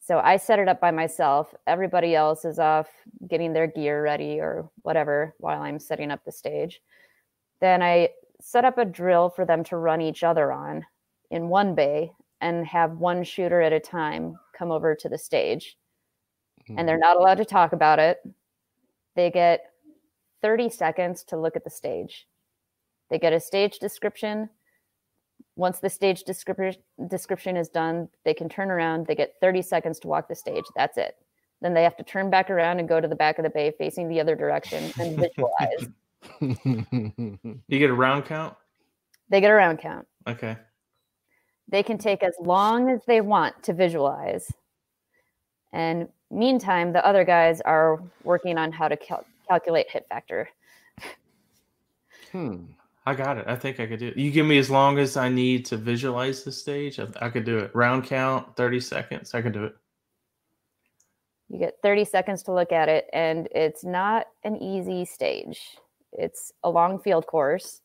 [0.00, 1.54] So I set it up by myself.
[1.66, 2.88] Everybody else is off
[3.28, 6.80] getting their gear ready or whatever while I'm setting up the stage.
[7.60, 8.08] Then I
[8.40, 10.84] set up a drill for them to run each other on
[11.30, 15.76] in one bay and have one shooter at a time come over to the stage.
[16.68, 17.02] And they're mm-hmm.
[17.02, 18.18] not allowed to talk about it.
[19.16, 19.69] They get
[20.42, 22.26] 30 seconds to look at the stage.
[23.10, 24.48] They get a stage description.
[25.56, 29.06] Once the stage description description is done, they can turn around.
[29.06, 30.64] They get 30 seconds to walk the stage.
[30.76, 31.16] That's it.
[31.60, 33.72] Then they have to turn back around and go to the back of the bay
[33.76, 35.88] facing the other direction and visualize.
[37.68, 38.56] You get a round count?
[39.28, 40.06] they get a round count.
[40.26, 40.56] Okay.
[41.68, 44.50] They can take as long as they want to visualize.
[45.72, 50.48] And meantime, the other guys are working on how to cal- calculate hit factor.
[52.30, 52.66] Hmm.
[53.06, 53.46] I got it.
[53.48, 54.16] I think I could do it.
[54.16, 57.00] You give me as long as I need to visualize the stage.
[57.00, 57.74] I, I could do it.
[57.74, 59.34] Round count, 30 seconds.
[59.34, 59.74] I can do it.
[61.48, 65.60] You get 30 seconds to look at it, and it's not an easy stage.
[66.12, 67.80] It's a long field course,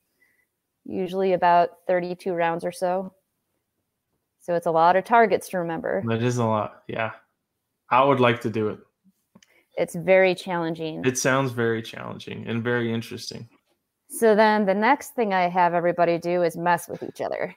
[0.86, 3.12] usually about 32 rounds or so.
[4.42, 6.04] So it's a lot of targets to remember.
[6.06, 6.84] That is a lot.
[6.88, 7.12] Yeah.
[7.90, 8.80] I would like to do it.
[9.78, 11.04] It's very challenging.
[11.06, 13.50] It sounds very challenging and very interesting.
[14.10, 17.54] So then the next thing I have everybody do is mess with each other.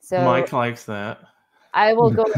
[0.00, 1.20] So Mike likes that.
[1.74, 2.24] I will go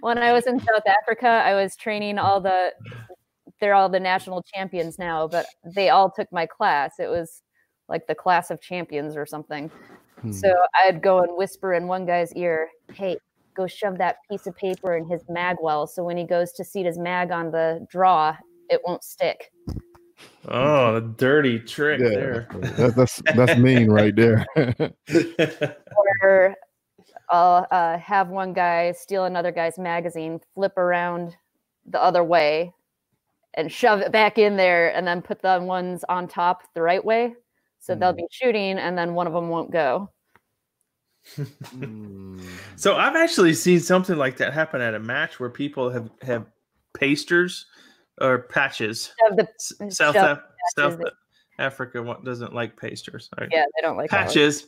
[0.00, 2.72] when I was in South Africa, I was training all the
[3.60, 6.94] they're all the national champions now, but they all took my class.
[6.98, 7.42] It was
[7.88, 9.70] like the class of champions or something.
[10.20, 10.32] Hmm.
[10.32, 10.52] So
[10.82, 13.16] I'd go and whisper in one guy's ear, "Hey,
[13.54, 16.64] go shove that piece of paper in his mag well so when he goes to
[16.64, 18.36] seat his mag on the draw,
[18.68, 19.50] it won't stick."
[20.48, 22.48] Oh, a dirty trick Yeah, there.
[22.76, 24.46] that, that's that's mean right there.
[26.22, 26.54] or
[27.30, 31.36] I'll uh, have one guy steal another guy's magazine, flip around
[31.86, 32.72] the other way,
[33.54, 37.04] and shove it back in there, and then put the ones on top the right
[37.04, 37.34] way.
[37.80, 40.10] So they'll be shooting, and then one of them won't go.
[41.70, 42.38] Hmm.
[42.76, 46.46] So I've actually seen something like that happen at a match where people have have
[46.92, 47.66] pasters
[48.20, 49.12] or patches.
[49.36, 49.48] The,
[49.90, 50.42] South shove Af-
[50.76, 51.14] South patches.
[51.58, 53.30] Africa doesn't like pasters.
[53.38, 53.48] Right?
[53.50, 54.26] yeah, they don't like that one.
[54.26, 54.66] patches.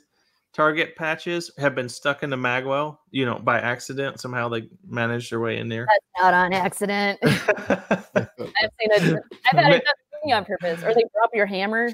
[0.53, 4.19] Target patches have been stuck in the magwell, you know, by accident.
[4.21, 5.87] Somehow they managed their way in there.
[5.87, 7.19] That's not on accident.
[7.23, 9.23] I've seen it.
[9.53, 11.91] I've had it done on purpose, or they drop your hammer,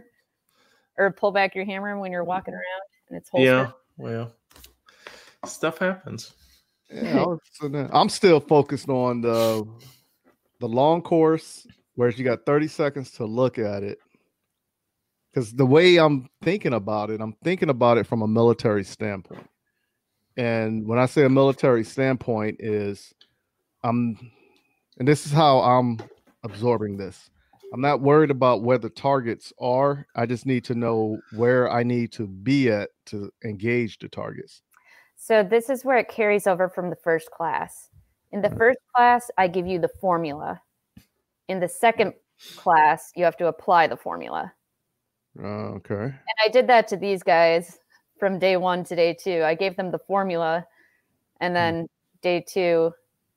[0.96, 3.46] or pull back your hammer when you're walking around, and it's holstered.
[3.46, 4.32] yeah, well,
[5.46, 6.34] stuff happens.
[6.90, 7.36] Yeah,
[7.92, 9.66] I'm still focused on the
[10.62, 11.66] the long course,
[11.96, 13.98] where you got 30 seconds to look at it.
[15.30, 19.48] Because the way I'm thinking about it, I'm thinking about it from a military standpoint.
[20.36, 23.12] And when I say a military standpoint, is
[23.82, 24.16] I'm,
[24.98, 25.98] and this is how I'm
[26.44, 27.28] absorbing this.
[27.72, 30.06] I'm not worried about where the targets are.
[30.14, 34.62] I just need to know where I need to be at to engage the targets.
[35.24, 37.90] So this is where it carries over from the first class.
[38.32, 40.60] In the first class, I give you the formula.
[41.46, 42.14] In the second
[42.56, 44.52] class, you have to apply the formula.
[45.40, 45.94] Uh, okay.
[45.94, 47.78] And I did that to these guys
[48.18, 49.44] from day one to day two.
[49.44, 50.66] I gave them the formula,
[51.40, 51.86] and then
[52.20, 52.92] day two,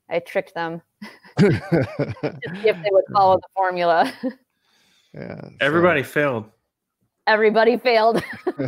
[0.09, 0.81] I tricked them
[1.37, 4.11] to see if they would follow the formula.
[5.13, 5.39] yeah.
[5.39, 6.49] so- Everybody failed.
[7.27, 8.23] Everybody failed.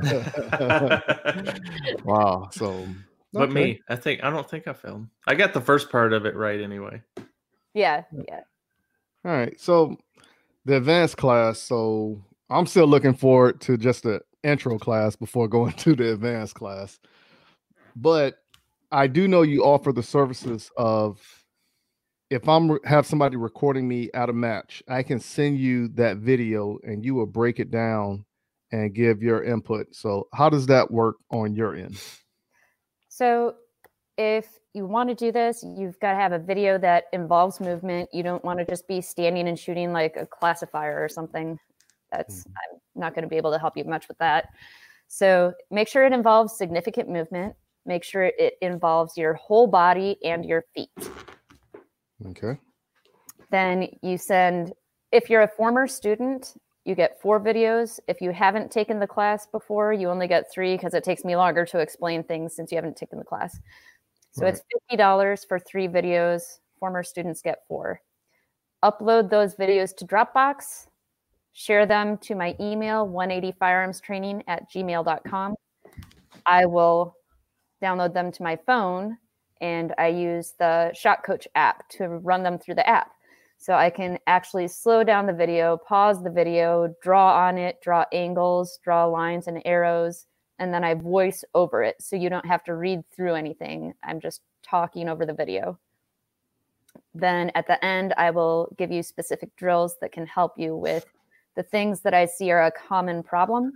[2.04, 2.50] wow.
[2.52, 2.88] So,
[3.34, 3.54] But okay.
[3.54, 5.08] me, I think I don't think I failed.
[5.28, 7.02] I got the first part of it right anyway.
[7.74, 8.42] yeah, yeah.
[9.26, 9.60] All right.
[9.60, 9.98] So,
[10.66, 11.60] the advanced class.
[11.60, 16.56] So, I'm still looking forward to just the intro class before going to the advanced
[16.56, 17.00] class.
[17.96, 18.36] But
[18.92, 21.20] I do know you offer the services of
[22.30, 26.78] if I'm have somebody recording me at a match, I can send you that video
[26.84, 28.26] and you will break it down
[28.72, 29.96] and give your input.
[29.96, 32.00] So, how does that work on your end?
[33.18, 33.56] So
[34.20, 38.10] if you want to do this, you've got to have a video that involves movement.
[38.14, 41.58] You don't want to just be standing and shooting like a classifier or something.
[42.12, 42.52] That's mm-hmm.
[42.76, 44.50] I'm not going to be able to help you much with that.
[45.08, 47.56] So make sure it involves significant movement.
[47.88, 51.10] Make sure it involves your whole body and your feet.
[52.24, 52.60] Okay.
[53.50, 54.74] Then you send,
[55.12, 56.54] if you're a former student,
[56.88, 58.00] you get four videos.
[58.08, 61.36] If you haven't taken the class before, you only get three because it takes me
[61.36, 63.60] longer to explain things since you haven't taken the class.
[64.32, 64.62] So it's
[64.92, 66.60] $50 for three videos.
[66.80, 68.00] Former students get four.
[68.86, 70.88] Upload those videos to Dropbox,
[71.52, 75.56] share them to my email, 180firearmstraining at gmail.com.
[76.46, 77.16] I will
[77.84, 79.18] download them to my phone
[79.60, 83.12] and I use the Shot Coach app to run them through the app.
[83.58, 88.06] So I can actually slow down the video, pause the video, draw on it, draw
[88.14, 90.26] angles, draw lines and arrows,
[90.60, 91.96] and then I voice over it.
[92.00, 93.94] So you don't have to read through anything.
[94.04, 95.78] I'm just talking over the video.
[97.14, 101.06] Then at the end, I will give you specific drills that can help you with
[101.56, 103.74] the things that I see are a common problem.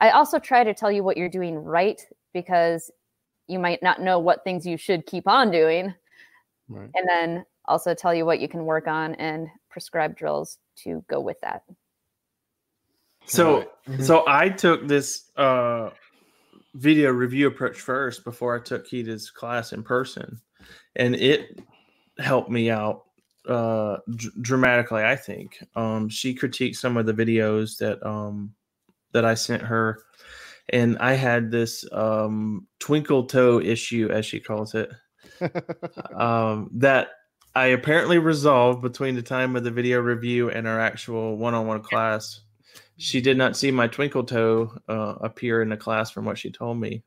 [0.00, 2.00] I also try to tell you what you're doing right
[2.32, 2.90] because
[3.46, 5.94] you might not know what things you should keep on doing.
[6.68, 6.90] Right.
[6.94, 11.20] And then also tell you what you can work on and prescribe drills to go
[11.20, 11.62] with that.
[13.26, 14.00] So Right.
[14.00, 15.90] so I took this uh
[16.74, 20.40] video review approach first before I took Kita's class in person,
[20.96, 21.60] and it
[22.18, 23.04] helped me out
[23.48, 25.04] uh dr- dramatically.
[25.04, 28.54] I think um she critiqued some of the videos that um
[29.12, 30.00] that I sent her,
[30.68, 34.90] and I had this um twinkle toe issue as she calls it
[36.14, 37.08] um, that
[37.54, 42.40] I apparently resolved between the time of the video review and our actual one-on-one class.
[42.96, 46.50] She did not see my twinkle toe uh, appear in the class from what she
[46.50, 47.02] told me.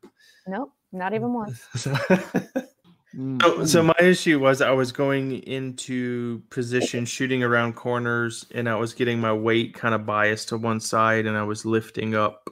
[0.48, 1.58] Nope, not even one.
[1.76, 1.96] so,
[3.42, 8.76] so, so my issue was I was going into position, shooting around corners, and I
[8.76, 12.50] was getting my weight kind of biased to one side, and I was lifting up,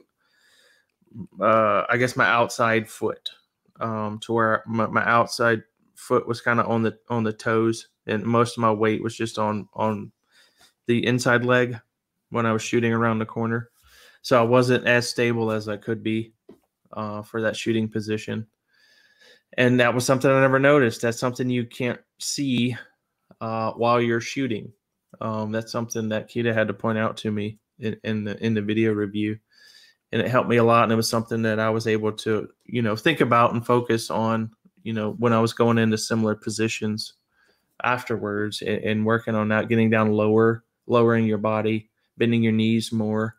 [1.40, 3.30] uh, I guess my outside foot,
[3.80, 5.62] um, to where my, my outside
[5.96, 9.16] foot was kind of on the on the toes, and most of my weight was
[9.16, 10.12] just on on
[10.86, 11.78] the inside leg
[12.30, 13.70] when I was shooting around the corner.
[14.22, 16.32] So I wasn't as stable as I could be
[16.92, 18.46] uh, for that shooting position
[19.56, 21.02] and that was something I never noticed.
[21.02, 22.76] That's something you can't see
[23.40, 24.72] uh, while you're shooting.
[25.20, 28.54] Um, that's something that Kita had to point out to me in, in the in
[28.54, 29.38] the video review,
[30.12, 30.84] and it helped me a lot.
[30.84, 34.10] And it was something that I was able to you know think about and focus
[34.10, 34.50] on.
[34.86, 37.14] You know when I was going into similar positions
[37.82, 42.92] afterwards and, and working on that, getting down lower, lowering your body, bending your knees
[42.92, 43.34] more,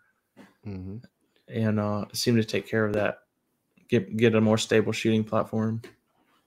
[0.65, 1.01] Mhm.
[1.47, 3.19] and uh, it seemed to take care of that.
[3.87, 5.81] Get get a more stable shooting platform.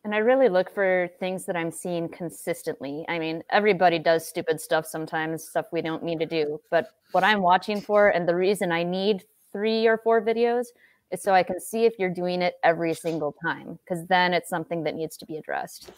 [0.04, 3.06] And I really look for things that I'm seeing consistently.
[3.08, 6.60] I mean, everybody does stupid stuff sometimes, stuff we don't mean to do.
[6.70, 10.66] But what I'm watching for, and the reason I need three or four videos,
[11.10, 14.48] is so I can see if you're doing it every single time, because then it's
[14.48, 15.90] something that needs to be addressed.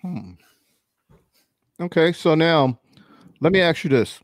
[0.00, 0.32] Hmm.
[1.80, 2.78] Okay, so now
[3.40, 4.20] let me ask you this.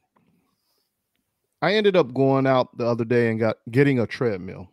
[1.61, 4.71] I ended up going out the other day and got getting a treadmill.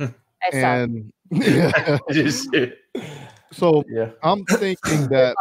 [0.00, 0.12] I
[0.52, 1.98] And yeah,
[3.52, 4.10] so yeah.
[4.22, 5.36] I'm thinking that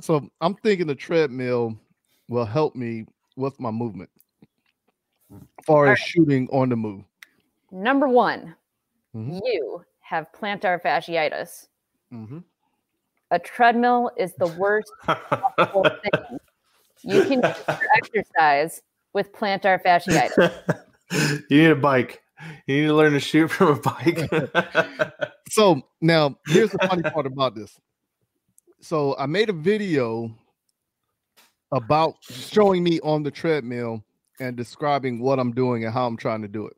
[0.00, 1.76] so I'm thinking the treadmill
[2.28, 3.06] will help me
[3.36, 4.10] with my movement
[5.32, 7.04] as far as shooting on the move.
[7.70, 8.54] Number one,
[9.14, 9.40] Mhm.
[9.44, 11.68] you have plantar fasciitis.
[12.10, 12.38] hmm
[13.30, 16.38] A treadmill is the worst possible thing.
[17.02, 17.42] You can
[17.96, 18.82] exercise
[19.14, 20.62] with plantar fasciitis.
[21.50, 22.22] you need a bike.
[22.66, 24.30] You need to learn to shoot from a bike.
[25.48, 27.78] So now here's the funny part about this.
[28.80, 30.30] So I made a video
[31.70, 34.02] about showing me on the treadmill
[34.42, 36.76] and describing what I'm doing and how I'm trying to do it.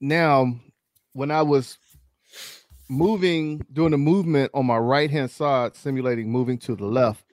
[0.00, 0.52] Now,
[1.12, 1.78] when I was
[2.88, 7.24] moving, doing a movement on my right hand side, simulating moving to the left,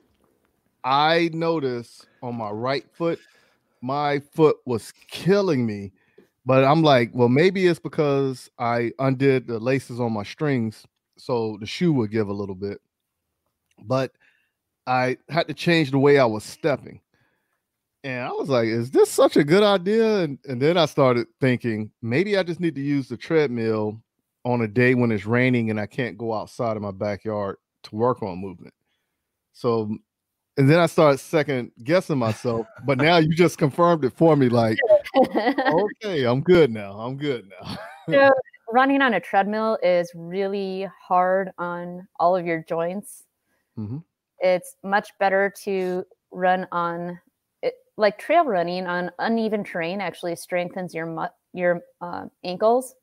[0.84, 3.20] I noticed on my right foot,
[3.82, 5.92] my foot was killing me.
[6.46, 10.86] But I'm like, well, maybe it's because I undid the laces on my strings,
[11.18, 12.80] so the shoe would give a little bit.
[13.84, 14.12] But
[14.86, 17.02] I had to change the way I was stepping.
[18.04, 20.20] And I was like, is this such a good idea?
[20.20, 24.02] And, and then I started thinking, maybe I just need to use the treadmill
[24.46, 27.96] on a day when it's raining and I can't go outside of my backyard to
[27.96, 28.74] work on movement.
[29.52, 29.90] So,
[30.58, 34.50] and then I started second guessing myself, but now you just confirmed it for me.
[34.50, 34.78] Like,
[35.36, 36.94] okay, I'm good now.
[36.94, 37.78] I'm good now.
[38.10, 38.32] so
[38.72, 43.24] running on a treadmill is really hard on all of your joints.
[43.78, 44.04] Mhm.
[44.40, 47.20] It's much better to run on
[47.98, 52.96] like trail running on uneven terrain actually strengthens your mu- your uh, ankles.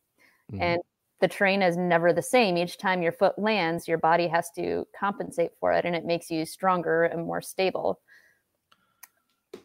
[0.52, 0.60] Mhm.
[0.60, 0.82] and
[1.20, 2.56] the terrain is never the same.
[2.58, 6.30] Each time your foot lands your body has to compensate for it and it makes
[6.30, 7.98] you stronger and more stable.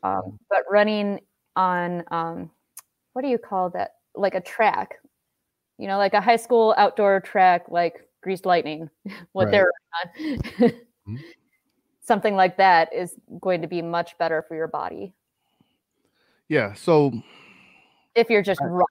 [0.04, 1.20] Um, but running
[1.56, 2.52] on um,
[3.14, 3.96] what do you call that?
[4.16, 4.96] Like a track.
[5.78, 8.90] You know, like a high school outdoor track, like Greased Lightning,
[9.34, 9.52] what Right.
[9.52, 9.72] they're
[10.62, 10.72] on.
[12.02, 15.14] Something like that is going to be much better for your body
[16.50, 16.74] Yeah.
[16.74, 17.14] So
[18.16, 18.86] if you're just running.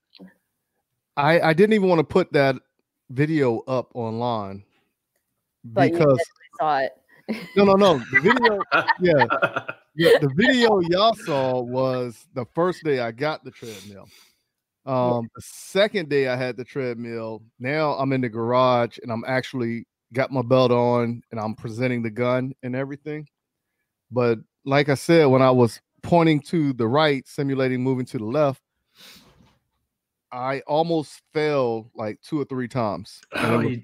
[1.16, 2.56] I I didn't even want to put that
[3.10, 4.62] video up online
[5.64, 6.92] But because I saw it.
[7.56, 8.62] no no no the video
[9.00, 9.26] yeah
[9.94, 14.08] yeah the video y'all saw was the first day I got the treadmill.
[14.86, 17.42] Um, the second day I had the treadmill.
[17.58, 22.02] Now I'm in the garage and I'm actually got my belt on and I'm presenting
[22.02, 23.28] the gun and everything.
[24.10, 28.24] But like I said, when I was pointing to the right, simulating moving to the
[28.24, 28.60] left,
[30.32, 33.20] I almost fell like two or three times.
[33.36, 33.82] Oh, was- you,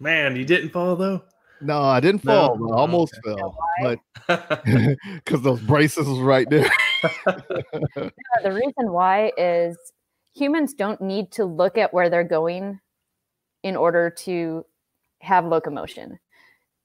[0.00, 1.22] man, you didn't fall though.
[1.60, 2.48] no, I didn't No?
[2.48, 2.58] fall.
[2.58, 3.36] but I Oh, almost okay.
[3.36, 3.98] fell, but
[5.24, 6.70] because those braces was right there.
[7.96, 9.76] Yeah, the reason why is
[10.34, 12.80] humans don't need to look at where they're going
[13.62, 14.64] in order to
[15.20, 16.18] have locomotion.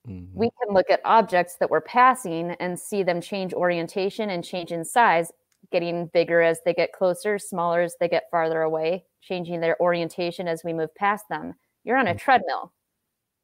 [0.06, 4.72] We can look at objects that we're passing and see them change orientation and change
[4.72, 5.30] in size,
[5.70, 10.48] getting bigger as they get closer, smaller as they get farther away, changing their orientation
[10.48, 11.54] as we move past them.
[11.84, 12.72] You're on a treadmill,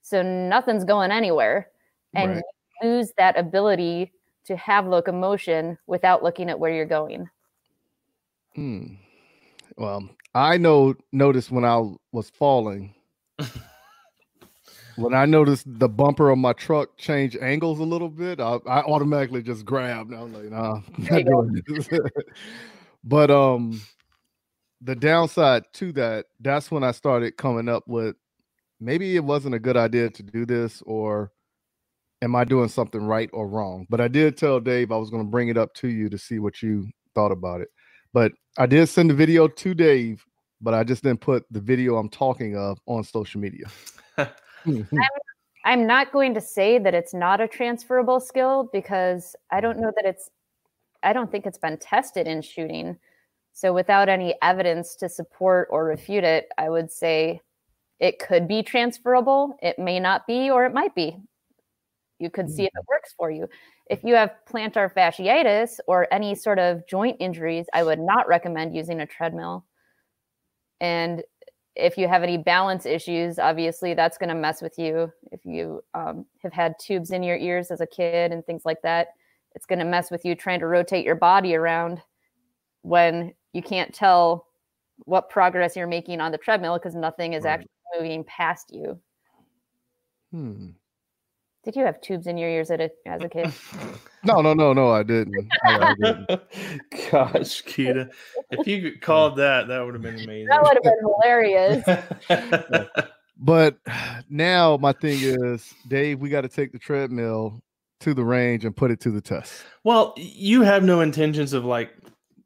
[0.03, 1.71] so nothing's going anywhere.
[2.15, 2.45] And Right.
[2.83, 4.13] you lose that ability
[4.45, 7.29] to have locomotion without looking at where you're going.
[8.55, 8.95] Hmm.
[9.77, 12.95] Well, I know noticed when I was falling.
[14.97, 18.83] when I noticed the bumper of my truck change angles a little bit, I, I
[18.83, 20.11] automatically just grabbed.
[20.11, 21.89] and I was like, nah, not doing this.
[23.05, 23.81] but um
[24.83, 28.17] the downside to that, that's when I started coming up with
[28.81, 31.33] maybe it wasn't a good idea to do this or
[32.23, 33.87] am I doing something right or wrong?
[33.89, 36.19] But I did tell Dave I was going to bring it up to you to
[36.19, 37.69] see what you thought about it.
[38.13, 40.25] But I did send the video to Dave,
[40.61, 43.67] but I just didn't put the video I'm talking of on social media.
[45.65, 49.93] I'm not going to say that it's not a transferable skill because I don't know
[49.97, 50.31] that it's
[51.03, 52.99] I don't think it's been tested in shooting.
[53.53, 57.41] So without any evidence to support or refute it, I would say
[58.01, 59.57] it could be transferable.
[59.63, 61.17] It may not be or it might be.
[62.19, 63.49] You could see if it works for you.
[63.89, 68.75] If you have plantar fasciitis or any sort of joint injuries, I would not recommend
[68.75, 69.65] using a treadmill.
[70.81, 71.23] And
[71.77, 75.13] if you have any balance issues, obviously that's going to mess with you.
[75.31, 78.81] If you um, have had tubes in your ears as a kid and things like
[78.83, 79.09] that,
[79.55, 82.01] it's going to mess with you trying to rotate your body around
[82.83, 84.47] when you can't tell
[85.05, 87.53] what progress you're making on the treadmill because nothing is Right.
[87.53, 87.71] actually
[88.01, 88.99] moving past you.
[90.31, 90.71] Hmm.
[91.67, 93.53] Did you have tubes in your ears at a, as a kid?
[94.25, 95.49] No, no, no, no, I didn't.
[95.63, 96.27] I, I didn't.
[97.13, 98.11] Gosh, Kita,
[98.51, 100.47] if you called that, that would have been amazing.
[100.47, 102.89] that would have been hilarious.
[103.39, 103.79] But
[104.29, 107.63] now my thing is, Dave, we got to take the treadmill
[108.01, 109.63] to the range and put it to the test.
[109.85, 111.93] well, you have no intentions of like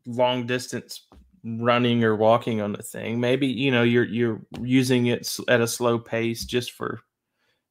[0.07, 1.07] long distance
[1.45, 3.21] running or walking on the thing.
[3.21, 7.01] Maybe you know you're you're using it at a slow pace just for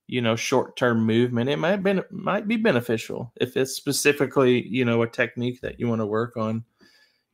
[0.10, 1.50] you know short term movement.
[1.50, 5.88] It might been might be beneficial if it's specifically you know a technique that you
[5.88, 6.64] want to work on.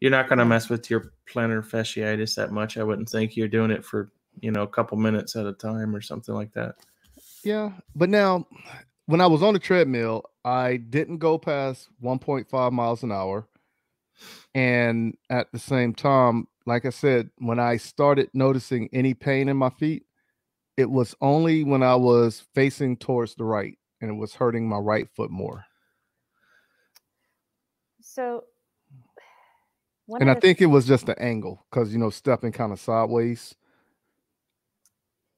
[0.02, 2.77] You're not going to mess with your plantar fasciitis that much.
[2.77, 4.11] I wouldn't think you're doing it for
[4.41, 6.76] you know a couple minutes at a time or something like that.
[7.43, 8.45] Yeah, but now
[9.06, 13.47] when I was on the treadmill, I didn't go past 1.5 miles an hour.
[14.53, 19.57] And at the same time, like I said, when I started noticing any pain in
[19.57, 20.06] my feet,
[20.77, 24.77] it was only when I was facing towards the right and it was hurting my
[24.77, 25.65] right foot more.
[28.02, 28.43] So,
[30.19, 33.56] and I think it was just the angle because, you know, stepping kind of sideways.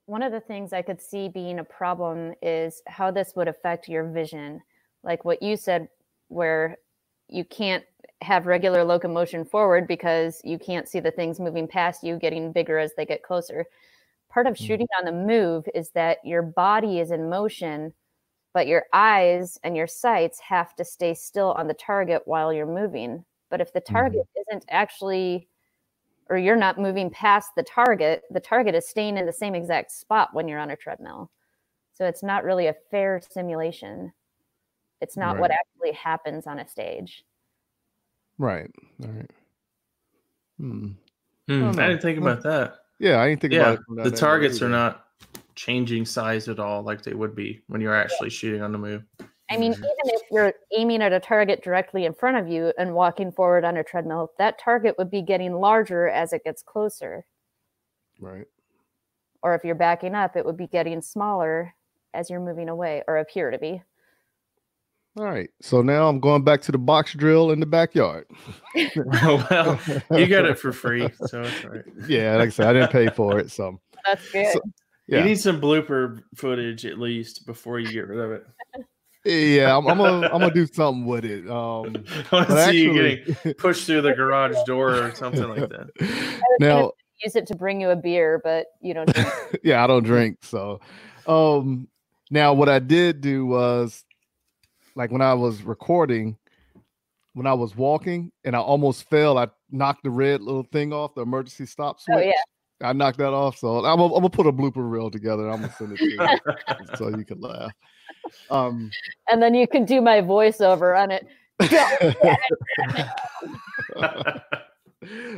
[0.05, 3.87] one of the things I could see being a problem is how this would affect
[3.89, 4.61] your vision.
[5.03, 5.89] Like what you said,
[6.29, 6.77] where
[7.29, 7.83] you can't
[8.21, 12.79] have regular locomotion forward because you can't see the things moving past you getting bigger
[12.79, 13.65] as they get closer.
[14.37, 14.67] Part of Mhm.
[14.67, 17.91] shooting on the move is that your body is in motion,
[18.53, 22.67] but your eyes and your sights have to stay still on the target while you're
[22.67, 23.25] moving.
[23.49, 25.49] But if the target isn't actually
[26.29, 29.89] or you're not moving past the target, the target is staying in the same exact
[29.89, 31.31] spot when you're on a treadmill.
[31.93, 34.13] So it's not really a fair simulation.
[35.01, 37.25] It's not what actually happens on a stage.
[38.37, 38.69] Right.
[39.01, 39.31] All right.
[40.59, 40.85] Hmm.
[41.47, 41.87] Hmm, don't I know.
[41.87, 42.27] didn't think Hmm.
[42.27, 42.75] about that.
[42.99, 43.79] Yeah, I didn't think yeah, about it.
[43.85, 45.05] from the that angle targets are not
[45.55, 49.03] changing size at all like they would be when you're actually shooting on the move.
[49.49, 49.83] I mean, mm-hmm.
[49.83, 53.63] even if you're aiming at a target directly in front of you and walking forward
[53.63, 57.25] on a treadmill, that target would be getting larger as it gets closer.
[58.19, 58.45] Right.
[59.41, 61.73] Or if you're backing up, it would be getting smaller
[62.13, 63.81] as you're moving away or appear to be.
[65.17, 65.49] All right.
[65.61, 68.27] So now I'm going back to the box drill in the backyard.
[68.75, 71.83] oh, well, you got it for free, so it's all right.
[72.07, 73.49] Yeah, like I said, I didn't pay for it.
[73.51, 74.53] So That's good.
[74.53, 74.61] So-
[75.09, 75.19] yeah.
[75.19, 78.45] You need some blooper footage at least before you get rid of it.
[79.23, 81.49] yeah, I'm, I'm gonna I'm gonna do something with it.
[81.49, 85.47] Um I want to but see you getting pushed through the garage door or something
[85.47, 85.87] like that.
[86.01, 86.91] I now
[87.23, 89.11] use it to bring you a beer, but you don't.
[89.13, 89.29] drink.
[89.63, 90.39] yeah, I don't drink.
[90.41, 90.81] So,
[91.25, 91.87] um,
[92.29, 94.03] now what I did do was,
[94.97, 96.35] like when I was recording,
[97.33, 101.13] when I was walking and I almost fell, I knocked the red little thing off
[101.13, 102.17] the emergency stop switch.
[102.17, 102.33] Oh, yeah.
[102.81, 103.57] I knocked that off.
[103.57, 105.49] So I'm, gonna- I'm gonna put a blooper reel together.
[105.49, 106.17] I'm gonna send it to you
[106.97, 107.71] so you can laugh.
[108.49, 108.91] Um,
[109.29, 111.27] and then you can do my voiceover on it.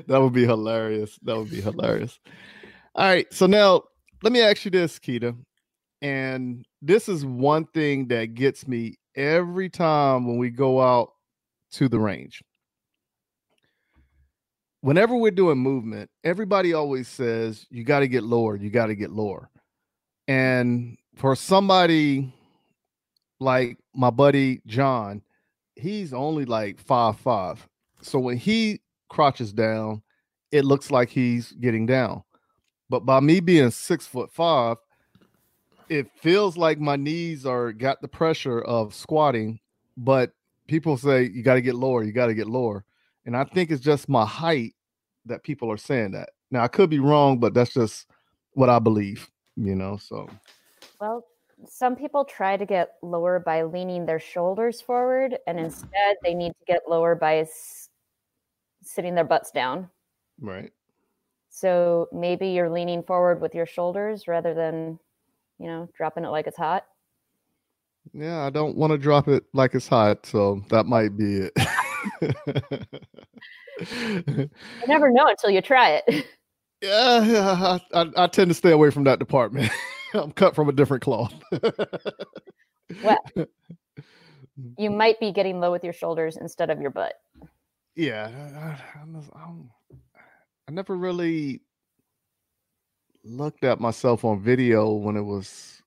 [0.07, 1.19] that would be hilarious.
[1.23, 2.19] That would be hilarious.
[2.95, 3.31] All right.
[3.34, 3.84] So now
[4.23, 5.36] let me ask you this, Kita.
[6.02, 11.11] And this is one thing that gets me every time when we go out
[11.71, 12.41] to the range.
[14.81, 18.95] Whenever we're doing movement, everybody always says, you got to get lower, you got to
[18.95, 19.49] get lower.
[20.29, 22.33] And for somebody
[23.41, 25.21] like my buddy John,
[25.75, 27.67] he's only like five five.
[28.01, 28.79] So when he
[29.09, 30.01] crouches down,
[30.53, 32.23] it looks like he's getting down.
[32.89, 34.77] But by me being six foot five,
[35.89, 39.59] it feels like my knees are got the pressure of squatting,
[39.97, 40.31] but
[40.67, 42.85] people say you got to get lower, you got to get lower.
[43.25, 44.75] And I think it's just my height
[45.25, 46.29] that people are saying that.
[46.51, 48.07] Now I could be wrong, but that's just
[48.53, 49.97] what I believe, you know.
[49.97, 50.29] So
[50.99, 51.25] Well,
[51.67, 55.65] some people try to get lower by leaning their shoulders forward, and mm.
[55.65, 57.89] instead they need to get lower by s-
[58.81, 59.89] sitting their butts down.
[60.39, 60.71] right.
[61.49, 64.99] So maybe you're leaning forward with your shoulders rather than,
[65.60, 66.86] you know, dropping it like it's hot.
[68.14, 71.53] Yeah, I don't want to drop it like it's hot, so that might be it.
[73.80, 74.49] You
[74.88, 76.26] never know until you try it.
[76.81, 79.72] Yeah, yeah, I, I, I tend to stay away from that department.
[80.14, 81.34] I'm cut from a different cloth.
[83.03, 83.23] well,
[84.77, 87.14] you might be getting low with your shoulders instead of your butt.
[87.95, 89.48] yeah, I, I, I
[90.68, 91.61] I never really
[93.30, 95.81] looked at myself on video when it was,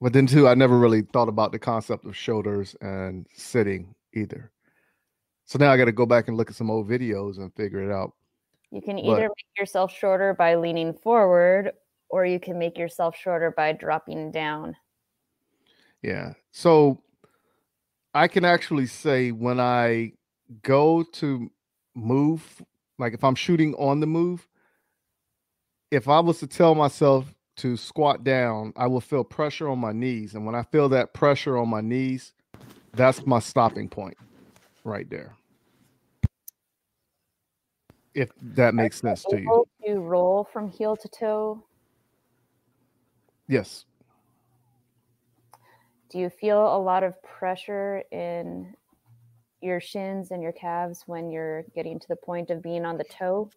[0.00, 4.50] but then too, I never really thought about the concept of shoulders and sitting either.
[5.46, 7.82] So now I got to go back and look at some old videos and figure
[7.82, 8.12] it out.
[8.70, 11.72] You can But- either make yourself shorter by leaning forward,
[12.08, 14.76] or you can make yourself shorter by dropping down.
[16.02, 16.34] Yeah.
[16.52, 17.02] So
[18.14, 20.12] I can actually say when I
[20.62, 21.50] go to
[21.94, 22.62] move,
[22.98, 24.46] like if I'm shooting on the move,
[25.90, 29.92] if I was to tell myself to squat down, I will feel pressure on my
[29.92, 30.34] knees.
[30.34, 32.32] And when I feel that pressure on my knees,
[32.92, 34.16] that's my stopping point
[34.84, 35.34] right there.
[38.14, 39.66] If that makes sense to you.
[39.86, 41.64] To roll from heel to toe.
[43.46, 43.84] Yes.
[46.10, 48.74] Do you feel a lot of pressure in
[49.60, 53.04] your shins and your calves when you're getting to the point of being on the
[53.04, 53.50] toe?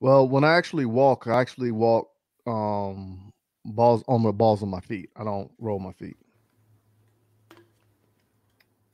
[0.00, 2.08] Well, when I actually walk, I actually walk
[2.46, 3.32] um
[3.64, 5.10] balls on the balls of my feet.
[5.14, 6.16] I don't roll my feet.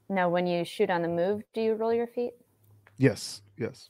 [0.09, 2.33] Now, when you shoot on the move, do you roll your feet?
[2.99, 3.89] Yes, yes.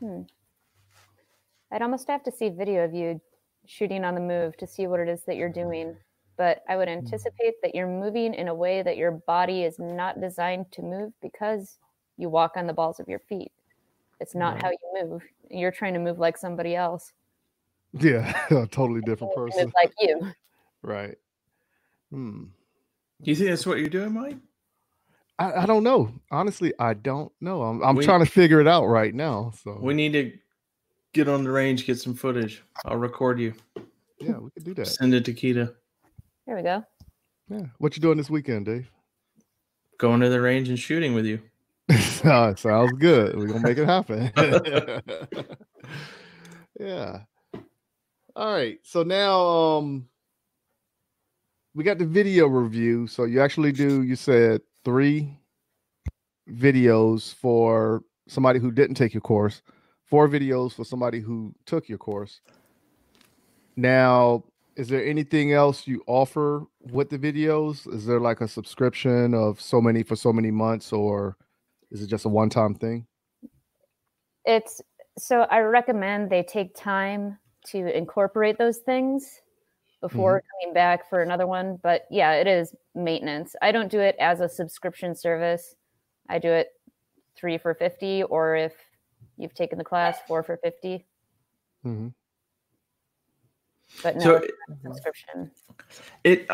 [0.00, 0.22] Hmm.
[1.72, 3.20] I'd almost have to see video of you
[3.66, 5.96] shooting on the move to see what it is that you're doing.
[6.36, 10.20] But I would anticipate that you're moving in a way that your body is not
[10.20, 11.78] designed to move because
[12.16, 13.50] you walk on the balls of your feet.
[14.20, 15.22] It's not how you move.
[15.50, 17.12] You're trying to move like somebody else.
[17.92, 19.72] Yeah, a totally different Move person.
[19.74, 20.20] like you.
[20.82, 21.16] Right.
[22.10, 22.44] Hmm.
[23.22, 24.36] You think that's what you're doing, Mike?
[25.38, 26.12] I, I don't know.
[26.30, 27.62] Honestly, I don't know.
[27.62, 29.52] I'm I'm We- trying to figure it out right now.
[29.62, 30.32] So We need to
[31.12, 32.62] get on the range, get some footage.
[32.84, 33.54] I'll record you.
[34.20, 34.86] yeah, we could do that.
[34.86, 35.74] Send it to Kita.
[36.46, 36.84] There we go.
[37.48, 37.66] Yeah.
[37.78, 38.90] What you doing this weekend, Dave?
[39.98, 41.40] Going to the range and shooting with you.
[42.24, 43.36] Oh, sounds good.
[43.36, 44.30] We're gonna make it happen.
[46.80, 47.20] yeah.
[48.36, 48.78] All right.
[48.82, 50.08] So now um
[51.74, 53.06] we got the video review.
[53.06, 55.38] So you actually do, you said three
[56.50, 59.62] videos for somebody who didn't take your course,
[60.04, 62.40] four videos for somebody who took your course.
[63.76, 64.44] Now,
[64.76, 67.92] is there anything else you offer with the videos?
[67.94, 71.36] Is there like a subscription of so many for so many months, or
[71.90, 73.06] is it just a one time thing?
[74.44, 74.80] It's
[75.18, 79.40] so I recommend they take time to incorporate those things
[80.00, 81.78] before coming back for another one.
[81.82, 83.56] But yeah, it is maintenance.
[83.60, 85.74] I don't do it as a subscription service.
[86.28, 86.68] I do it
[87.36, 88.74] three for 50, or if
[89.36, 91.04] you've taken the class, four for 50.
[91.84, 92.14] Mhm.
[94.02, 95.50] But no So it's not a subscription.
[96.22, 96.46] It,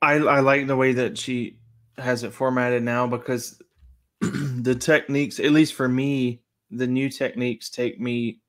[0.00, 1.58] I I like the way that she
[1.96, 3.60] has it formatted now because
[4.68, 8.42] the techniques, at least for me, the new techniques take me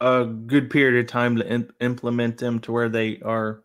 [0.00, 3.62] a good period of time to im- implement them to where they are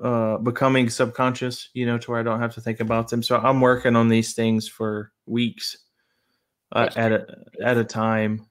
[0.00, 1.68] uh, becoming subconscious.
[1.74, 3.24] You know, to where I don't have to think about them.
[3.24, 5.76] So I'm working on these things for weeks
[6.70, 7.26] uh, at a
[7.64, 8.46] at a time.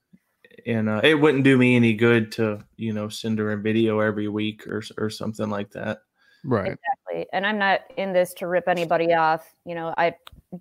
[0.66, 4.00] And uh, it wouldn't do me any good to, you know, send her a video
[4.02, 6.00] every week or or something like that.
[6.44, 6.72] Right.
[6.72, 7.28] Exactly.
[7.34, 9.54] And I'm not in this to rip anybody off.
[9.66, 10.16] You know, I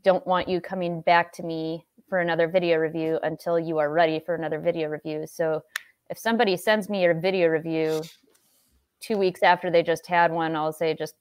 [0.04, 4.20] don't want you coming back to me for another video review until you are ready
[4.20, 5.26] for another video review.
[5.26, 5.62] So
[6.10, 8.02] if somebody sends me a video review
[9.00, 11.14] two weeks after they just had one, I'll say just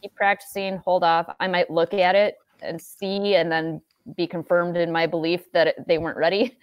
[0.00, 1.34] keep practicing, hold off.
[1.40, 3.82] I might look at it and see and then
[4.16, 6.56] be confirmed in my belief that they weren't ready.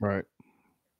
[0.00, 0.24] Right.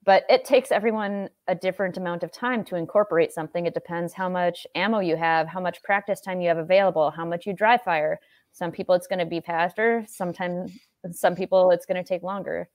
[0.05, 3.67] But it takes everyone a different amount of time to incorporate something.
[3.67, 7.25] It depends how much ammo you have, how much practice time you have available, how
[7.25, 8.19] much you dry fire.
[8.53, 10.05] Some people it's going to be faster.
[10.09, 10.73] Sometimes
[11.13, 12.69] some people it's going to take longer.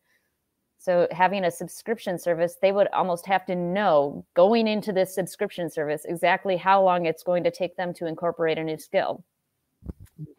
[0.77, 5.69] So having a subscription service, they would almost have to know going into this subscription
[5.69, 9.23] service exactly how long it's going to take them to incorporate a new skill.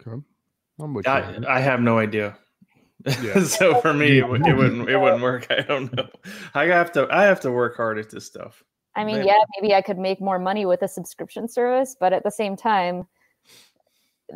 [0.00, 0.22] Okay.
[0.78, 1.08] I'm with.
[1.08, 1.44] I, on.
[1.46, 2.38] I have no idea.
[3.22, 3.42] Yeah.
[3.44, 5.46] so for me, it, would- it wouldn't it wouldn't work.
[5.50, 6.08] I don't know.
[6.54, 8.62] I have to I have to work hard at this stuff.
[8.94, 12.12] I mean, Maybe- yeah, maybe I could make more money with a subscription service, but
[12.12, 13.06] at the same time,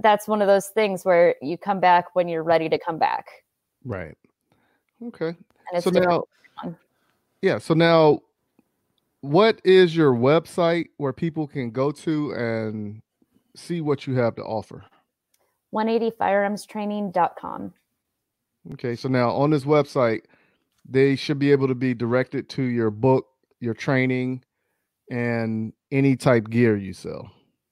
[0.02, 3.26] that's one of those things where you come back when you're ready to come back.
[3.84, 4.16] Right.
[5.02, 5.28] Okay.
[5.28, 5.36] And
[5.72, 6.24] it's So different
[6.62, 6.76] now,
[7.42, 7.59] yeah.
[7.59, 8.20] So now,
[9.22, 13.01] what is your website where people can go to and
[13.56, 14.84] see what you have to offer?
[15.74, 17.72] 180firearmstraining.com.
[18.72, 18.94] Okay.
[18.94, 20.22] So now on this website,
[20.88, 23.26] they should be able to be directed to your book,
[23.60, 24.42] your training,
[25.10, 27.30] and any type gear you sell.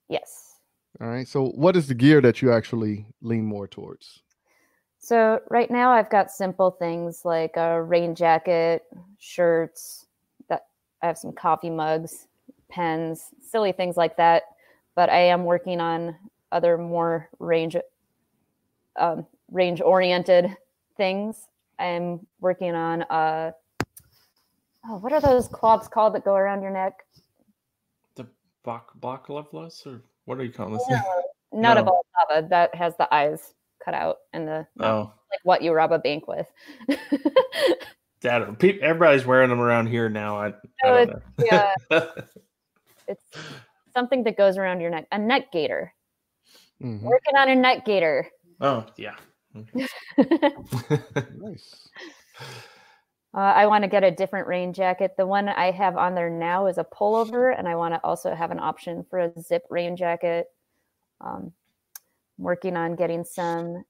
[0.08, 0.56] Yes.
[1.00, 1.26] All right.
[1.26, 4.22] So what is the gear that you actually lean more towards?
[4.98, 8.82] So right now I've got simple things like a rain jacket,
[9.18, 10.06] shirts,
[10.48, 10.66] that
[11.02, 12.26] I have some coffee mugs,
[12.68, 14.42] pens, silly things like that.
[14.96, 16.16] But I am working on
[16.50, 17.76] other more range
[18.96, 20.56] um, range oriented
[20.98, 21.46] things.
[21.78, 23.52] I'm working on uh
[24.86, 26.92] oh, what are those cloths called that go around your neck?
[28.16, 28.26] The
[28.64, 30.84] bak baklavas or what are you calling this?
[30.90, 31.00] No,
[31.62, 32.02] not a No.
[32.20, 35.98] balaclava that has the eyes cut out and the Oh, like what you rob a
[35.98, 36.46] bank with.
[38.20, 40.36] that pe- everybody's wearing them around here now.
[40.38, 40.52] I, I
[40.84, 41.74] No, don't yeah.
[41.90, 42.08] know.
[43.08, 43.24] it's
[43.94, 45.06] something that goes around your neck.
[45.12, 45.94] A neck gaiter.
[46.82, 47.02] Mhm.
[47.02, 48.28] Working on a neck gaiter.
[48.60, 49.16] oh yeah.
[51.36, 51.88] Nice.
[53.34, 55.14] Uh, I want to get a different rain jacket.
[55.16, 58.34] The one I have on there now is a pullover, and I want to also
[58.34, 60.46] have an option for a zip rain jacket.
[61.20, 61.52] Um,
[62.38, 63.84] I'm working on getting some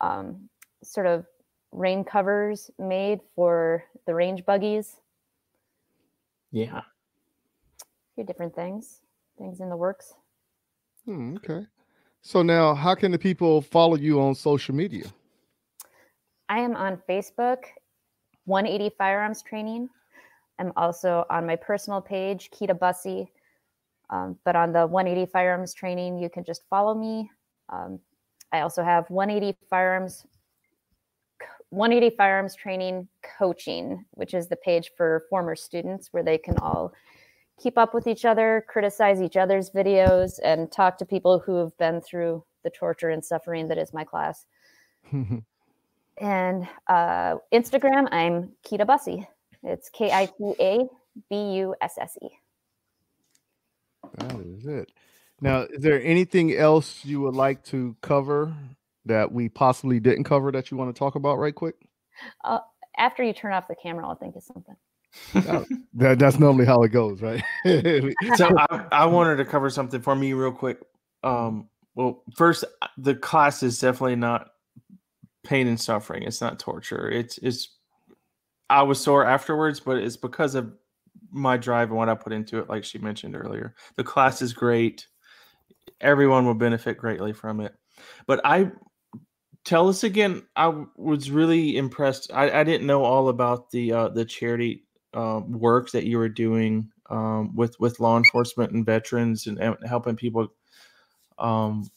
[0.00, 0.48] um,
[0.84, 1.24] sort of
[1.72, 4.96] rain covers made for the range buggies.
[6.50, 6.78] yeah.
[6.78, 9.00] A few different things,
[9.38, 10.14] things in the works.
[11.06, 11.66] Hmm, okay.
[12.24, 15.06] So now, how can the people follow you on social media?
[16.48, 17.64] I am on Facebook,
[18.44, 19.88] 180 Firearms Training.
[20.60, 23.26] I'm also on my personal page, Kita Bussey.
[24.10, 27.28] Um, but on the 180 Firearms Training, you can just follow me.
[27.70, 27.98] Um,
[28.52, 30.24] I also have 180 Firearms
[31.70, 33.08] 180 Firearms Training
[33.38, 36.92] Coaching, which is the page for former students where they can all
[37.62, 41.76] keep up with each other, criticize each other's videos, and talk to people who have
[41.78, 44.46] been through the torture and suffering that is my class.
[46.20, 49.26] And uh, Instagram, I'm Kita Bussey.
[49.62, 50.86] It's K I T A
[51.30, 52.28] B U S S E.
[54.18, 54.92] That is it.
[55.40, 58.54] Now, is there anything else you would like to cover
[59.06, 61.76] that we possibly didn't cover that you want to talk about right quick?
[62.44, 62.58] Uh,
[62.98, 64.76] after you turn off the camera, I'll think of something.
[65.94, 67.44] That, that's normally how it goes, right?
[68.36, 70.78] so I, I wanted to cover something for me real quick.
[71.22, 72.64] Um, well, first,
[72.96, 74.48] the class is definitely not
[75.44, 76.22] pain and suffering.
[76.22, 77.10] It's not torture.
[77.10, 77.76] It's it's.
[78.70, 80.72] I was sore afterwards, but it's because of
[81.30, 82.70] my drive and what I put into it.
[82.70, 85.06] Like she mentioned earlier, the class is great.
[86.00, 87.74] Everyone will benefit greatly from it.
[88.26, 88.70] But I
[89.64, 90.42] tell us again.
[90.56, 92.30] I was really impressed.
[92.32, 94.84] I, I didn't know all about the uh, the charity
[95.14, 99.76] uh, work that you were doing um, with with law enforcement and veterans and, and
[99.86, 100.48] helping people.
[101.38, 101.90] Um,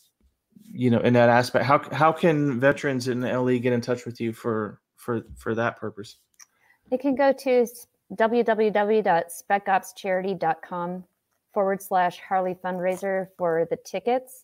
[0.71, 4.19] you know, in that aspect, how how can veterans in LE get in touch with
[4.19, 6.17] you for for for that purpose?
[6.91, 7.65] They can go to
[8.13, 11.03] www.specopscharity.com
[11.53, 14.43] forward slash Harley fundraiser for the tickets,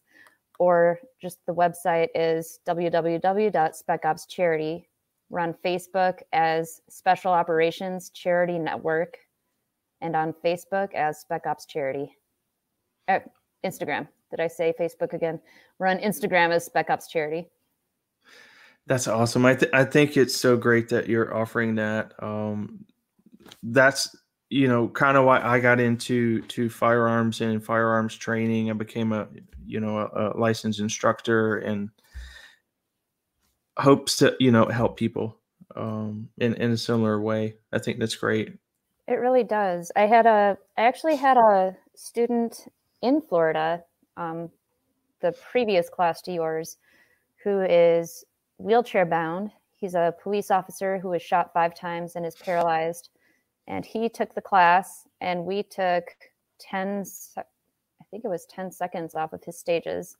[0.59, 4.85] or just the website is www.specopscharity.
[5.31, 9.17] We're on Facebook as Special Operations Charity Network
[10.01, 12.17] and on Facebook as Spec Ops Charity.
[13.07, 13.19] Uh,
[13.65, 14.09] Instagram.
[14.29, 15.39] Did I say Facebook again?
[15.79, 17.47] We're on Instagram as Spec Ops Charity.
[18.87, 19.45] That's awesome.
[19.45, 22.11] I, th- I think it's so great that you're offering that.
[22.19, 22.83] Um,
[23.63, 24.13] that's
[24.49, 28.69] you know kind of why I got into to firearms and firearms training.
[28.69, 29.29] I became a
[29.65, 31.89] you know a, a licensed instructor and
[33.77, 35.37] hopes to you know help people
[35.75, 37.55] um, in in a similar way.
[37.71, 38.57] I think that's great.
[39.07, 39.91] It really does.
[39.95, 42.67] I had a I actually had a student
[43.01, 43.83] in Florida,
[44.17, 44.49] um,
[45.21, 46.77] the previous class to yours,
[47.43, 48.23] who is
[48.57, 49.51] wheelchair bound.
[49.75, 53.09] He's a police officer who was shot five times and is paralyzed.
[53.67, 56.03] And he took the class, and we took
[56.59, 57.03] 10,
[57.37, 57.43] I
[58.09, 60.17] think it was 10 seconds off of his stages.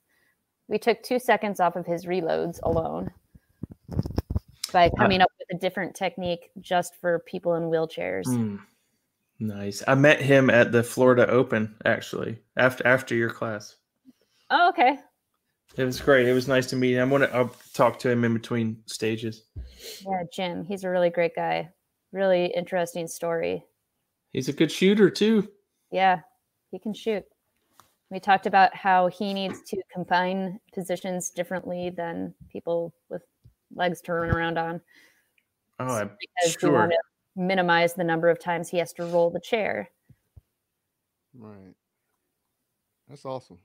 [0.68, 3.10] We took two seconds off of his reloads alone
[4.72, 8.26] by coming up with a different technique just for people in wheelchairs.
[8.26, 8.60] Mm,
[9.38, 9.82] nice.
[9.86, 13.76] I met him at the Florida Open actually after after your class.
[14.50, 14.98] Oh, okay.
[15.76, 16.28] It was great.
[16.28, 17.08] It was nice to meet him.
[17.08, 19.44] I want to I'll talk to him in between stages.
[20.06, 20.64] Yeah, Jim.
[20.64, 21.70] He's a really great guy.
[22.12, 23.64] Really interesting story.
[24.32, 25.48] He's a good shooter too.
[25.90, 26.20] Yeah,
[26.70, 27.24] he can shoot.
[28.10, 33.22] We talked about how he needs to combine positions differently than people with
[33.74, 34.80] legs to run around on.
[35.78, 36.72] Oh, I'm because sure.
[36.72, 36.98] want to
[37.36, 39.90] minimize the number of times he has to roll the chair.
[41.34, 41.74] Right.
[43.08, 43.58] That's awesome.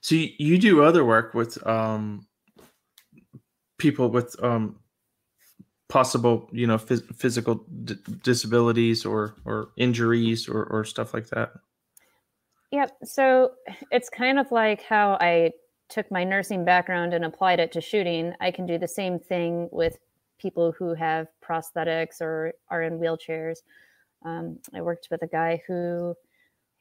[0.00, 2.26] So you, you do other work with um,
[3.78, 4.76] people with um,
[5.88, 11.52] possible, you know, phys- physical d- disabilities or or injuries or or stuff like that.
[12.72, 12.92] Yep.
[13.04, 13.52] So
[13.90, 15.52] it's kind of like how I
[15.88, 18.32] took my nursing background and applied it to shooting.
[18.40, 19.98] I can do the same thing with
[20.38, 23.58] people who have prosthetics or are in wheelchairs.
[24.24, 26.14] Um, I worked with a guy who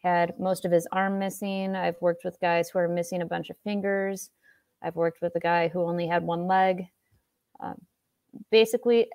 [0.03, 1.75] had most of his arm missing.
[1.75, 4.29] I've worked with guys who are missing a bunch of fingers.
[4.81, 6.87] I've worked with a guy who only had one leg.
[7.59, 7.81] Um,
[8.51, 9.07] basically,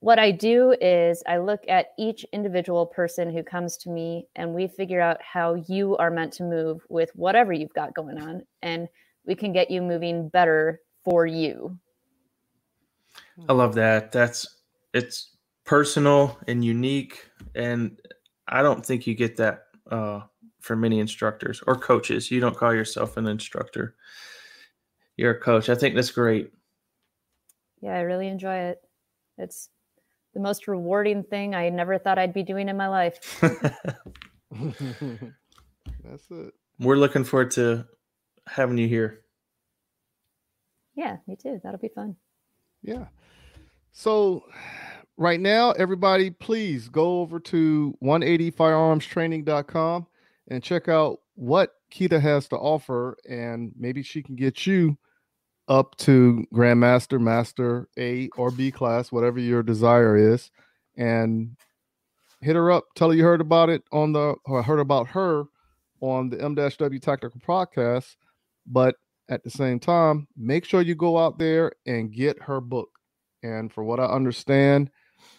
[0.00, 4.54] what I do is I look at each individual person who comes to me and
[4.54, 8.42] we figure out how you are meant to move with whatever you've got going on.
[8.62, 8.88] And
[9.24, 11.78] we can get you moving better for you.
[13.48, 14.12] I love that.
[14.12, 14.46] That's
[14.92, 18.00] it's personal and unique, and
[18.48, 20.20] I don't think you get that uh,
[20.60, 22.30] for many instructors or coaches.
[22.30, 23.94] You don't call yourself an instructor;
[25.16, 25.68] you're a coach.
[25.68, 26.50] I think that's great.
[27.82, 28.80] Yeah, I really enjoy it.
[29.36, 29.68] It's
[30.36, 33.40] the most rewarding thing I never thought I'd be doing in my life.
[33.40, 33.64] That's
[36.30, 36.52] it.
[36.78, 37.86] We're looking forward to
[38.46, 39.22] having you here.
[40.94, 41.58] Yeah, me too.
[41.64, 42.16] That'll be fun.
[42.82, 43.06] Yeah.
[43.92, 44.44] So
[45.16, 50.06] right now, everybody, please go over to 180firearmstraining.com
[50.48, 54.98] and check out what Kita has to offer, and maybe she can get you
[55.68, 60.50] up to Grandmaster, Master A or B class, whatever your desire is,
[60.96, 61.56] and
[62.40, 62.84] hit her up.
[62.94, 65.44] Tell her you heard about it on the or heard about her
[66.00, 68.16] on the M-W Tactical Podcast.
[68.66, 68.96] But
[69.28, 72.90] at the same time, make sure you go out there and get her book.
[73.42, 74.90] And for what I understand,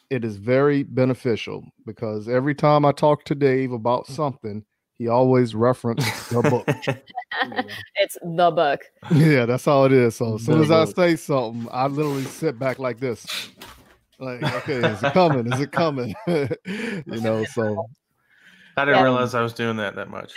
[0.10, 4.66] it is very beneficial because every time I talk to Dave about something,
[4.98, 6.68] he always references the book.
[7.95, 8.82] it's the book.
[9.11, 10.15] yeah, that's all it is.
[10.15, 13.52] So as soon as I say something, I literally sit back like this.
[14.19, 15.48] Like, okay, is it coming?
[15.48, 16.15] Is it coming?
[16.28, 17.88] you know, so
[18.76, 19.03] I didn't Yeah.
[19.03, 20.34] realize I was doing that that much.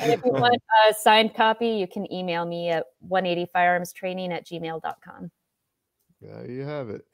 [0.00, 5.30] And if you want a signed copy, you can email me at 180firearmstraining at gmail.com.
[6.20, 7.06] There you have it.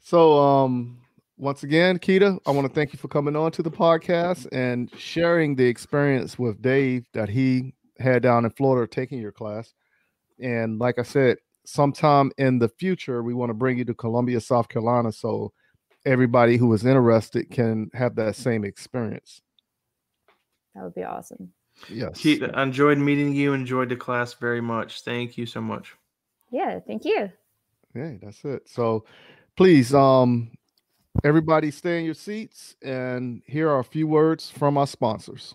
[0.00, 0.99] So, um,
[1.40, 4.90] once again, Kita, I want to thank you for coming on to the podcast and
[4.98, 9.72] sharing the experience with Dave that he had down in Florida taking your class.
[10.38, 14.38] And like I said, sometime in the future, we want to bring you to Columbia,
[14.40, 15.52] South Carolina, so
[16.04, 19.40] everybody who is interested can have that same experience.
[20.74, 21.52] That would be awesome.
[21.88, 22.20] Yes.
[22.20, 23.54] Kita, I enjoyed meeting you.
[23.54, 25.04] Enjoyed the class very much.
[25.04, 25.94] Thank you so much.
[26.50, 27.30] Yeah, thank you.
[27.94, 28.68] Yeah, that's it.
[28.68, 29.06] So
[29.56, 30.50] please, um,
[31.24, 35.54] everybody stay in your seats and here are a few words from our sponsors.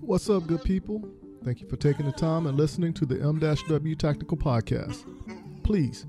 [0.00, 1.02] What's up, good people?
[1.44, 5.04] Thank you for taking the time and listening to the M-W Tactical Podcast.
[5.62, 6.06] Please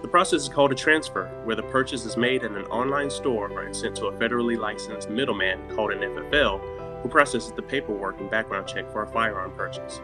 [0.00, 3.62] The process is called a transfer, where the purchase is made at an online store
[3.62, 8.30] and sent to a federally licensed middleman called an FFL, who processes the paperwork and
[8.30, 10.00] background check for a firearm purchase.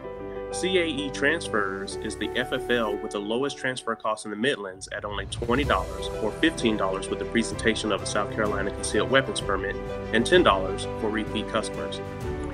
[0.51, 5.25] CAE Transfers is the FFL with the lowest transfer cost in the Midlands at only
[5.27, 9.75] $20 or $15 with the presentation of a South Carolina concealed weapons permit
[10.13, 12.01] and $10 for repeat customers.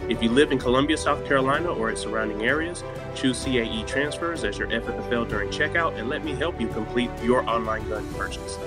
[0.10, 2.84] If you live in Columbia, South Carolina or its surrounding areas,
[3.15, 7.48] choose CAE Transfers as your FFL during checkout and let me help you complete your
[7.48, 8.57] online gun purchase.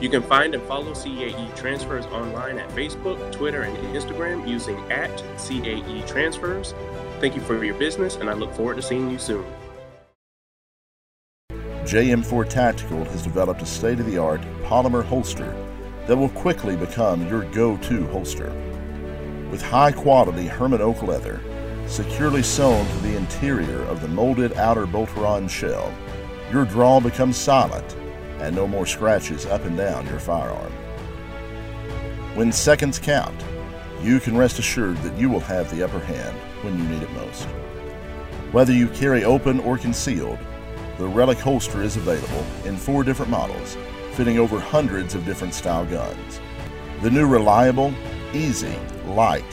[0.00, 5.10] You can find and follow CAE Transfers online at Facebook, Twitter, and Instagram using at
[5.38, 6.74] CAE Transfers.
[7.20, 9.44] Thank you for your business, and I look forward to seeing you soon.
[11.84, 15.54] JM4 Tactical has developed a state of the art polymer holster
[16.06, 18.52] that will quickly become your go to holster.
[19.54, 21.40] With high quality Hermann Oak leather,
[21.86, 25.94] securely sewn to the interior of the molded outer Boltaron shell,
[26.50, 27.94] your draw becomes silent
[28.40, 30.72] and no more scratches up and down your firearm.
[32.34, 33.44] When seconds count,
[34.02, 37.12] you can rest assured that you will have the upper hand when you need it
[37.12, 37.44] most.
[38.50, 40.40] Whether you carry open or concealed,
[40.98, 43.76] the Relic holster is available in four different models,
[44.14, 46.40] fitting over hundreds of different style guns.
[47.02, 47.94] The new reliable,
[48.32, 48.76] easy,
[49.06, 49.44] light,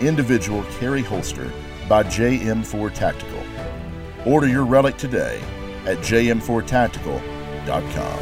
[0.00, 1.50] individual carry holster
[1.88, 3.42] by JM4 Tactical.
[4.24, 5.40] Order your Relic today
[5.84, 8.18] at jm4tactical.com.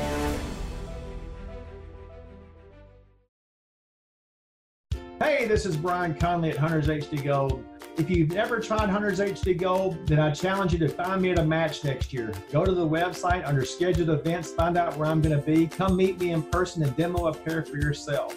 [5.20, 7.65] Hey, this is Brian Conley at Hunters HD Gold.
[7.97, 11.39] If you've never tried Hunters HD Gold, then I challenge you to find me at
[11.39, 12.32] a match next year.
[12.51, 15.69] Go to the website under scheduled events, find out where I'm going to be.
[15.69, 18.36] Come meet me in person and demo a pair for yourself.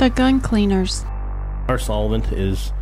[0.00, 1.04] The gun cleaners.
[1.68, 2.72] Our solvent is,